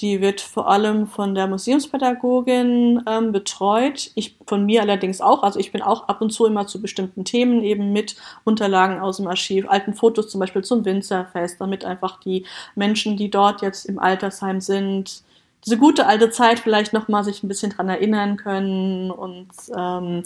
Die 0.00 0.20
wird 0.20 0.40
vor 0.40 0.70
allem 0.70 1.08
von 1.08 1.34
der 1.34 1.48
Museumspädagogin 1.48 3.02
ähm, 3.08 3.32
betreut. 3.32 4.10
Ich 4.14 4.36
von 4.46 4.64
mir 4.64 4.82
allerdings 4.82 5.20
auch. 5.20 5.42
Also 5.42 5.58
ich 5.58 5.72
bin 5.72 5.82
auch 5.82 6.06
ab 6.06 6.20
und 6.20 6.30
zu 6.30 6.46
immer 6.46 6.66
zu 6.66 6.80
bestimmten 6.82 7.24
Themen 7.24 7.62
eben 7.62 7.92
mit 7.92 8.14
Unterlagen 8.44 9.00
aus 9.00 9.16
dem 9.16 9.26
Archiv, 9.26 9.68
alten 9.68 9.94
Fotos 9.94 10.28
zum 10.28 10.38
Beispiel 10.40 10.62
zum 10.62 10.84
Winzerfest, 10.84 11.60
damit 11.60 11.84
einfach 11.84 12.20
die 12.20 12.44
Menschen, 12.76 13.16
die 13.16 13.30
dort 13.30 13.62
jetzt 13.62 13.86
im 13.86 13.98
Altersheim 13.98 14.60
sind, 14.60 15.24
diese 15.64 15.78
gute 15.78 16.06
alte 16.06 16.30
Zeit 16.30 16.60
vielleicht 16.60 16.92
noch 16.92 17.08
mal 17.08 17.24
sich 17.24 17.42
ein 17.42 17.48
bisschen 17.48 17.70
dran 17.70 17.88
erinnern 17.88 18.36
können 18.36 19.10
und 19.10 19.48
ähm, 19.76 20.22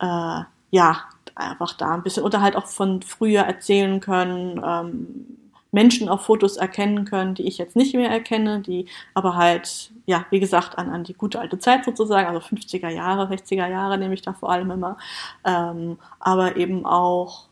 äh, 0.00 0.42
ja 0.70 1.04
einfach 1.34 1.72
da 1.74 1.94
ein 1.94 2.02
bisschen 2.02 2.24
oder 2.24 2.40
halt 2.40 2.56
auch 2.56 2.66
von 2.66 3.02
früher 3.02 3.42
erzählen 3.42 4.00
können. 4.00 4.60
Ähm, 4.64 5.38
Menschen 5.70 6.08
auf 6.08 6.22
Fotos 6.22 6.56
erkennen 6.56 7.04
können, 7.04 7.34
die 7.34 7.46
ich 7.46 7.58
jetzt 7.58 7.76
nicht 7.76 7.94
mehr 7.94 8.10
erkenne, 8.10 8.60
die 8.60 8.86
aber 9.12 9.36
halt, 9.36 9.90
ja, 10.06 10.24
wie 10.30 10.40
gesagt, 10.40 10.78
an, 10.78 10.88
an 10.88 11.04
die 11.04 11.12
gute 11.12 11.40
alte 11.40 11.58
Zeit 11.58 11.84
sozusagen, 11.84 12.26
also 12.26 12.40
50er 12.40 12.88
Jahre, 12.88 13.30
60er 13.30 13.68
Jahre 13.68 13.98
nehme 13.98 14.14
ich 14.14 14.22
da 14.22 14.32
vor 14.32 14.50
allem 14.50 14.70
immer, 14.70 14.96
ähm, 15.44 15.98
aber 16.20 16.56
eben 16.56 16.86
auch 16.86 17.48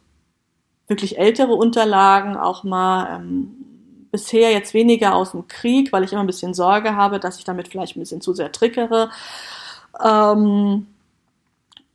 wirklich 0.88 1.18
ältere 1.18 1.52
Unterlagen, 1.52 2.36
auch 2.36 2.64
mal 2.64 3.16
ähm, 3.16 3.65
bisher 4.16 4.52
jetzt 4.52 4.74
weniger 4.74 5.14
aus 5.14 5.32
dem 5.32 5.46
Krieg, 5.48 5.92
weil 5.92 6.04
ich 6.04 6.12
immer 6.12 6.22
ein 6.22 6.26
bisschen 6.26 6.54
Sorge 6.54 6.96
habe, 6.96 7.20
dass 7.20 7.38
ich 7.38 7.44
damit 7.44 7.68
vielleicht 7.68 7.96
ein 7.96 8.00
bisschen 8.00 8.20
zu 8.20 8.32
sehr 8.32 8.52
triggere. 8.52 9.10
Ähm, 10.02 10.86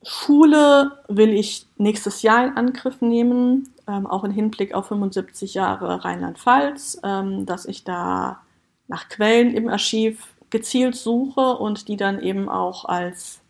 Schule 0.04 0.92
will 1.08 1.30
ich 1.30 1.66
nächstes 1.76 2.22
Jahr 2.22 2.44
in 2.44 2.56
Angriff 2.56 3.00
nehmen 3.00 3.72
ähm, 3.88 4.06
auch 4.06 4.24
im 4.24 4.30
Hinblick 4.30 4.74
auf 4.74 4.86
75 4.88 5.54
Jahre 5.54 6.04
Rheinland-Pfalz, 6.04 7.00
ähm, 7.04 7.46
dass 7.46 7.66
ich 7.66 7.84
da 7.84 8.40
nach 8.88 9.08
Quellen 9.08 9.54
im 9.54 9.68
Archiv 9.68 10.34
gezielt 10.50 10.96
suche 10.96 11.56
und 11.56 11.88
die 11.88 11.96
dann 11.96 12.20
eben 12.20 12.48
auch 12.48 12.84
als 12.84 13.40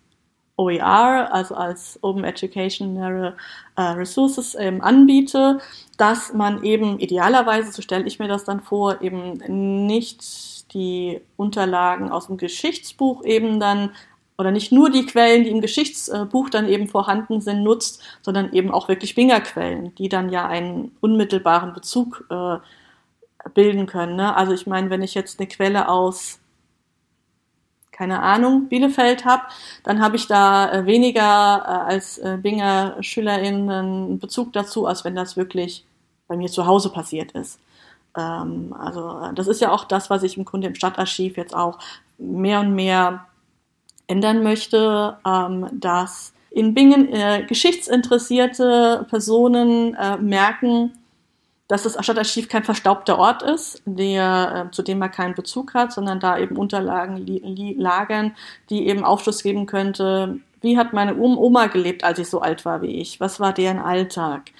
OER, 0.56 1.32
also 1.32 1.54
als 1.54 1.98
Open 2.02 2.24
Educational 2.24 3.36
äh, 3.76 3.82
Resources 3.82 4.54
ähm, 4.58 4.82
anbiete, 4.82 5.58
dass 5.96 6.32
man 6.34 6.62
eben 6.62 6.98
idealerweise, 6.98 7.72
so 7.72 7.82
stelle 7.82 8.06
ich 8.06 8.18
mir 8.18 8.28
das 8.28 8.44
dann 8.44 8.60
vor, 8.60 9.00
eben 9.00 9.38
nicht 9.86 10.72
die 10.74 11.20
Unterlagen 11.36 12.10
aus 12.10 12.26
dem 12.26 12.36
Geschichtsbuch 12.36 13.24
eben 13.24 13.60
dann 13.60 13.90
oder 14.38 14.50
nicht 14.50 14.72
nur 14.72 14.90
die 14.90 15.06
Quellen, 15.06 15.44
die 15.44 15.50
im 15.50 15.60
Geschichtsbuch 15.60 16.50
dann 16.50 16.68
eben 16.68 16.88
vorhanden 16.88 17.40
sind, 17.40 17.62
nutzt, 17.62 18.02
sondern 18.22 18.52
eben 18.52 18.70
auch 18.70 18.88
wirklich 18.88 19.14
Bingerquellen, 19.14 19.94
die 19.96 20.08
dann 20.08 20.30
ja 20.30 20.46
einen 20.46 20.96
unmittelbaren 21.00 21.74
Bezug 21.74 22.24
äh, 22.30 22.56
bilden 23.54 23.86
können. 23.86 24.16
Ne? 24.16 24.34
Also 24.34 24.52
ich 24.52 24.66
meine, 24.66 24.90
wenn 24.90 25.02
ich 25.02 25.14
jetzt 25.14 25.38
eine 25.38 25.48
Quelle 25.48 25.88
aus 25.88 26.40
keine 27.92 28.20
Ahnung, 28.22 28.68
Bielefeld 28.68 29.24
habe, 29.24 29.44
dann 29.84 30.02
habe 30.02 30.16
ich 30.16 30.26
da 30.26 30.72
äh, 30.72 30.86
weniger 30.86 31.20
äh, 31.20 31.92
als 31.92 32.18
äh, 32.18 32.38
Binger 32.40 32.96
Schülerin 33.00 33.70
einen 33.70 34.18
Bezug 34.18 34.52
dazu, 34.54 34.86
als 34.86 35.04
wenn 35.04 35.14
das 35.14 35.36
wirklich 35.36 35.84
bei 36.26 36.36
mir 36.36 36.48
zu 36.48 36.66
Hause 36.66 36.90
passiert 36.90 37.32
ist. 37.32 37.60
Ähm, 38.16 38.74
also 38.78 39.30
das 39.34 39.46
ist 39.46 39.60
ja 39.60 39.70
auch 39.70 39.84
das, 39.84 40.10
was 40.10 40.22
ich 40.22 40.36
im 40.36 40.44
Grunde 40.44 40.68
im 40.68 40.74
Stadtarchiv 40.74 41.36
jetzt 41.36 41.54
auch 41.54 41.78
mehr 42.18 42.60
und 42.60 42.74
mehr 42.74 43.26
ändern 44.06 44.42
möchte, 44.42 45.18
ähm, 45.26 45.68
dass 45.72 46.32
in 46.50 46.74
Bingen 46.74 47.08
geschichtsinteressierte 47.46 49.06
Personen 49.08 49.96
merken, 50.20 50.92
dass 51.68 51.84
das 51.84 51.96
Stadtarchiv 52.04 52.48
kein 52.48 52.64
verstaubter 52.64 53.18
Ort 53.18 53.42
ist, 53.42 53.82
der, 53.86 54.66
äh, 54.68 54.70
zu 54.72 54.82
dem 54.82 54.98
man 54.98 55.10
keinen 55.10 55.34
Bezug 55.34 55.74
hat, 55.74 55.92
sondern 55.92 56.20
da 56.20 56.38
eben 56.38 56.56
Unterlagen 56.56 57.16
li 57.16 57.74
lagern, 57.78 58.34
die 58.70 58.86
eben 58.88 59.04
Aufschluss 59.04 59.42
geben 59.42 59.66
könnte, 59.66 60.40
wie 60.60 60.78
hat 60.78 60.92
meine 60.92 61.16
Oma 61.16 61.66
gelebt, 61.66 62.04
als 62.04 62.18
ich 62.18 62.28
so 62.28 62.40
alt 62.40 62.64
war 62.64 62.82
wie 62.82 63.00
ich? 63.00 63.20
Was 63.20 63.40
war 63.40 63.52
deren 63.52 63.78
Alltag? 63.78 64.52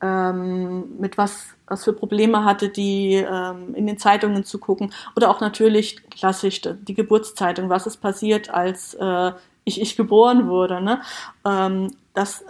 Ähm, 0.00 0.98
mit 0.98 1.18
was 1.18 1.56
was 1.68 1.84
für 1.84 1.92
Probleme 1.92 2.44
hatte, 2.44 2.68
die 2.68 3.14
ähm, 3.14 3.74
in 3.74 3.86
den 3.86 3.98
Zeitungen 3.98 4.44
zu 4.44 4.58
gucken. 4.58 4.92
Oder 5.16 5.30
auch 5.30 5.40
natürlich 5.40 6.08
klassisch 6.10 6.62
die 6.62 6.94
Geburtszeitung, 6.94 7.68
was 7.68 7.86
ist 7.86 7.98
passiert, 7.98 8.50
als 8.50 8.94
äh, 8.94 9.32
ich, 9.64 9.80
ich 9.80 9.96
geboren 9.96 10.48
wurde. 10.48 10.80
Ne? 10.80 11.00
Ähm, 11.44 11.94
das, 12.14 12.42
äh, 12.42 12.44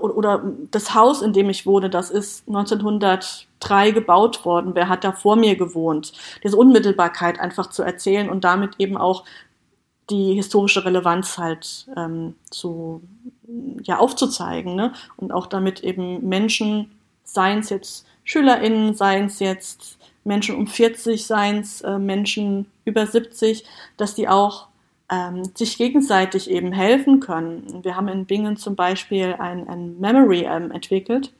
oder 0.00 0.42
das 0.70 0.94
Haus, 0.94 1.22
in 1.22 1.32
dem 1.32 1.50
ich 1.50 1.66
wohne, 1.66 1.90
das 1.90 2.10
ist 2.10 2.46
1903 2.48 3.90
gebaut 3.92 4.44
worden. 4.44 4.74
Wer 4.74 4.88
hat 4.88 5.04
da 5.04 5.12
vor 5.12 5.36
mir 5.36 5.56
gewohnt? 5.56 6.12
Diese 6.42 6.56
Unmittelbarkeit 6.56 7.38
einfach 7.38 7.70
zu 7.70 7.82
erzählen 7.82 8.28
und 8.28 8.44
damit 8.44 8.74
eben 8.78 8.96
auch 8.96 9.24
die 10.10 10.34
historische 10.34 10.84
Relevanz 10.84 11.38
halt 11.38 11.86
ähm, 11.96 12.34
zu 12.50 13.02
ja 13.82 13.98
aufzuzeigen 13.98 14.74
ne? 14.74 14.92
und 15.16 15.32
auch 15.32 15.46
damit 15.46 15.80
eben 15.80 16.28
Menschen, 16.28 16.90
seien 17.24 17.60
es 17.60 17.70
jetzt 17.70 18.06
SchülerInnen, 18.24 18.94
seien 18.94 19.26
es 19.26 19.38
jetzt 19.38 19.98
Menschen 20.24 20.56
um 20.56 20.66
40, 20.66 21.26
seien 21.26 21.60
es 21.60 21.80
äh, 21.80 21.98
Menschen 21.98 22.66
über 22.84 23.06
70, 23.06 23.64
dass 23.96 24.14
die 24.14 24.28
auch 24.28 24.68
ähm, 25.10 25.44
sich 25.54 25.76
gegenseitig 25.76 26.50
eben 26.50 26.72
helfen 26.72 27.20
können. 27.20 27.82
Wir 27.82 27.96
haben 27.96 28.08
in 28.08 28.26
Bingen 28.26 28.56
zum 28.56 28.76
Beispiel 28.76 29.34
ein, 29.38 29.68
ein 29.68 29.98
Memory 29.98 30.44
ähm, 30.44 30.70
entwickelt, 30.70 31.32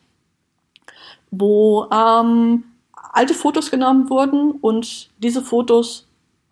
wo 1.31 1.87
ähm, 1.93 2.65
alte 3.13 3.35
Fotos 3.35 3.71
genommen 3.71 4.11
wurden 4.11 4.53
und 4.53 5.11
diese 5.19 5.43
Fotos 5.43 6.09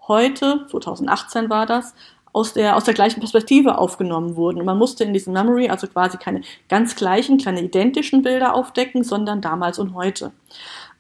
heute, 0.07 0.67
2018 0.71 1.51
war 1.51 1.67
das, 1.67 1.95
aus 2.33 2.53
der, 2.53 2.77
aus 2.77 2.85
der 2.85 2.95
gleichen 2.95 3.21
Perspektive 3.21 3.79
aufgenommen 3.79 4.37
wurden. 4.37 4.65
Man 4.65 4.79
musste 4.79 5.03
in 5.03 5.13
diesem 5.13 5.33
Memory 5.33 5.71
also 5.71 5.87
quasi 5.87 6.19
keine 6.19 6.43
ganz 6.69 6.95
gleichen, 6.95 7.39
keine 7.39 7.63
identischen 7.63 8.23
Bilder 8.23 8.55
aufdecken, 8.55 9.03
sondern 9.03 9.41
damals 9.41 9.79
und 9.79 9.95
heute. 9.95 10.33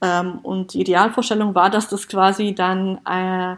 Ähm, 0.03 0.39
und 0.43 0.75
die 0.75 0.81
Idealvorstellung 0.81 1.55
war, 1.55 1.71
dass 1.71 1.89
das 1.89 2.09
quasi 2.09 2.55
dann 2.55 2.99
äh, 3.05 3.57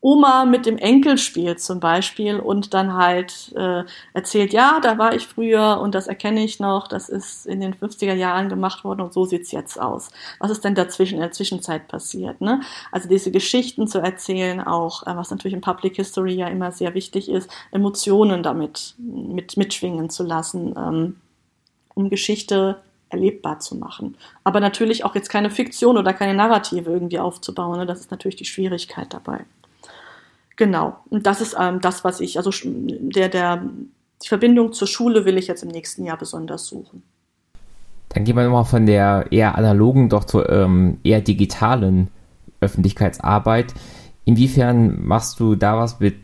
Oma 0.00 0.44
mit 0.44 0.66
dem 0.66 0.78
Enkel 0.78 1.18
spielt 1.18 1.60
zum 1.60 1.80
Beispiel 1.80 2.38
und 2.38 2.74
dann 2.74 2.94
halt 2.94 3.52
äh, 3.56 3.82
erzählt, 4.12 4.52
ja, 4.52 4.78
da 4.80 4.98
war 4.98 5.14
ich 5.14 5.26
früher 5.26 5.80
und 5.82 5.94
das 5.94 6.06
erkenne 6.06 6.44
ich 6.44 6.60
noch, 6.60 6.86
das 6.86 7.08
ist 7.08 7.46
in 7.46 7.60
den 7.60 7.74
50er 7.74 8.14
Jahren 8.14 8.48
gemacht 8.48 8.84
worden 8.84 9.00
und 9.00 9.12
so 9.12 9.24
sieht's 9.24 9.52
jetzt 9.52 9.80
aus. 9.80 10.10
Was 10.38 10.50
ist 10.50 10.64
denn 10.64 10.74
dazwischen 10.74 11.16
in 11.16 11.22
der 11.22 11.32
Zwischenzeit 11.32 11.88
passiert? 11.88 12.40
Ne? 12.40 12.60
Also 12.92 13.08
diese 13.08 13.30
Geschichten 13.30 13.88
zu 13.88 13.98
erzählen, 13.98 14.60
auch 14.60 15.06
äh, 15.06 15.16
was 15.16 15.30
natürlich 15.30 15.54
in 15.54 15.60
Public 15.60 15.96
History 15.96 16.34
ja 16.34 16.48
immer 16.48 16.72
sehr 16.72 16.94
wichtig 16.94 17.28
ist, 17.28 17.50
Emotionen 17.72 18.42
damit 18.42 18.94
mit, 18.98 19.56
mitschwingen 19.56 20.10
zu 20.10 20.22
lassen, 20.22 20.74
ähm, 20.76 21.16
um 21.94 22.10
Geschichte 22.10 22.76
erlebbar 23.08 23.60
zu 23.60 23.76
machen. 23.76 24.16
Aber 24.44 24.60
natürlich 24.60 25.04
auch 25.04 25.14
jetzt 25.14 25.30
keine 25.30 25.50
Fiktion 25.50 25.96
oder 25.96 26.12
keine 26.12 26.34
Narrative 26.34 26.90
irgendwie 26.90 27.18
aufzubauen. 27.18 27.78
Ne? 27.78 27.86
Das 27.86 28.00
ist 28.00 28.10
natürlich 28.10 28.36
die 28.36 28.44
Schwierigkeit 28.44 29.12
dabei. 29.12 29.44
Genau. 30.56 30.96
Und 31.10 31.26
das 31.26 31.40
ist 31.40 31.54
ähm, 31.58 31.80
das, 31.80 32.02
was 32.02 32.20
ich, 32.20 32.38
also 32.38 32.50
der, 32.64 33.28
der, 33.28 33.62
die 34.22 34.28
Verbindung 34.28 34.72
zur 34.72 34.88
Schule 34.88 35.24
will 35.24 35.36
ich 35.36 35.46
jetzt 35.46 35.62
im 35.62 35.68
nächsten 35.68 36.04
Jahr 36.04 36.16
besonders 36.16 36.66
suchen. 36.66 37.02
Dann 38.08 38.24
gehen 38.24 38.36
wir 38.36 38.44
nochmal 38.44 38.64
von 38.64 38.86
der 38.86 39.26
eher 39.30 39.56
analogen 39.58 40.08
doch 40.08 40.24
zur 40.24 40.48
ähm, 40.48 40.98
eher 41.04 41.20
digitalen 41.20 42.08
Öffentlichkeitsarbeit. 42.60 43.74
Inwiefern 44.24 45.04
machst 45.06 45.38
du 45.38 45.54
da 45.54 45.76
was 45.76 46.00
mit, 46.00 46.18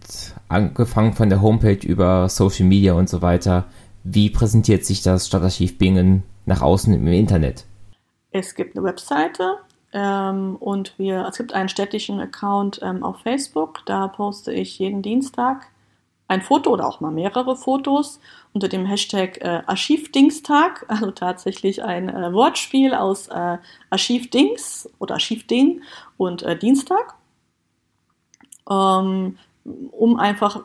angefangen 0.49 1.13
von 1.13 1.29
der 1.29 1.43
Homepage 1.43 1.87
über 1.87 2.29
Social 2.29 2.67
Media 2.67 2.95
und 2.95 3.09
so 3.09 3.23
weiter? 3.23 3.67
Wie 4.05 4.31
präsentiert 4.31 4.85
sich 4.85 5.03
das 5.03 5.27
Stadtarchiv 5.27 5.79
Bingen 5.79 6.23
nach 6.47 6.63
außen 6.63 6.95
im 6.95 7.07
Internet? 7.07 7.65
Es 8.31 8.55
gibt 8.55 8.77
eine 8.77 8.85
Webseite, 8.85 9.59
ähm, 9.93 10.57
und 10.57 10.99
wir, 10.99 11.27
es 11.29 11.37
gibt 11.39 11.53
einen 11.55 11.69
städtischen 11.69 12.21
Account 12.21 12.81
ähm, 12.83 13.03
auf 13.03 13.21
Facebook, 13.21 13.81
da 13.87 14.09
poste 14.09 14.53
ich 14.53 14.79
jeden 14.79 15.03
Dienstag 15.03 15.73
ein 16.33 16.43
Foto 16.43 16.71
oder 16.71 16.89
auch 16.89 17.01
mal 17.01 17.11
mehrere 17.11 17.57
Fotos 17.57 18.19
unter 18.55 18.69
dem 18.69 18.87
Hashtag 18.87 19.39
äh, 19.43 19.63
Archivdingstag, 19.67 20.87
also 20.89 21.11
tatsächlich 21.11 21.85
ein 21.85 22.09
äh, 22.09 22.33
Wortspiel 22.33 22.95
aus 22.95 23.29
äh, 23.29 23.59
Archivdings 23.91 24.89
oder 24.99 25.15
Archivding 25.15 25.83
und 26.17 26.43
äh, 26.43 26.59
Dienstag. 26.59 27.15
Ähm, 28.71 29.39
um 29.65 30.19
einfach 30.19 30.65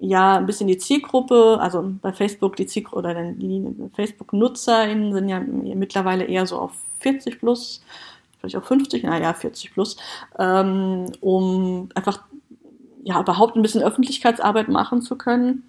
ja 0.00 0.38
ein 0.38 0.46
bisschen 0.46 0.66
die 0.66 0.78
Zielgruppe, 0.78 1.58
also 1.60 1.92
bei 2.02 2.12
Facebook 2.12 2.56
die 2.56 2.66
Zielgruppe 2.66 2.98
oder 2.98 3.32
die 3.32 3.64
Facebook-NutzerInnen 3.94 5.12
sind 5.12 5.28
ja 5.28 5.38
mittlerweile 5.40 6.24
eher 6.24 6.46
so 6.46 6.58
auf 6.58 6.72
40 7.00 7.38
plus 7.38 7.82
vielleicht 8.42 8.56
auch 8.56 8.64
50, 8.64 9.04
naja, 9.04 9.32
40 9.32 9.72
plus, 9.72 9.96
ähm, 10.38 11.06
um 11.20 11.88
einfach 11.94 12.22
ja 13.04 13.20
überhaupt 13.20 13.56
ein 13.56 13.62
bisschen 13.62 13.82
Öffentlichkeitsarbeit 13.82 14.68
machen 14.68 15.02
zu 15.02 15.16
können. 15.16 15.64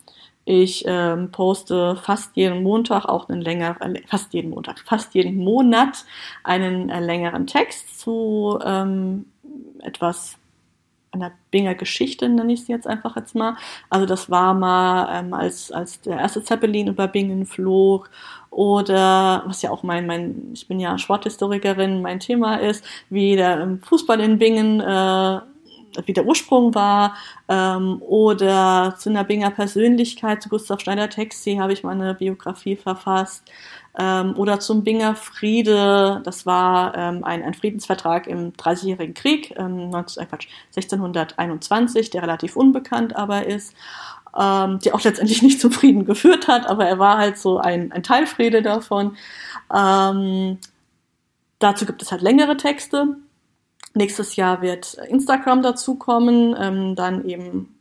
Ich 0.45 0.83
ähm, 0.85 1.31
poste 1.31 1.95
fast 1.95 2.35
jeden 2.35 2.63
Montag 2.63 3.05
auch 3.05 3.29
einen 3.29 3.41
längeren, 3.41 3.97
fast 4.07 4.33
jeden 4.33 4.49
Montag, 4.49 4.79
fast 4.79 5.13
jeden 5.13 5.37
Monat 5.37 6.03
einen 6.43 6.89
äh, 6.89 6.99
längeren 6.99 7.47
Text 7.47 7.99
zu 7.99 8.59
ähm, 8.63 9.25
etwas 9.79 10.37
einer 11.13 11.31
Binger 11.51 11.75
Geschichte, 11.75 12.27
nenne 12.29 12.53
ich 12.53 12.65
sie 12.65 12.71
jetzt 12.71 12.87
einfach 12.87 13.15
jetzt 13.15 13.35
mal. 13.35 13.55
Also 13.89 14.05
das 14.05 14.29
war 14.29 14.53
mal, 14.53 15.19
ähm, 15.19 15.33
als, 15.33 15.71
als 15.71 16.01
der 16.01 16.17
erste 16.17 16.43
Zeppelin 16.43 16.87
über 16.87 17.07
Bingen 17.07 17.45
flog 17.45 18.09
oder 18.49 19.43
was 19.45 19.61
ja 19.61 19.71
auch 19.71 19.83
mein, 19.83 20.05
mein 20.05 20.51
ich 20.53 20.67
bin 20.67 20.79
ja 20.79 20.97
Sporthistorikerin, 20.97 22.01
mein 22.01 22.19
Thema 22.19 22.57
ist, 22.57 22.83
wie 23.09 23.35
der 23.35 23.61
ähm, 23.61 23.81
Fußball 23.81 24.19
in 24.19 24.37
Bingen 24.37 24.79
äh, 24.79 25.39
wie 26.05 26.13
der 26.13 26.25
Ursprung 26.25 26.75
war, 26.75 27.15
ähm, 27.47 28.01
oder 28.01 28.95
zu 28.97 29.09
einer 29.09 29.23
Binger 29.23 29.51
Persönlichkeit, 29.51 30.41
zu 30.41 30.49
Gustav 30.49 30.79
Schneider-Texi 30.81 31.55
habe 31.55 31.73
ich 31.73 31.83
meine 31.83 32.15
Biografie 32.15 32.75
verfasst, 32.75 33.43
ähm, 33.97 34.35
oder 34.37 34.59
zum 34.59 34.83
Binger 34.83 35.15
Friede, 35.15 36.21
das 36.23 36.45
war 36.45 36.97
ähm, 36.97 37.23
ein, 37.23 37.43
ein 37.43 37.53
Friedensvertrag 37.53 38.27
im 38.27 38.53
Dreißigjährigen 38.53 39.13
Krieg, 39.13 39.53
ähm, 39.57 39.89
19, 39.89 40.23
äh, 40.23 40.25
Quatsch, 40.25 40.47
1621, 40.75 42.09
der 42.09 42.23
relativ 42.23 42.55
unbekannt 42.55 43.15
aber 43.15 43.45
ist, 43.45 43.75
ähm, 44.37 44.79
der 44.79 44.95
auch 44.95 45.03
letztendlich 45.03 45.41
nicht 45.43 45.61
zum 45.61 45.71
Frieden 45.71 46.05
geführt 46.05 46.47
hat, 46.47 46.65
aber 46.67 46.85
er 46.85 46.97
war 46.97 47.17
halt 47.17 47.37
so 47.37 47.59
ein, 47.59 47.91
ein 47.91 48.03
Teilfriede 48.03 48.63
davon. 48.63 49.15
Ähm, 49.73 50.57
dazu 51.59 51.85
gibt 51.85 52.01
es 52.01 52.11
halt 52.11 52.21
längere 52.21 52.57
Texte. 52.57 53.17
Nächstes 53.95 54.35
Jahr 54.35 54.61
wird 54.61 54.95
Instagram 55.07 55.61
dazukommen, 55.61 56.55
ähm, 56.59 56.95
dann 56.95 57.25
eben 57.25 57.79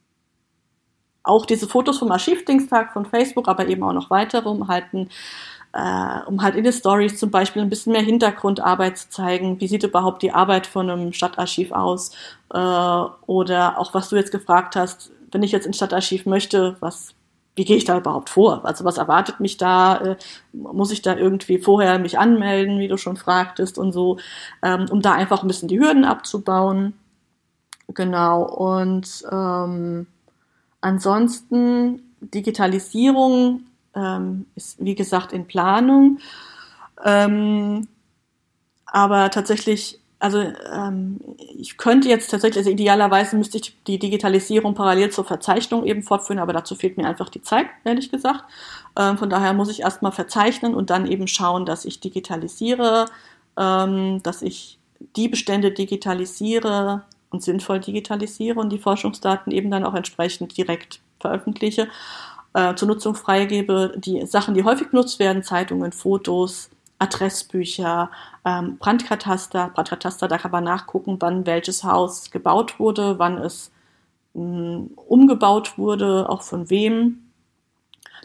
auch 1.22 1.46
diese 1.46 1.68
Fotos 1.68 1.98
vom 1.98 2.10
Archivdingstag 2.10 2.92
von 2.92 3.06
Facebook, 3.06 3.48
aber 3.48 3.66
eben 3.68 3.82
auch 3.82 3.92
noch 3.92 4.10
weitere, 4.10 4.48
um 4.48 4.68
halt, 4.68 4.92
ein, 4.92 5.08
äh, 5.72 6.24
um 6.26 6.42
halt 6.42 6.56
in 6.56 6.64
den 6.64 6.72
Stories 6.72 7.18
zum 7.18 7.30
Beispiel 7.30 7.62
ein 7.62 7.70
bisschen 7.70 7.92
mehr 7.92 8.02
Hintergrundarbeit 8.02 8.98
zu 8.98 9.08
zeigen. 9.10 9.60
Wie 9.60 9.68
sieht 9.68 9.84
überhaupt 9.84 10.22
die 10.22 10.32
Arbeit 10.32 10.66
von 10.66 10.90
einem 10.90 11.12
Stadtarchiv 11.12 11.72
aus? 11.72 12.10
Äh, 12.52 12.58
oder 12.58 13.78
auch 13.78 13.94
was 13.94 14.08
du 14.08 14.16
jetzt 14.16 14.32
gefragt 14.32 14.76
hast, 14.76 15.12
wenn 15.30 15.42
ich 15.42 15.52
jetzt 15.52 15.66
ins 15.66 15.76
Stadtarchiv 15.76 16.26
möchte, 16.26 16.76
was 16.80 17.14
wie 17.54 17.64
gehe 17.64 17.76
ich 17.76 17.84
da 17.84 17.98
überhaupt 17.98 18.30
vor? 18.30 18.64
Also 18.64 18.84
was 18.84 18.98
erwartet 18.98 19.40
mich 19.40 19.56
da? 19.56 19.96
Äh, 19.98 20.16
muss 20.52 20.90
ich 20.90 21.02
da 21.02 21.16
irgendwie 21.16 21.58
vorher 21.58 21.98
mich 21.98 22.18
anmelden, 22.18 22.78
wie 22.78 22.88
du 22.88 22.96
schon 22.96 23.16
fragtest 23.16 23.78
und 23.78 23.92
so, 23.92 24.18
ähm, 24.62 24.86
um 24.90 25.02
da 25.02 25.12
einfach 25.12 25.42
ein 25.42 25.48
bisschen 25.48 25.68
die 25.68 25.78
Hürden 25.78 26.04
abzubauen. 26.04 26.94
Genau. 27.88 28.42
Und 28.42 29.24
ähm, 29.30 30.06
ansonsten 30.80 32.02
Digitalisierung 32.20 33.64
ähm, 33.94 34.46
ist 34.54 34.82
wie 34.82 34.94
gesagt 34.94 35.32
in 35.32 35.46
Planung. 35.46 36.18
Ähm, 37.04 37.88
aber 38.86 39.30
tatsächlich 39.30 40.01
also 40.22 40.38
ähm, 40.72 41.18
ich 41.58 41.76
könnte 41.76 42.08
jetzt 42.08 42.30
tatsächlich, 42.30 42.58
also 42.58 42.70
idealerweise 42.70 43.36
müsste 43.36 43.58
ich 43.58 43.76
die 43.88 43.98
Digitalisierung 43.98 44.72
parallel 44.72 45.10
zur 45.10 45.24
Verzeichnung 45.24 45.84
eben 45.84 46.04
fortführen, 46.04 46.38
aber 46.38 46.52
dazu 46.52 46.76
fehlt 46.76 46.96
mir 46.96 47.08
einfach 47.08 47.28
die 47.28 47.42
Zeit, 47.42 47.66
ehrlich 47.82 48.08
gesagt. 48.08 48.44
Ähm, 48.96 49.18
von 49.18 49.28
daher 49.28 49.52
muss 49.52 49.68
ich 49.68 49.80
erstmal 49.80 50.12
verzeichnen 50.12 50.76
und 50.76 50.90
dann 50.90 51.08
eben 51.08 51.26
schauen, 51.26 51.66
dass 51.66 51.84
ich 51.84 51.98
digitalisiere, 51.98 53.06
ähm, 53.58 54.22
dass 54.22 54.42
ich 54.42 54.78
die 55.16 55.26
Bestände 55.26 55.72
digitalisiere 55.72 57.02
und 57.30 57.42
sinnvoll 57.42 57.80
digitalisiere 57.80 58.60
und 58.60 58.70
die 58.70 58.78
Forschungsdaten 58.78 59.50
eben 59.50 59.72
dann 59.72 59.84
auch 59.84 59.94
entsprechend 59.94 60.56
direkt 60.56 61.00
veröffentliche, 61.18 61.88
äh, 62.54 62.76
zur 62.76 62.86
Nutzung 62.86 63.16
freigebe. 63.16 63.94
Die 63.96 64.24
Sachen, 64.26 64.54
die 64.54 64.62
häufig 64.62 64.90
genutzt 64.90 65.18
werden, 65.18 65.42
Zeitungen, 65.42 65.90
Fotos, 65.90 66.70
Adressbücher, 67.02 68.10
ähm, 68.44 68.78
Brandkataster. 68.78 69.70
Brandkataster, 69.74 70.28
da 70.28 70.38
kann 70.38 70.52
man 70.52 70.64
nachgucken, 70.64 71.16
wann 71.20 71.46
welches 71.46 71.82
Haus 71.82 72.30
gebaut 72.30 72.78
wurde, 72.78 73.18
wann 73.18 73.38
es 73.38 73.72
mh, 74.34 74.42
hm, 74.42 74.90
umgebaut 74.94 75.78
wurde, 75.78 76.28
auch 76.28 76.42
von 76.42 76.70
wem. 76.70 77.30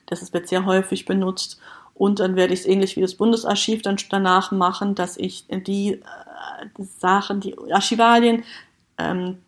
Das 0.05 0.31
wird 0.33 0.47
sehr 0.47 0.65
häufig 0.65 1.05
benutzt. 1.05 1.59
Und 1.93 2.19
dann 2.19 2.35
werde 2.35 2.53
ich 2.53 2.61
es 2.61 2.65
ähnlich 2.67 2.95
wie 2.95 3.01
das 3.01 3.15
Bundesarchiv 3.15 3.81
dann 3.81 3.97
danach 4.09 4.51
machen, 4.51 4.93
dass 4.93 5.17
ich 5.17 5.47
die 5.47 5.93
äh, 5.93 6.83
Sachen, 6.99 7.39
die 7.39 7.55
Archivalien, 7.71 8.43
ähm, 8.99 9.39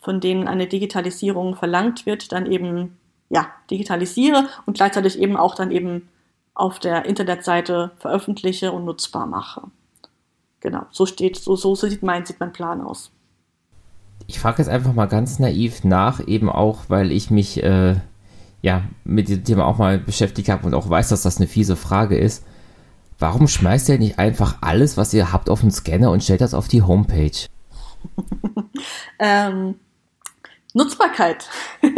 von 0.00 0.20
denen 0.20 0.46
eine 0.46 0.68
Digitalisierung 0.68 1.56
verlangt 1.56 2.06
wird, 2.06 2.30
dann 2.30 2.46
eben 2.46 2.96
ja 3.28 3.48
digitalisiere 3.68 4.48
und 4.64 4.76
gleichzeitig 4.76 5.18
eben 5.18 5.36
auch 5.36 5.56
dann 5.56 5.72
eben 5.72 6.08
auf 6.56 6.78
der 6.78 7.04
Internetseite 7.04 7.92
veröffentliche 7.98 8.72
und 8.72 8.86
nutzbar 8.86 9.26
mache. 9.26 9.62
Genau, 10.60 10.86
so 10.90 11.04
steht, 11.06 11.36
so, 11.36 11.54
so 11.54 11.74
sieht 11.76 12.02
mein, 12.02 12.24
sieht 12.24 12.40
mein 12.40 12.52
Plan 12.52 12.80
aus. 12.80 13.12
Ich 14.26 14.40
frage 14.40 14.58
jetzt 14.58 14.68
einfach 14.68 14.94
mal 14.94 15.06
ganz 15.06 15.38
naiv 15.38 15.84
nach, 15.84 16.26
eben 16.26 16.48
auch, 16.48 16.84
weil 16.88 17.12
ich 17.12 17.30
mich 17.30 17.62
äh, 17.62 17.96
ja 18.62 18.82
mit 19.04 19.28
dem 19.28 19.44
Thema 19.44 19.66
auch 19.66 19.76
mal 19.76 19.98
beschäftigt 19.98 20.48
habe 20.48 20.66
und 20.66 20.74
auch 20.74 20.88
weiß, 20.88 21.10
dass 21.10 21.22
das 21.22 21.36
eine 21.36 21.46
fiese 21.46 21.76
Frage 21.76 22.18
ist. 22.18 22.42
Warum 23.18 23.48
schmeißt 23.48 23.90
ihr 23.90 23.98
nicht 23.98 24.18
einfach 24.18 24.56
alles, 24.62 24.96
was 24.96 25.12
ihr 25.12 25.32
habt, 25.32 25.50
auf 25.50 25.60
den 25.60 25.70
Scanner 25.70 26.10
und 26.10 26.24
stellt 26.24 26.40
das 26.40 26.54
auf 26.54 26.68
die 26.68 26.82
Homepage? 26.82 27.46
ähm, 29.18 29.74
Nutzbarkeit. 30.72 31.48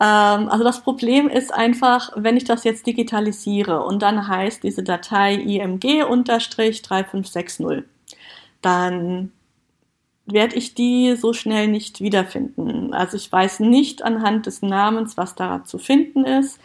Ähm, 0.00 0.48
also 0.48 0.64
das 0.64 0.82
Problem 0.82 1.28
ist 1.28 1.52
einfach, 1.52 2.10
wenn 2.16 2.36
ich 2.36 2.44
das 2.44 2.64
jetzt 2.64 2.86
digitalisiere 2.86 3.84
und 3.84 4.02
dann 4.02 4.26
heißt 4.26 4.62
diese 4.62 4.82
Datei 4.82 5.34
img-3560, 5.34 7.84
dann 8.62 9.32
werde 10.26 10.56
ich 10.56 10.74
die 10.74 11.16
so 11.16 11.32
schnell 11.32 11.68
nicht 11.68 12.00
wiederfinden. 12.00 12.94
Also 12.94 13.16
ich 13.16 13.30
weiß 13.30 13.60
nicht 13.60 14.02
anhand 14.02 14.46
des 14.46 14.62
Namens, 14.62 15.16
was 15.16 15.34
da 15.34 15.64
zu 15.64 15.78
finden 15.78 16.24
ist. 16.24 16.60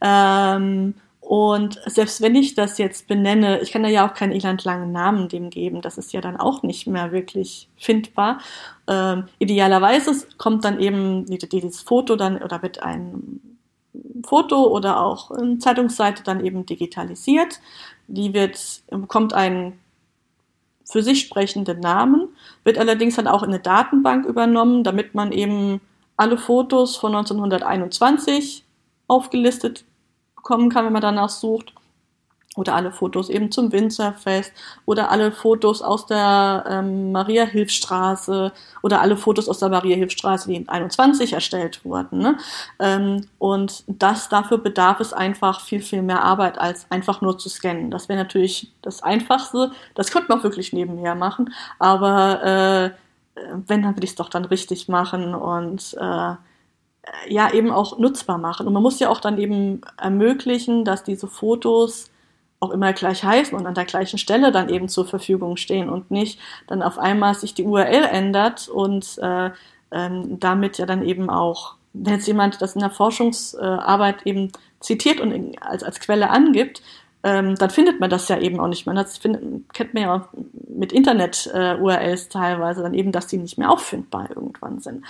Ähm, 0.00 0.94
und 1.24 1.80
selbst 1.86 2.20
wenn 2.20 2.34
ich 2.34 2.54
das 2.54 2.76
jetzt 2.76 3.08
benenne, 3.08 3.60
ich 3.62 3.72
kann 3.72 3.82
da 3.82 3.88
ja 3.88 4.06
auch 4.06 4.12
keinen 4.12 4.32
elendlangen 4.32 4.92
Namen 4.92 5.28
dem 5.30 5.48
geben, 5.48 5.80
das 5.80 5.96
ist 5.96 6.12
ja 6.12 6.20
dann 6.20 6.36
auch 6.36 6.62
nicht 6.62 6.86
mehr 6.86 7.12
wirklich 7.12 7.70
findbar. 7.78 8.40
Ähm, 8.86 9.24
idealerweise 9.38 10.12
kommt 10.36 10.66
dann 10.66 10.78
eben 10.78 11.24
dieses 11.24 11.80
Foto 11.80 12.16
dann 12.16 12.42
oder 12.42 12.60
mit 12.60 12.82
einem 12.82 13.40
Foto 14.22 14.66
oder 14.66 15.00
auch 15.00 15.30
eine 15.30 15.58
Zeitungsseite 15.58 16.22
dann 16.22 16.44
eben 16.44 16.66
digitalisiert. 16.66 17.58
Die 18.06 18.34
wird, 18.34 18.82
bekommt 18.90 19.32
einen 19.32 19.80
für 20.84 21.02
sich 21.02 21.20
sprechenden 21.20 21.80
Namen, 21.80 22.28
wird 22.64 22.76
allerdings 22.76 23.16
dann 23.16 23.28
auch 23.28 23.42
in 23.42 23.48
eine 23.48 23.60
Datenbank 23.60 24.26
übernommen, 24.26 24.84
damit 24.84 25.14
man 25.14 25.32
eben 25.32 25.80
alle 26.18 26.36
Fotos 26.36 26.96
von 26.96 27.14
1921 27.14 28.62
aufgelistet 29.08 29.86
bekommen 30.44 30.68
kann, 30.68 30.84
wenn 30.84 30.92
man 30.92 31.02
danach 31.02 31.30
sucht. 31.30 31.72
Oder 32.56 32.76
alle 32.76 32.92
Fotos 32.92 33.30
eben 33.30 33.50
zum 33.50 33.72
Winzerfest 33.72 34.52
oder 34.86 35.10
alle 35.10 35.32
Fotos 35.32 35.82
aus 35.82 36.06
der 36.06 36.64
ähm, 36.68 37.10
Maria-Hilf-Straße 37.10 38.52
oder 38.80 39.00
alle 39.00 39.16
Fotos 39.16 39.48
aus 39.48 39.58
der 39.58 39.70
Maria-Hilf-Straße, 39.70 40.48
die 40.48 40.54
in 40.54 40.68
21 40.68 41.32
erstellt 41.32 41.84
wurden. 41.84 42.20
Ne? 42.20 42.38
Ähm, 42.78 43.26
und 43.40 43.82
das, 43.88 44.28
dafür 44.28 44.58
bedarf 44.58 45.00
es 45.00 45.12
einfach 45.12 45.62
viel, 45.62 45.82
viel 45.82 46.02
mehr 46.02 46.22
Arbeit, 46.22 46.56
als 46.56 46.86
einfach 46.92 47.20
nur 47.22 47.38
zu 47.38 47.48
scannen. 47.48 47.90
Das 47.90 48.08
wäre 48.08 48.20
natürlich 48.20 48.70
das 48.82 49.02
Einfachste. 49.02 49.72
Das 49.96 50.12
könnte 50.12 50.28
man 50.28 50.38
auch 50.38 50.44
wirklich 50.44 50.72
nebenher 50.72 51.16
machen. 51.16 51.52
Aber 51.80 52.44
äh, 52.44 52.90
wenn, 53.66 53.82
dann 53.82 53.96
will 53.96 54.04
ich 54.04 54.10
es 54.10 54.16
doch 54.16 54.28
dann 54.28 54.44
richtig 54.44 54.86
machen 54.86 55.34
und 55.34 55.96
äh, 55.98 56.34
ja 57.28 57.52
eben 57.52 57.70
auch 57.70 57.98
nutzbar 57.98 58.38
machen. 58.38 58.66
Und 58.66 58.72
man 58.72 58.82
muss 58.82 59.00
ja 59.00 59.08
auch 59.08 59.20
dann 59.20 59.38
eben 59.38 59.80
ermöglichen, 59.96 60.84
dass 60.84 61.04
diese 61.04 61.26
Fotos 61.26 62.10
auch 62.60 62.70
immer 62.70 62.92
gleich 62.92 63.24
heißen 63.24 63.56
und 63.56 63.66
an 63.66 63.74
der 63.74 63.84
gleichen 63.84 64.18
Stelle 64.18 64.50
dann 64.50 64.68
eben 64.68 64.88
zur 64.88 65.06
Verfügung 65.06 65.56
stehen 65.56 65.88
und 65.88 66.10
nicht 66.10 66.40
dann 66.66 66.82
auf 66.82 66.98
einmal 66.98 67.34
sich 67.34 67.54
die 67.54 67.64
URL 67.64 68.04
ändert 68.04 68.68
und 68.68 69.18
äh, 69.18 69.50
ähm, 69.90 70.40
damit 70.40 70.78
ja 70.78 70.86
dann 70.86 71.02
eben 71.02 71.30
auch, 71.30 71.74
wenn 71.92 72.14
jetzt 72.14 72.26
jemand 72.26 72.62
das 72.62 72.74
in 72.74 72.80
der 72.80 72.90
Forschungsarbeit 72.90 74.26
eben 74.26 74.50
zitiert 74.80 75.20
und 75.20 75.56
als, 75.60 75.82
als 75.82 76.00
Quelle 76.00 76.30
angibt, 76.30 76.82
ähm, 77.22 77.54
dann 77.54 77.70
findet 77.70 78.00
man 78.00 78.10
das 78.10 78.28
ja 78.28 78.38
eben 78.38 78.60
auch 78.60 78.68
nicht 78.68 78.86
mehr. 78.86 78.94
Das 78.94 79.18
findet, 79.18 79.42
kennt 79.72 79.94
man 79.94 80.02
ja 80.02 80.14
auch 80.14 80.28
mit 80.68 80.92
Internet-URLs 80.92 82.26
äh, 82.26 82.28
teilweise 82.28 82.82
dann 82.82 82.94
eben, 82.94 83.12
dass 83.12 83.26
die 83.26 83.38
nicht 83.38 83.56
mehr 83.56 83.70
auffindbar 83.70 84.28
irgendwann 84.30 84.80
sind. 84.80 85.04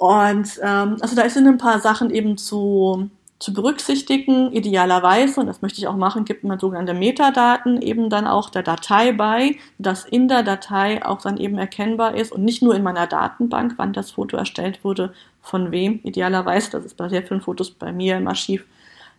Und 0.00 0.58
ähm, 0.62 0.96
also 1.00 1.14
da 1.14 1.28
sind 1.28 1.46
ein 1.46 1.58
paar 1.58 1.78
Sachen 1.78 2.08
eben 2.08 2.38
zu, 2.38 3.10
zu 3.38 3.52
berücksichtigen. 3.52 4.50
Idealerweise, 4.50 5.38
und 5.38 5.46
das 5.46 5.60
möchte 5.60 5.78
ich 5.78 5.88
auch 5.88 5.96
machen, 5.96 6.24
gibt 6.24 6.42
man 6.42 6.58
sogenannte 6.58 6.94
Metadaten 6.94 7.82
eben 7.82 8.08
dann 8.08 8.26
auch 8.26 8.48
der 8.48 8.62
Datei 8.62 9.12
bei, 9.12 9.58
dass 9.76 10.06
in 10.06 10.26
der 10.26 10.42
Datei 10.42 11.04
auch 11.04 11.20
dann 11.20 11.36
eben 11.36 11.58
erkennbar 11.58 12.14
ist 12.14 12.32
und 12.32 12.42
nicht 12.44 12.62
nur 12.62 12.74
in 12.74 12.82
meiner 12.82 13.06
Datenbank, 13.06 13.74
wann 13.76 13.92
das 13.92 14.12
Foto 14.12 14.38
erstellt 14.38 14.84
wurde, 14.84 15.12
von 15.42 15.70
wem. 15.70 16.00
Idealerweise, 16.02 16.70
das 16.70 16.86
ist 16.86 16.96
bei 16.96 17.10
sehr 17.10 17.22
vielen 17.22 17.42
Fotos 17.42 17.70
bei 17.70 17.92
mir 17.92 18.16
im 18.16 18.26
Archiv, 18.26 18.64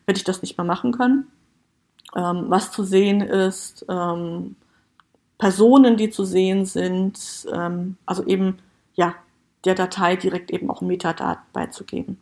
werde 0.07 0.17
ich 0.17 0.23
das 0.23 0.41
nicht 0.41 0.57
mehr 0.57 0.65
machen 0.65 0.93
können. 0.93 1.27
Ähm, 2.15 2.45
was 2.47 2.71
zu 2.71 2.83
sehen 2.83 3.21
ist, 3.21 3.85
ähm, 3.87 4.55
Personen, 5.37 5.95
die 5.95 6.09
zu 6.09 6.25
sehen 6.25 6.65
sind, 6.65 7.19
ähm, 7.53 7.97
also 8.07 8.25
eben, 8.25 8.57
ja, 8.95 9.13
der 9.65 9.75
Datei 9.75 10.15
direkt 10.15 10.51
eben 10.51 10.69
auch 10.69 10.81
Metadaten 10.81 11.43
beizugeben. 11.53 12.17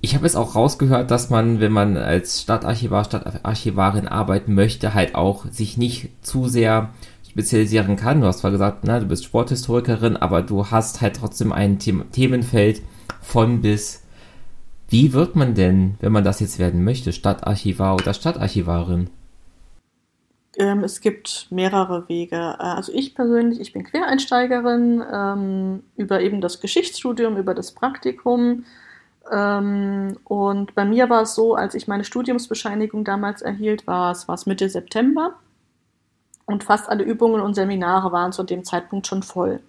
Ich 0.00 0.14
habe 0.14 0.26
jetzt 0.26 0.36
auch 0.36 0.54
rausgehört, 0.54 1.10
dass 1.10 1.30
man, 1.30 1.60
wenn 1.60 1.72
man 1.72 1.96
als 1.96 2.42
Stadtarchivar, 2.42 3.04
Stadtarchivarin 3.04 4.06
arbeiten 4.06 4.54
möchte, 4.54 4.92
halt 4.92 5.14
auch 5.14 5.46
sich 5.50 5.78
nicht 5.78 6.10
zu 6.20 6.46
sehr 6.46 6.90
spezialisieren 7.30 7.96
kann. 7.96 8.20
Du 8.20 8.26
hast 8.26 8.40
zwar 8.40 8.50
gesagt, 8.50 8.84
na, 8.84 9.00
du 9.00 9.06
bist 9.06 9.24
Sporthistorikerin, 9.24 10.16
aber 10.16 10.42
du 10.42 10.70
hast 10.70 11.00
halt 11.00 11.16
trotzdem 11.16 11.52
ein 11.52 11.78
Themenfeld 11.78 12.82
von 13.22 13.62
bis. 13.62 14.02
Wie 14.88 15.14
wird 15.14 15.36
man 15.36 15.54
denn, 15.54 15.94
wenn 16.00 16.12
man 16.12 16.22
das 16.22 16.40
jetzt 16.40 16.58
werden 16.58 16.84
möchte, 16.84 17.12
Stadtarchivar 17.12 17.94
oder 17.94 18.12
Stadtarchivarin? 18.12 19.08
Ähm, 20.56 20.84
es 20.84 21.00
gibt 21.00 21.48
mehrere 21.50 22.08
Wege. 22.08 22.36
Äh, 22.36 22.62
also 22.62 22.92
ich 22.92 23.14
persönlich, 23.14 23.60
ich 23.60 23.72
bin 23.72 23.84
Quereinsteigerin 23.84 25.02
ähm, 25.12 25.82
über 25.96 26.20
eben 26.20 26.40
das 26.40 26.60
Geschichtsstudium, 26.60 27.36
über 27.36 27.54
das 27.54 27.72
Praktikum. 27.72 28.64
Ähm, 29.30 30.16
und 30.24 30.74
bei 30.74 30.84
mir 30.84 31.08
war 31.10 31.22
es 31.22 31.34
so, 31.34 31.54
als 31.54 31.74
ich 31.74 31.88
meine 31.88 32.04
Studiumsbescheinigung 32.04 33.04
damals 33.04 33.42
erhielt, 33.42 33.86
war 33.86 34.12
es, 34.12 34.28
war 34.28 34.34
es 34.34 34.46
Mitte 34.46 34.68
September. 34.68 35.34
Und 36.46 36.62
fast 36.62 36.88
alle 36.88 37.04
Übungen 37.04 37.40
und 37.40 37.54
Seminare 37.54 38.12
waren 38.12 38.32
zu 38.32 38.42
dem 38.42 38.64
Zeitpunkt 38.64 39.06
schon 39.06 39.22
voll. 39.22 39.60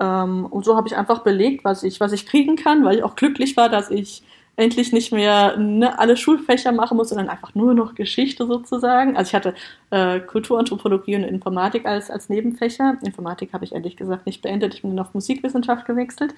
Ähm, 0.00 0.46
und 0.46 0.64
so 0.64 0.76
habe 0.76 0.88
ich 0.88 0.96
einfach 0.96 1.20
belegt, 1.22 1.64
was 1.64 1.82
ich, 1.82 2.00
was 2.00 2.12
ich 2.12 2.26
kriegen 2.26 2.56
kann, 2.56 2.84
weil 2.84 2.96
ich 2.96 3.02
auch 3.04 3.14
glücklich 3.14 3.56
war, 3.56 3.68
dass 3.68 3.90
ich 3.90 4.24
endlich 4.56 4.92
nicht 4.92 5.12
mehr 5.12 5.56
ne, 5.56 5.98
alle 5.98 6.16
Schulfächer 6.16 6.72
machen 6.72 6.96
muss, 6.96 7.08
sondern 7.08 7.28
einfach 7.28 7.54
nur 7.54 7.74
noch 7.74 7.94
Geschichte 7.94 8.46
sozusagen. 8.46 9.16
Also 9.16 9.30
ich 9.30 9.34
hatte 9.34 9.54
äh, 9.90 10.20
Kulturanthropologie 10.20 11.16
und 11.16 11.24
Informatik 11.24 11.86
als, 11.86 12.10
als 12.10 12.28
Nebenfächer. 12.28 12.96
Informatik 13.02 13.52
habe 13.52 13.64
ich 13.64 13.72
ehrlich 13.72 13.96
gesagt 13.96 14.26
nicht 14.26 14.42
beendet, 14.42 14.74
ich 14.74 14.82
bin 14.82 14.96
dann 14.96 15.04
auf 15.04 15.14
Musikwissenschaft 15.14 15.86
gewechselt. 15.86 16.34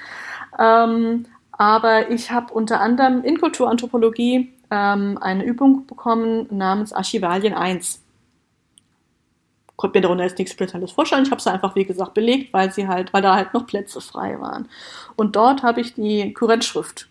Ähm, 0.59 1.27
aber 1.53 2.11
ich 2.11 2.31
habe 2.31 2.53
unter 2.53 2.81
anderem 2.81 3.23
in 3.23 3.39
Kulturanthropologie 3.39 4.53
ähm, 4.71 5.19
eine 5.21 5.45
Übung 5.45 5.87
bekommen 5.87 6.47
namens 6.51 6.93
Archivalien 6.93 7.55
1 7.55 8.03
konnte 9.77 9.99
mir 9.99 10.03
darunter 10.03 10.25
jetzt 10.25 10.39
nichts 10.39 10.55
Spezielles 10.55 10.93
vorstellen. 10.93 11.25
Ich 11.25 11.31
habe 11.31 11.39
es 11.39 11.47
einfach, 11.47 11.75
wie 11.75 11.85
gesagt, 11.85 12.15
belegt, 12.15 12.53
weil 12.53 12.73
sie 12.73 12.89
halt, 12.89 13.13
weil 13.13 13.23
da 13.23 13.37
halt 13.37 13.53
noch 13.55 13.67
Plätze 13.67 14.01
frei 14.01 14.41
waren. 14.41 14.69
Und 15.17 15.37
dort 15.37 15.63
habe 15.63 15.81
ich 15.81 15.95
die 15.95 16.33
Kurrentschrift 16.33 17.09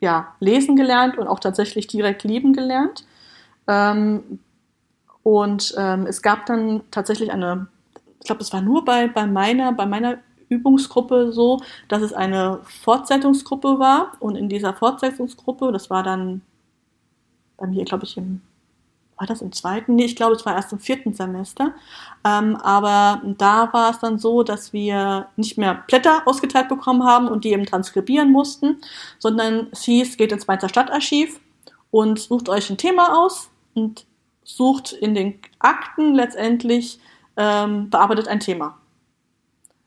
ja, 0.00 0.34
lesen 0.40 0.76
gelernt 0.76 1.18
und 1.18 1.26
auch 1.26 1.40
tatsächlich 1.40 1.86
direkt 1.86 2.24
lieben 2.24 2.52
gelernt. 2.52 3.04
Ähm, 3.66 4.40
und 5.22 5.74
ähm, 5.76 6.06
es 6.06 6.22
gab 6.22 6.46
dann 6.46 6.82
tatsächlich 6.90 7.32
eine, 7.32 7.66
ich 8.20 8.26
glaube, 8.26 8.42
es 8.42 8.52
war 8.52 8.62
nur 8.62 8.84
bei, 8.84 9.08
bei 9.08 9.26
meiner, 9.26 9.72
bei 9.72 9.86
meiner 9.86 10.18
Übungsgruppe 10.48 11.32
so, 11.32 11.60
dass 11.88 12.02
es 12.02 12.12
eine 12.12 12.60
Fortsetzungsgruppe 12.62 13.78
war. 13.78 14.12
Und 14.20 14.36
in 14.36 14.48
dieser 14.48 14.72
Fortsetzungsgruppe, 14.72 15.72
das 15.72 15.90
war 15.90 16.02
dann 16.02 16.40
bei 17.56 17.66
mir, 17.66 17.84
glaube 17.84 18.04
ich, 18.04 18.16
im 18.16 18.40
war 19.18 19.26
das 19.26 19.42
im 19.42 19.52
zweiten? 19.52 19.96
Nee, 19.96 20.04
ich 20.04 20.16
glaube, 20.16 20.36
es 20.36 20.46
war 20.46 20.54
erst 20.54 20.72
im 20.72 20.78
vierten 20.78 21.12
Semester. 21.12 21.74
Ähm, 22.24 22.56
aber 22.56 23.20
da 23.36 23.72
war 23.72 23.90
es 23.90 23.98
dann 23.98 24.18
so, 24.18 24.42
dass 24.42 24.72
wir 24.72 25.26
nicht 25.36 25.58
mehr 25.58 25.82
Blätter 25.86 26.22
ausgeteilt 26.24 26.68
bekommen 26.68 27.04
haben 27.04 27.28
und 27.28 27.44
die 27.44 27.52
eben 27.52 27.66
transkribieren 27.66 28.30
mussten, 28.30 28.80
sondern 29.18 29.68
es 29.72 29.82
hieß, 29.82 30.16
geht 30.16 30.32
ins 30.32 30.46
Mainzer 30.46 30.68
Stadtarchiv 30.68 31.40
und 31.90 32.18
sucht 32.18 32.48
euch 32.48 32.70
ein 32.70 32.78
Thema 32.78 33.24
aus 33.24 33.50
und 33.74 34.06
sucht 34.44 34.92
in 34.92 35.14
den 35.14 35.40
Akten 35.58 36.14
letztendlich, 36.14 37.00
ähm, 37.36 37.90
bearbeitet 37.90 38.28
ein 38.28 38.40
Thema. 38.40 38.78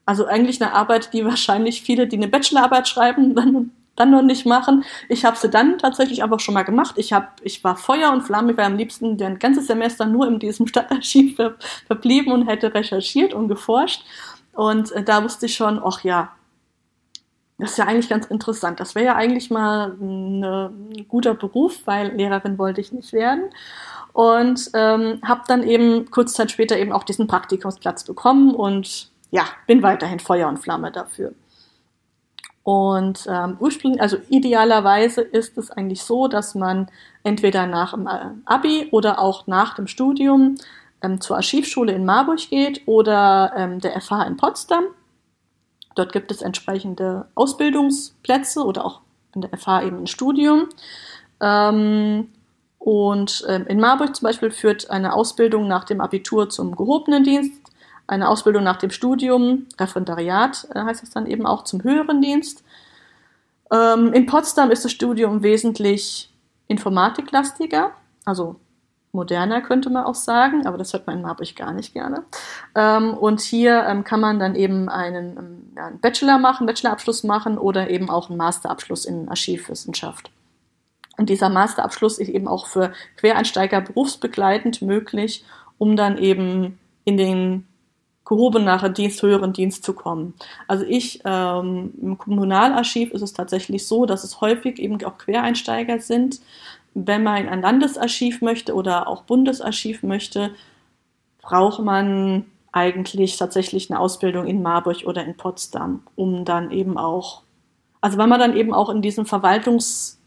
Also 0.05 0.25
eigentlich 0.25 0.61
eine 0.61 0.73
Arbeit, 0.73 1.13
die 1.13 1.25
wahrscheinlich 1.25 1.81
viele, 1.81 2.07
die 2.07 2.17
eine 2.17 2.27
Bachelorarbeit 2.27 2.87
schreiben, 2.87 3.35
dann 3.35 3.71
dann 3.95 4.11
noch 4.11 4.21
nicht 4.21 4.45
machen. 4.45 4.83
Ich 5.09 5.25
habe 5.25 5.37
sie 5.37 5.49
dann 5.49 5.77
tatsächlich 5.77 6.23
einfach 6.23 6.39
schon 6.39 6.53
mal 6.53 6.63
gemacht. 6.63 6.95
Ich 6.97 7.13
hab, 7.13 7.39
ich 7.43 7.63
war 7.63 7.75
Feuer 7.75 8.11
und 8.11 8.21
Flamme, 8.21 8.51
ich 8.51 8.57
war 8.57 8.65
am 8.65 8.77
liebsten 8.77 9.21
ein 9.21 9.39
ganzes 9.39 9.67
Semester 9.67 10.05
nur 10.05 10.27
in 10.27 10.39
diesem 10.39 10.67
Stadtarchiv 10.67 11.35
ver 11.35 11.55
verblieben 11.87 12.31
und 12.31 12.47
hätte 12.47 12.73
recherchiert 12.73 13.33
und 13.33 13.47
geforscht. 13.47 14.03
Und 14.53 14.91
äh, 14.91 15.03
da 15.03 15.23
wusste 15.23 15.45
ich 15.45 15.55
schon, 15.55 15.81
ach 15.83 16.03
ja, 16.03 16.31
das 17.57 17.71
ist 17.71 17.77
ja 17.77 17.85
eigentlich 17.85 18.09
ganz 18.09 18.25
interessant. 18.25 18.79
Das 18.79 18.95
wäre 18.95 19.05
ja 19.05 19.15
eigentlich 19.15 19.51
mal 19.51 19.95
ein 20.01 21.05
guter 21.07 21.35
Beruf, 21.35 21.81
weil 21.85 22.15
Lehrerin 22.15 22.57
wollte 22.57 22.81
ich 22.81 22.91
nicht 22.91 23.13
werden. 23.13 23.51
Und 24.13 24.71
ähm, 24.73 25.21
habe 25.23 25.43
dann 25.47 25.63
eben 25.63 26.09
kurz 26.09 26.33
Zeit 26.33 26.51
später 26.51 26.77
eben 26.77 26.91
auch 26.91 27.03
diesen 27.03 27.27
Praktikumsplatz 27.27 28.03
bekommen 28.03 28.55
und 28.55 29.11
ja, 29.29 29.45
bin 29.67 29.83
weiterhin 29.83 30.19
Feuer 30.19 30.49
und 30.49 30.57
Flamme 30.57 30.91
dafür. 30.91 31.33
Und 32.63 33.27
ähm, 33.27 33.57
ursprünglich, 33.59 34.01
also 34.01 34.17
idealerweise 34.29 35.21
ist 35.21 35.57
es 35.57 35.71
eigentlich 35.71 36.03
so, 36.03 36.27
dass 36.27 36.53
man 36.53 36.89
entweder 37.23 37.65
nach 37.65 37.93
dem 37.93 38.07
äh, 38.07 38.29
Abi 38.45 38.89
oder 38.91 39.19
auch 39.19 39.47
nach 39.47 39.73
dem 39.73 39.87
Studium 39.87 40.55
ähm, 41.01 41.19
zur 41.21 41.37
Archivschule 41.37 41.91
in 41.91 42.05
Marburg 42.05 42.49
geht 42.49 42.83
oder 42.85 43.51
ähm, 43.55 43.79
der 43.79 43.99
FH 43.99 44.23
in 44.23 44.37
Potsdam. 44.37 44.83
Dort 45.95 46.13
gibt 46.13 46.31
es 46.31 46.41
entsprechende 46.41 47.27
Ausbildungsplätze 47.35 48.63
oder 48.63 48.85
auch 48.85 49.01
in 49.33 49.41
der 49.41 49.57
FH 49.57 49.83
eben 49.83 50.03
ein 50.03 50.07
Studium. 50.07 50.69
Ähm, 51.41 52.29
und 52.77 53.45
ähm, 53.47 53.65
in 53.67 53.79
Marburg 53.79 54.15
zum 54.15 54.25
Beispiel 54.25 54.51
führt 54.51 54.89
eine 54.89 55.13
Ausbildung 55.13 55.67
nach 55.67 55.83
dem 55.83 56.01
Abitur 56.01 56.49
zum 56.49 56.75
gehobenen 56.75 57.23
Dienst 57.23 57.60
eine 58.11 58.27
Ausbildung 58.27 58.63
nach 58.63 58.75
dem 58.75 58.89
Studium, 58.89 59.67
Referendariat 59.79 60.67
äh, 60.75 60.79
heißt 60.81 61.01
es 61.01 61.11
dann 61.11 61.25
eben 61.27 61.45
auch 61.45 61.63
zum 61.63 61.81
höheren 61.81 62.21
Dienst. 62.21 62.63
Ähm, 63.71 64.11
in 64.11 64.25
Potsdam 64.25 64.69
ist 64.69 64.83
das 64.83 64.91
Studium 64.91 65.43
wesentlich 65.43 66.29
informatiklastiger, 66.67 67.91
also 68.25 68.57
moderner 69.13 69.61
könnte 69.61 69.89
man 69.89 70.03
auch 70.03 70.15
sagen, 70.15 70.67
aber 70.67 70.77
das 70.77 70.91
hört 70.91 71.07
man 71.07 71.17
in 71.17 71.21
Marburg 71.21 71.55
gar 71.55 71.71
nicht 71.71 71.93
gerne. 71.93 72.23
Ähm, 72.75 73.13
und 73.13 73.39
hier 73.39 73.85
ähm, 73.87 74.03
kann 74.03 74.19
man 74.19 74.39
dann 74.39 74.55
eben 74.55 74.89
einen, 74.89 75.71
einen 75.75 75.99
Bachelor 76.01 76.37
machen, 76.37 76.67
Bachelorabschluss 76.67 77.23
machen 77.23 77.57
oder 77.57 77.89
eben 77.89 78.09
auch 78.09 78.29
einen 78.29 78.37
Masterabschluss 78.37 79.05
in 79.05 79.29
Archivwissenschaft. 79.29 80.31
Und 81.17 81.29
dieser 81.29 81.49
Masterabschluss 81.49 82.19
ist 82.19 82.29
eben 82.29 82.47
auch 82.49 82.67
für 82.67 82.91
Quereinsteiger 83.17 83.79
berufsbegleitend 83.79 84.81
möglich, 84.81 85.45
um 85.77 85.95
dann 85.95 86.17
eben 86.17 86.77
in 87.05 87.17
den 87.17 87.67
gehobener 88.31 88.87
Dienst, 88.87 89.21
höheren 89.21 89.51
Dienst 89.51 89.83
zu 89.83 89.91
kommen. 89.91 90.33
Also 90.65 90.85
ich, 90.87 91.19
ähm, 91.25 91.93
im 92.01 92.17
Kommunalarchiv 92.17 93.11
ist 93.11 93.21
es 93.21 93.33
tatsächlich 93.33 93.85
so, 93.85 94.05
dass 94.05 94.23
es 94.23 94.39
häufig 94.39 94.79
eben 94.79 95.03
auch 95.03 95.17
Quereinsteiger 95.17 95.99
sind. 95.99 96.39
Wenn 96.93 97.23
man 97.23 97.43
in 97.43 97.49
ein 97.49 97.61
Landesarchiv 97.61 98.41
möchte 98.41 98.73
oder 98.73 99.09
auch 99.09 99.23
Bundesarchiv 99.23 100.01
möchte, 100.03 100.51
braucht 101.41 101.81
man 101.81 102.45
eigentlich 102.71 103.35
tatsächlich 103.35 103.91
eine 103.91 103.99
Ausbildung 103.99 104.47
in 104.47 104.61
Marburg 104.61 105.03
oder 105.05 105.25
in 105.25 105.35
Potsdam, 105.35 106.03
um 106.15 106.45
dann 106.45 106.71
eben 106.71 106.97
auch, 106.97 107.41
also 107.99 108.17
wenn 108.17 108.29
man 108.29 108.39
dann 108.39 108.55
eben 108.55 108.73
auch 108.73 108.89
in 108.89 109.01
diesem 109.01 109.25
Verwaltungs- 109.25 110.20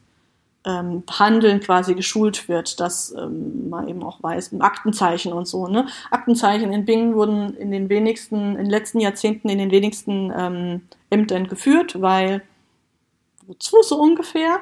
ähm, 0.64 1.02
Handeln 1.10 1.60
quasi 1.60 1.94
geschult 1.94 2.48
wird, 2.48 2.80
dass 2.80 3.14
ähm, 3.16 3.68
man 3.68 3.88
eben 3.88 4.02
auch 4.02 4.22
weiß, 4.22 4.52
Aktenzeichen 4.60 5.32
und 5.32 5.46
so. 5.46 5.66
Ne? 5.68 5.86
Aktenzeichen 6.10 6.72
in 6.72 6.84
Bingen 6.84 7.14
wurden 7.14 7.54
in 7.56 7.70
den 7.70 7.88
wenigsten, 7.88 8.52
in 8.52 8.64
den 8.64 8.70
letzten 8.70 9.00
Jahrzehnten 9.00 9.48
in 9.48 9.58
den 9.58 9.70
wenigsten 9.70 10.32
ähm, 10.36 10.82
Ämtern 11.10 11.46
geführt, 11.46 12.00
weil 12.00 12.42
wozu 13.46 13.82
so 13.82 13.98
ungefähr. 14.00 14.60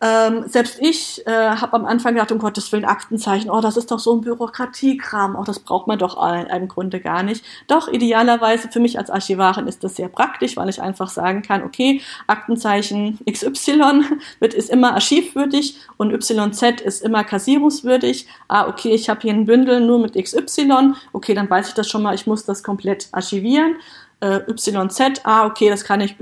Ähm, 0.00 0.44
selbst 0.46 0.78
ich 0.80 1.26
äh, 1.26 1.30
habe 1.30 1.72
am 1.74 1.84
Anfang 1.84 2.14
gedacht, 2.14 2.30
um 2.30 2.38
Gottes 2.38 2.70
Willen, 2.70 2.84
Aktenzeichen, 2.84 3.50
oh, 3.50 3.60
das 3.60 3.76
ist 3.76 3.90
doch 3.90 3.98
so 3.98 4.14
ein 4.14 4.20
Bürokratiekram, 4.20 5.36
oh, 5.36 5.42
das 5.42 5.58
braucht 5.58 5.86
man 5.86 5.98
doch 5.98 6.18
im 6.18 6.68
Grunde 6.68 7.00
gar 7.00 7.22
nicht. 7.22 7.44
Doch, 7.66 7.88
idealerweise 7.88 8.68
für 8.68 8.80
mich 8.80 8.98
als 8.98 9.10
Archivarin 9.10 9.66
ist 9.66 9.82
das 9.82 9.96
sehr 9.96 10.08
praktisch, 10.08 10.56
weil 10.56 10.68
ich 10.68 10.80
einfach 10.80 11.08
sagen 11.08 11.42
kann, 11.42 11.64
okay, 11.64 12.00
Aktenzeichen 12.26 13.18
XY 13.30 14.04
wird, 14.40 14.54
ist 14.54 14.70
immer 14.70 14.94
archivwürdig 14.94 15.76
und 15.96 16.12
YZ 16.12 16.80
ist 16.80 17.02
immer 17.02 17.24
kassierungswürdig. 17.24 18.26
Ah, 18.46 18.68
okay, 18.68 18.94
ich 18.94 19.08
habe 19.08 19.20
hier 19.20 19.32
ein 19.32 19.46
Bündel 19.46 19.80
nur 19.80 19.98
mit 19.98 20.14
XY, 20.14 20.94
okay, 21.12 21.34
dann 21.34 21.50
weiß 21.50 21.68
ich 21.68 21.74
das 21.74 21.88
schon 21.88 22.02
mal, 22.02 22.14
ich 22.14 22.26
muss 22.26 22.44
das 22.44 22.62
komplett 22.62 23.08
archivieren. 23.12 23.76
Äh, 24.20 24.40
YZ, 24.48 25.20
ah, 25.24 25.46
okay, 25.46 25.70
das 25.70 25.84
kann 25.84 26.00
ich 26.00 26.16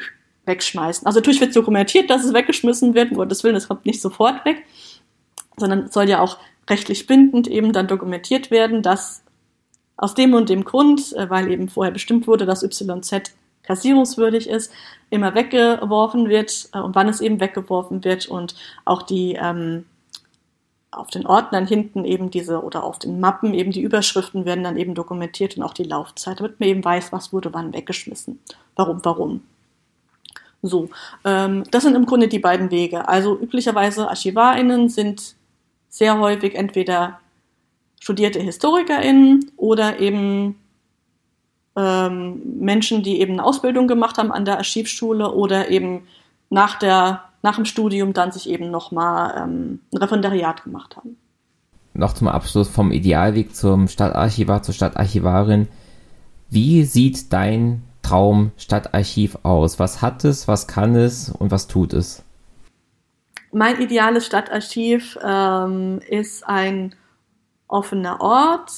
wegschmeißen. 0.47 1.07
Also 1.07 1.21
natürlich 1.21 1.41
wird 1.41 1.55
dokumentiert, 1.55 2.09
dass 2.09 2.25
es 2.25 2.33
weggeschmissen 2.33 2.95
wird, 2.95 3.11
um 3.11 3.19
Gottes 3.19 3.45
Willen, 3.45 3.57
es 3.57 3.69
kommt 3.69 3.87
nicht 3.87 4.01
sofort 4.01 4.45
weg, 4.45 4.65
sondern 5.57 5.91
soll 5.91 6.09
ja 6.09 6.21
auch 6.21 6.39
rechtlich 6.69 7.07
bindend 7.07 7.49
eben 7.49 7.73
dann 7.73 7.87
dokumentiert 7.89 8.51
werden, 8.51 8.83
dass 8.83 9.23
aus 9.97 10.15
dem 10.15 10.35
und 10.35 10.49
dem 10.49 10.65
Grund, 10.65 11.13
äh, 11.15 11.31
weil 11.31 11.51
eben 11.51 11.69
vorher 11.69 11.93
bestimmt 11.93 12.27
wurde, 12.27 12.47
dass 12.47 12.63
YZ 12.63 13.35
kassierungswürdig 13.63 14.49
ist, 14.49 14.73
immer 15.11 15.35
weggeworfen 15.35 16.29
wird 16.29 16.69
äh, 16.73 16.81
und 16.81 16.95
wann 16.95 17.09
es 17.09 17.21
eben 17.21 17.41
weggeworfen 17.41 18.05
wird 18.05 18.27
und 18.27 18.55
auch 18.85 19.03
die 19.03 19.35
ähm, 19.41 19.87
auf 20.91 21.09
den 21.09 21.27
Ordnern 21.27 21.67
hinten 21.67 22.05
eben 22.05 22.31
diese 22.31 22.63
oder 22.63 22.85
auf 22.85 22.99
den 22.99 23.21
Mappen 23.21 23.53
eben 23.55 23.71
die 23.71 23.83
Überschriften 23.83 24.45
werden 24.45 24.65
dann 24.65 24.79
eben 24.79 24.95
dokumentiert 24.95 25.57
und 25.57 25.63
auch 25.63 25.75
die 25.75 25.85
Laufzeit, 25.85 26.41
damit 26.41 26.59
man 26.59 26.69
eben 26.69 26.85
weiß, 26.85 27.13
was 27.13 27.33
wurde 27.33 27.53
wann 27.53 27.75
weggeschmissen. 27.75 28.39
Warum, 28.77 29.05
warum. 29.05 29.43
So, 30.69 30.89
ähm, 31.25 31.65
das 31.71 31.83
sind 31.83 31.95
im 31.95 32.07
Grunde 32.07 32.29
die 32.29 32.39
beiden 32.39 32.71
Wege. 32.71 33.09
Also 33.09 33.39
üblicherweise 33.39 34.09
ArchivarInnen 34.09 34.89
sind 34.89 35.37
sehr 35.89 36.19
häufig 36.19 36.55
entweder 36.55 37.21
studierte 38.01 38.41
HistorikerInnen 38.41 39.51
oder 39.57 39.99
eben 39.99 40.57
ähm, 41.77 42.41
Menschen, 42.61 43.03
die 43.03 43.21
eben 43.21 43.35
eine 43.35 43.45
Ausbildung 43.45 43.89
gemacht 43.89 44.19
haben 44.19 44.33
an 44.33 44.45
der 44.45 44.59
Archivschule 44.59 45.33
oder 45.33 45.71
eben 45.71 46.03
nach, 46.51 46.79
der, 46.79 47.25
nach 47.43 47.57
dem 47.57 47.65
Studium 47.65 48.13
dann 48.13 48.33
sich 48.33 48.49
eben 48.49 48.71
nochmal 48.71 49.43
ähm, 49.43 49.81
ein 49.93 49.99
Referendariat 49.99 50.65
gemacht 50.65 50.97
haben. 50.97 51.17
Noch 51.95 52.13
zum 52.13 52.29
Abschluss 52.29 52.69
vom 52.69 52.93
Idealweg 52.93 53.55
zum 53.55 53.89
Stadtarchivar, 53.89 54.63
zur 54.63 54.75
Stadtarchivarin. 54.75 55.69
Wie 56.51 56.85
sieht 56.85 57.33
dein 57.33 57.83
Traum 58.07 58.53
Stadtarchiv 58.57 59.39
aus? 59.43 59.81
Was 59.81 60.01
hat 60.01 60.25
es, 60.25 60.47
was 60.47 60.69
kann 60.69 60.95
es 60.95 61.29
und 61.31 61.51
was 61.51 61.67
tut 61.67 61.93
es? 61.93 62.23
Mein 63.51 63.81
ideales 63.81 64.27
Stadtarchiv 64.27 65.19
ähm, 65.25 66.01
ist 66.09 66.47
ein 66.47 66.95
offener 67.67 68.21
Ort, 68.21 68.71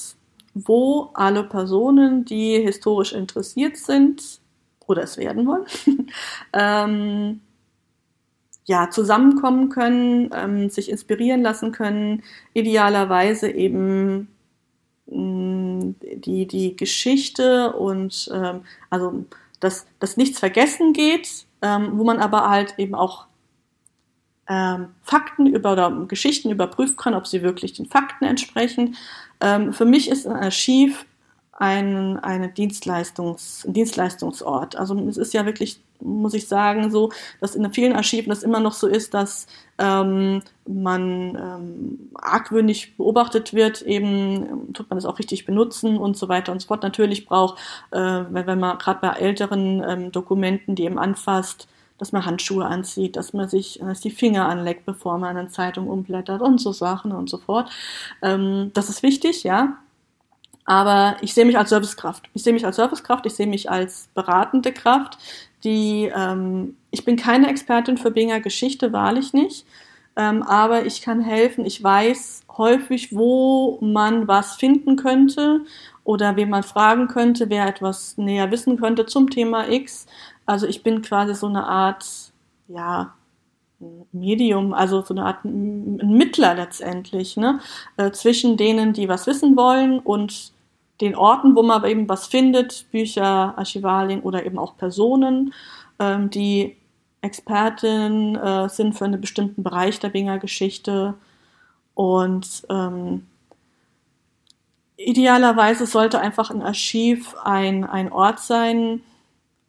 wo 0.55 1.11
alle 1.13 1.43
Personen, 1.43 2.25
die 2.25 2.59
historisch 2.59 3.13
interessiert 3.13 3.77
sind 3.77 4.39
oder 4.87 5.03
es 5.03 5.17
werden 5.17 5.45
wollen, 5.45 5.65
ähm, 6.53 7.41
ja, 8.65 8.89
zusammenkommen 8.89 9.69
können, 9.69 10.31
ähm, 10.33 10.69
sich 10.71 10.89
inspirieren 10.89 11.43
lassen 11.43 11.71
können, 11.71 12.23
idealerweise 12.53 13.51
eben 13.51 14.27
mh, 15.05 15.58
mm, 15.79 15.95
die, 16.21 16.47
die 16.47 16.75
Geschichte 16.75 17.73
und 17.73 18.29
ähm, 18.33 18.61
also 18.89 19.25
dass, 19.59 19.85
dass 19.99 20.17
nichts 20.17 20.39
vergessen 20.39 20.93
geht, 20.93 21.45
ähm, 21.61 21.97
wo 21.97 22.03
man 22.03 22.19
aber 22.19 22.49
halt 22.49 22.75
eben 22.77 22.95
auch 22.95 23.25
ähm, 24.47 24.89
Fakten 25.03 25.45
über 25.47 25.73
oder 25.73 25.91
Geschichten 26.07 26.49
überprüfen 26.49 26.97
kann, 26.97 27.13
ob 27.13 27.27
sie 27.27 27.43
wirklich 27.43 27.73
den 27.73 27.85
Fakten 27.85 28.25
entsprechen. 28.25 28.95
Ähm, 29.41 29.73
für 29.73 29.85
mich 29.85 30.09
ist 30.09 30.25
ein 30.25 30.35
Archiv 30.35 31.05
ein, 31.51 32.17
eine 32.19 32.49
Dienstleistungs, 32.49 33.65
ein 33.65 33.73
Dienstleistungsort. 33.73 34.75
Also 34.77 34.97
es 35.07 35.17
ist 35.17 35.33
ja 35.33 35.45
wirklich, 35.45 35.81
muss 36.01 36.33
ich 36.33 36.47
sagen, 36.47 36.91
so, 36.91 37.11
dass 37.39 37.55
in 37.55 37.71
vielen 37.73 37.93
Archiven 37.93 38.29
das 38.29 38.43
immer 38.43 38.59
noch 38.59 38.73
so 38.73 38.87
ist, 38.87 39.13
dass 39.13 39.47
ähm, 39.77 40.41
man 40.67 41.35
ähm, 41.35 42.09
argwöhnig 42.15 42.97
beobachtet 42.97 43.53
wird, 43.53 43.81
eben 43.81 44.73
tut 44.73 44.89
man 44.89 44.97
das 44.97 45.05
auch 45.05 45.19
richtig 45.19 45.45
benutzen 45.45 45.97
und 45.97 46.17
so 46.17 46.29
weiter 46.29 46.51
und 46.51 46.61
so 46.61 46.67
fort. 46.67 46.83
Natürlich 46.83 47.25
braucht, 47.25 47.59
äh, 47.91 47.97
wenn, 47.97 48.59
man 48.59 48.77
gerade 48.77 48.99
bei 49.01 49.09
älteren 49.09 49.83
ähm, 49.87 50.11
Dokumenten, 50.11 50.75
die 50.75 50.83
eben 50.83 50.99
anfasst, 50.99 51.67
dass 51.97 52.11
man 52.11 52.25
Handschuhe 52.25 52.65
anzieht, 52.65 53.15
dass 53.15 53.33
man 53.33 53.49
sich 53.49 53.79
dass 53.81 53.99
die 53.99 54.09
Finger 54.09 54.47
anleckt, 54.47 54.85
bevor 54.85 55.17
man 55.17 55.37
eine 55.37 55.49
Zeitung 55.49 55.87
umblättert 55.87 56.41
und 56.41 56.59
so 56.59 56.71
Sachen 56.71 57.11
und 57.11 57.29
so 57.29 57.37
fort. 57.37 57.69
Ähm, 58.21 58.71
das 58.73 58.89
ist 58.89 59.03
wichtig, 59.03 59.43
ja. 59.43 59.77
Aber 60.65 61.17
ich 61.21 61.33
sehe 61.33 61.45
mich 61.45 61.57
als 61.57 61.69
Servicekraft. 61.69 62.29
Ich 62.35 62.43
sehe 62.43 62.53
mich 62.53 62.63
als 62.63 62.75
Servicekraft, 62.75 63.25
ich 63.25 63.33
sehe 63.33 63.47
mich 63.47 63.71
als 63.71 64.07
beratende 64.13 64.71
Kraft, 64.71 65.17
die, 65.63 66.11
ähm, 66.15 66.75
ich 66.91 67.05
bin 67.05 67.15
keine 67.15 67.49
Expertin 67.49 67.97
für 67.97 68.11
Binger 68.11 68.39
Geschichte, 68.39 68.93
wahrlich 68.93 69.33
nicht. 69.33 69.65
Ähm, 70.15 70.43
aber 70.43 70.85
ich 70.85 71.01
kann 71.01 71.21
helfen. 71.21 71.65
Ich 71.65 71.81
weiß 71.81 72.43
häufig, 72.57 73.15
wo 73.15 73.77
man 73.81 74.27
was 74.27 74.55
finden 74.55 74.95
könnte 74.95 75.61
oder 76.03 76.35
wen 76.35 76.49
man 76.49 76.63
fragen 76.63 77.07
könnte, 77.07 77.49
wer 77.49 77.67
etwas 77.67 78.17
näher 78.17 78.51
wissen 78.51 78.77
könnte 78.77 79.05
zum 79.05 79.29
Thema 79.29 79.69
X. 79.69 80.07
Also 80.45 80.67
ich 80.67 80.83
bin 80.83 81.01
quasi 81.01 81.35
so 81.35 81.47
eine 81.47 81.65
Art, 81.65 82.05
ja, 82.67 83.13
Medium, 84.11 84.73
also 84.73 85.01
so 85.01 85.13
eine 85.13 85.25
Art 85.25 85.45
Mittler 85.45 86.55
letztendlich, 86.55 87.37
ne, 87.37 87.59
äh, 87.95 88.11
zwischen 88.11 88.57
denen, 88.57 88.91
die 88.91 89.07
was 89.07 89.25
wissen 89.25 89.55
wollen 89.55 89.99
und 89.99 90.51
den 91.01 91.15
Orten, 91.15 91.55
wo 91.55 91.63
man 91.63 91.83
eben 91.85 92.09
was 92.09 92.27
findet, 92.27 92.85
Bücher, 92.91 93.57
Archivalien 93.57 94.21
oder 94.21 94.45
eben 94.45 94.59
auch 94.59 94.77
Personen, 94.77 95.53
ähm, 95.99 96.29
die 96.29 96.75
Expertin 97.21 98.35
äh, 98.35 98.69
sind 98.69 98.97
für 98.97 99.05
einen 99.05 99.21
bestimmten 99.21 99.63
Bereich 99.63 99.99
der 99.99 100.09
Binger 100.09 100.39
Geschichte 100.39 101.15
und 101.93 102.65
ähm, 102.69 103.27
idealerweise 104.95 105.85
sollte 105.85 106.19
einfach 106.19 106.49
ein 106.49 106.61
Archiv 106.61 107.35
ein, 107.43 107.83
ein 107.83 108.11
Ort 108.11 108.39
sein, 108.39 109.01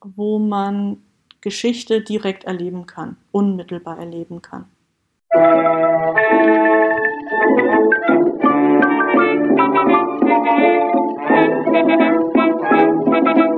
wo 0.00 0.38
man 0.38 0.98
Geschichte 1.40 2.02
direkt 2.02 2.44
erleben 2.44 2.86
kann, 2.86 3.16
unmittelbar 3.32 3.98
erleben 3.98 4.42
kann. 4.42 4.66
Musik 10.40 10.89
Thank 11.72 13.38
you. 13.38 13.49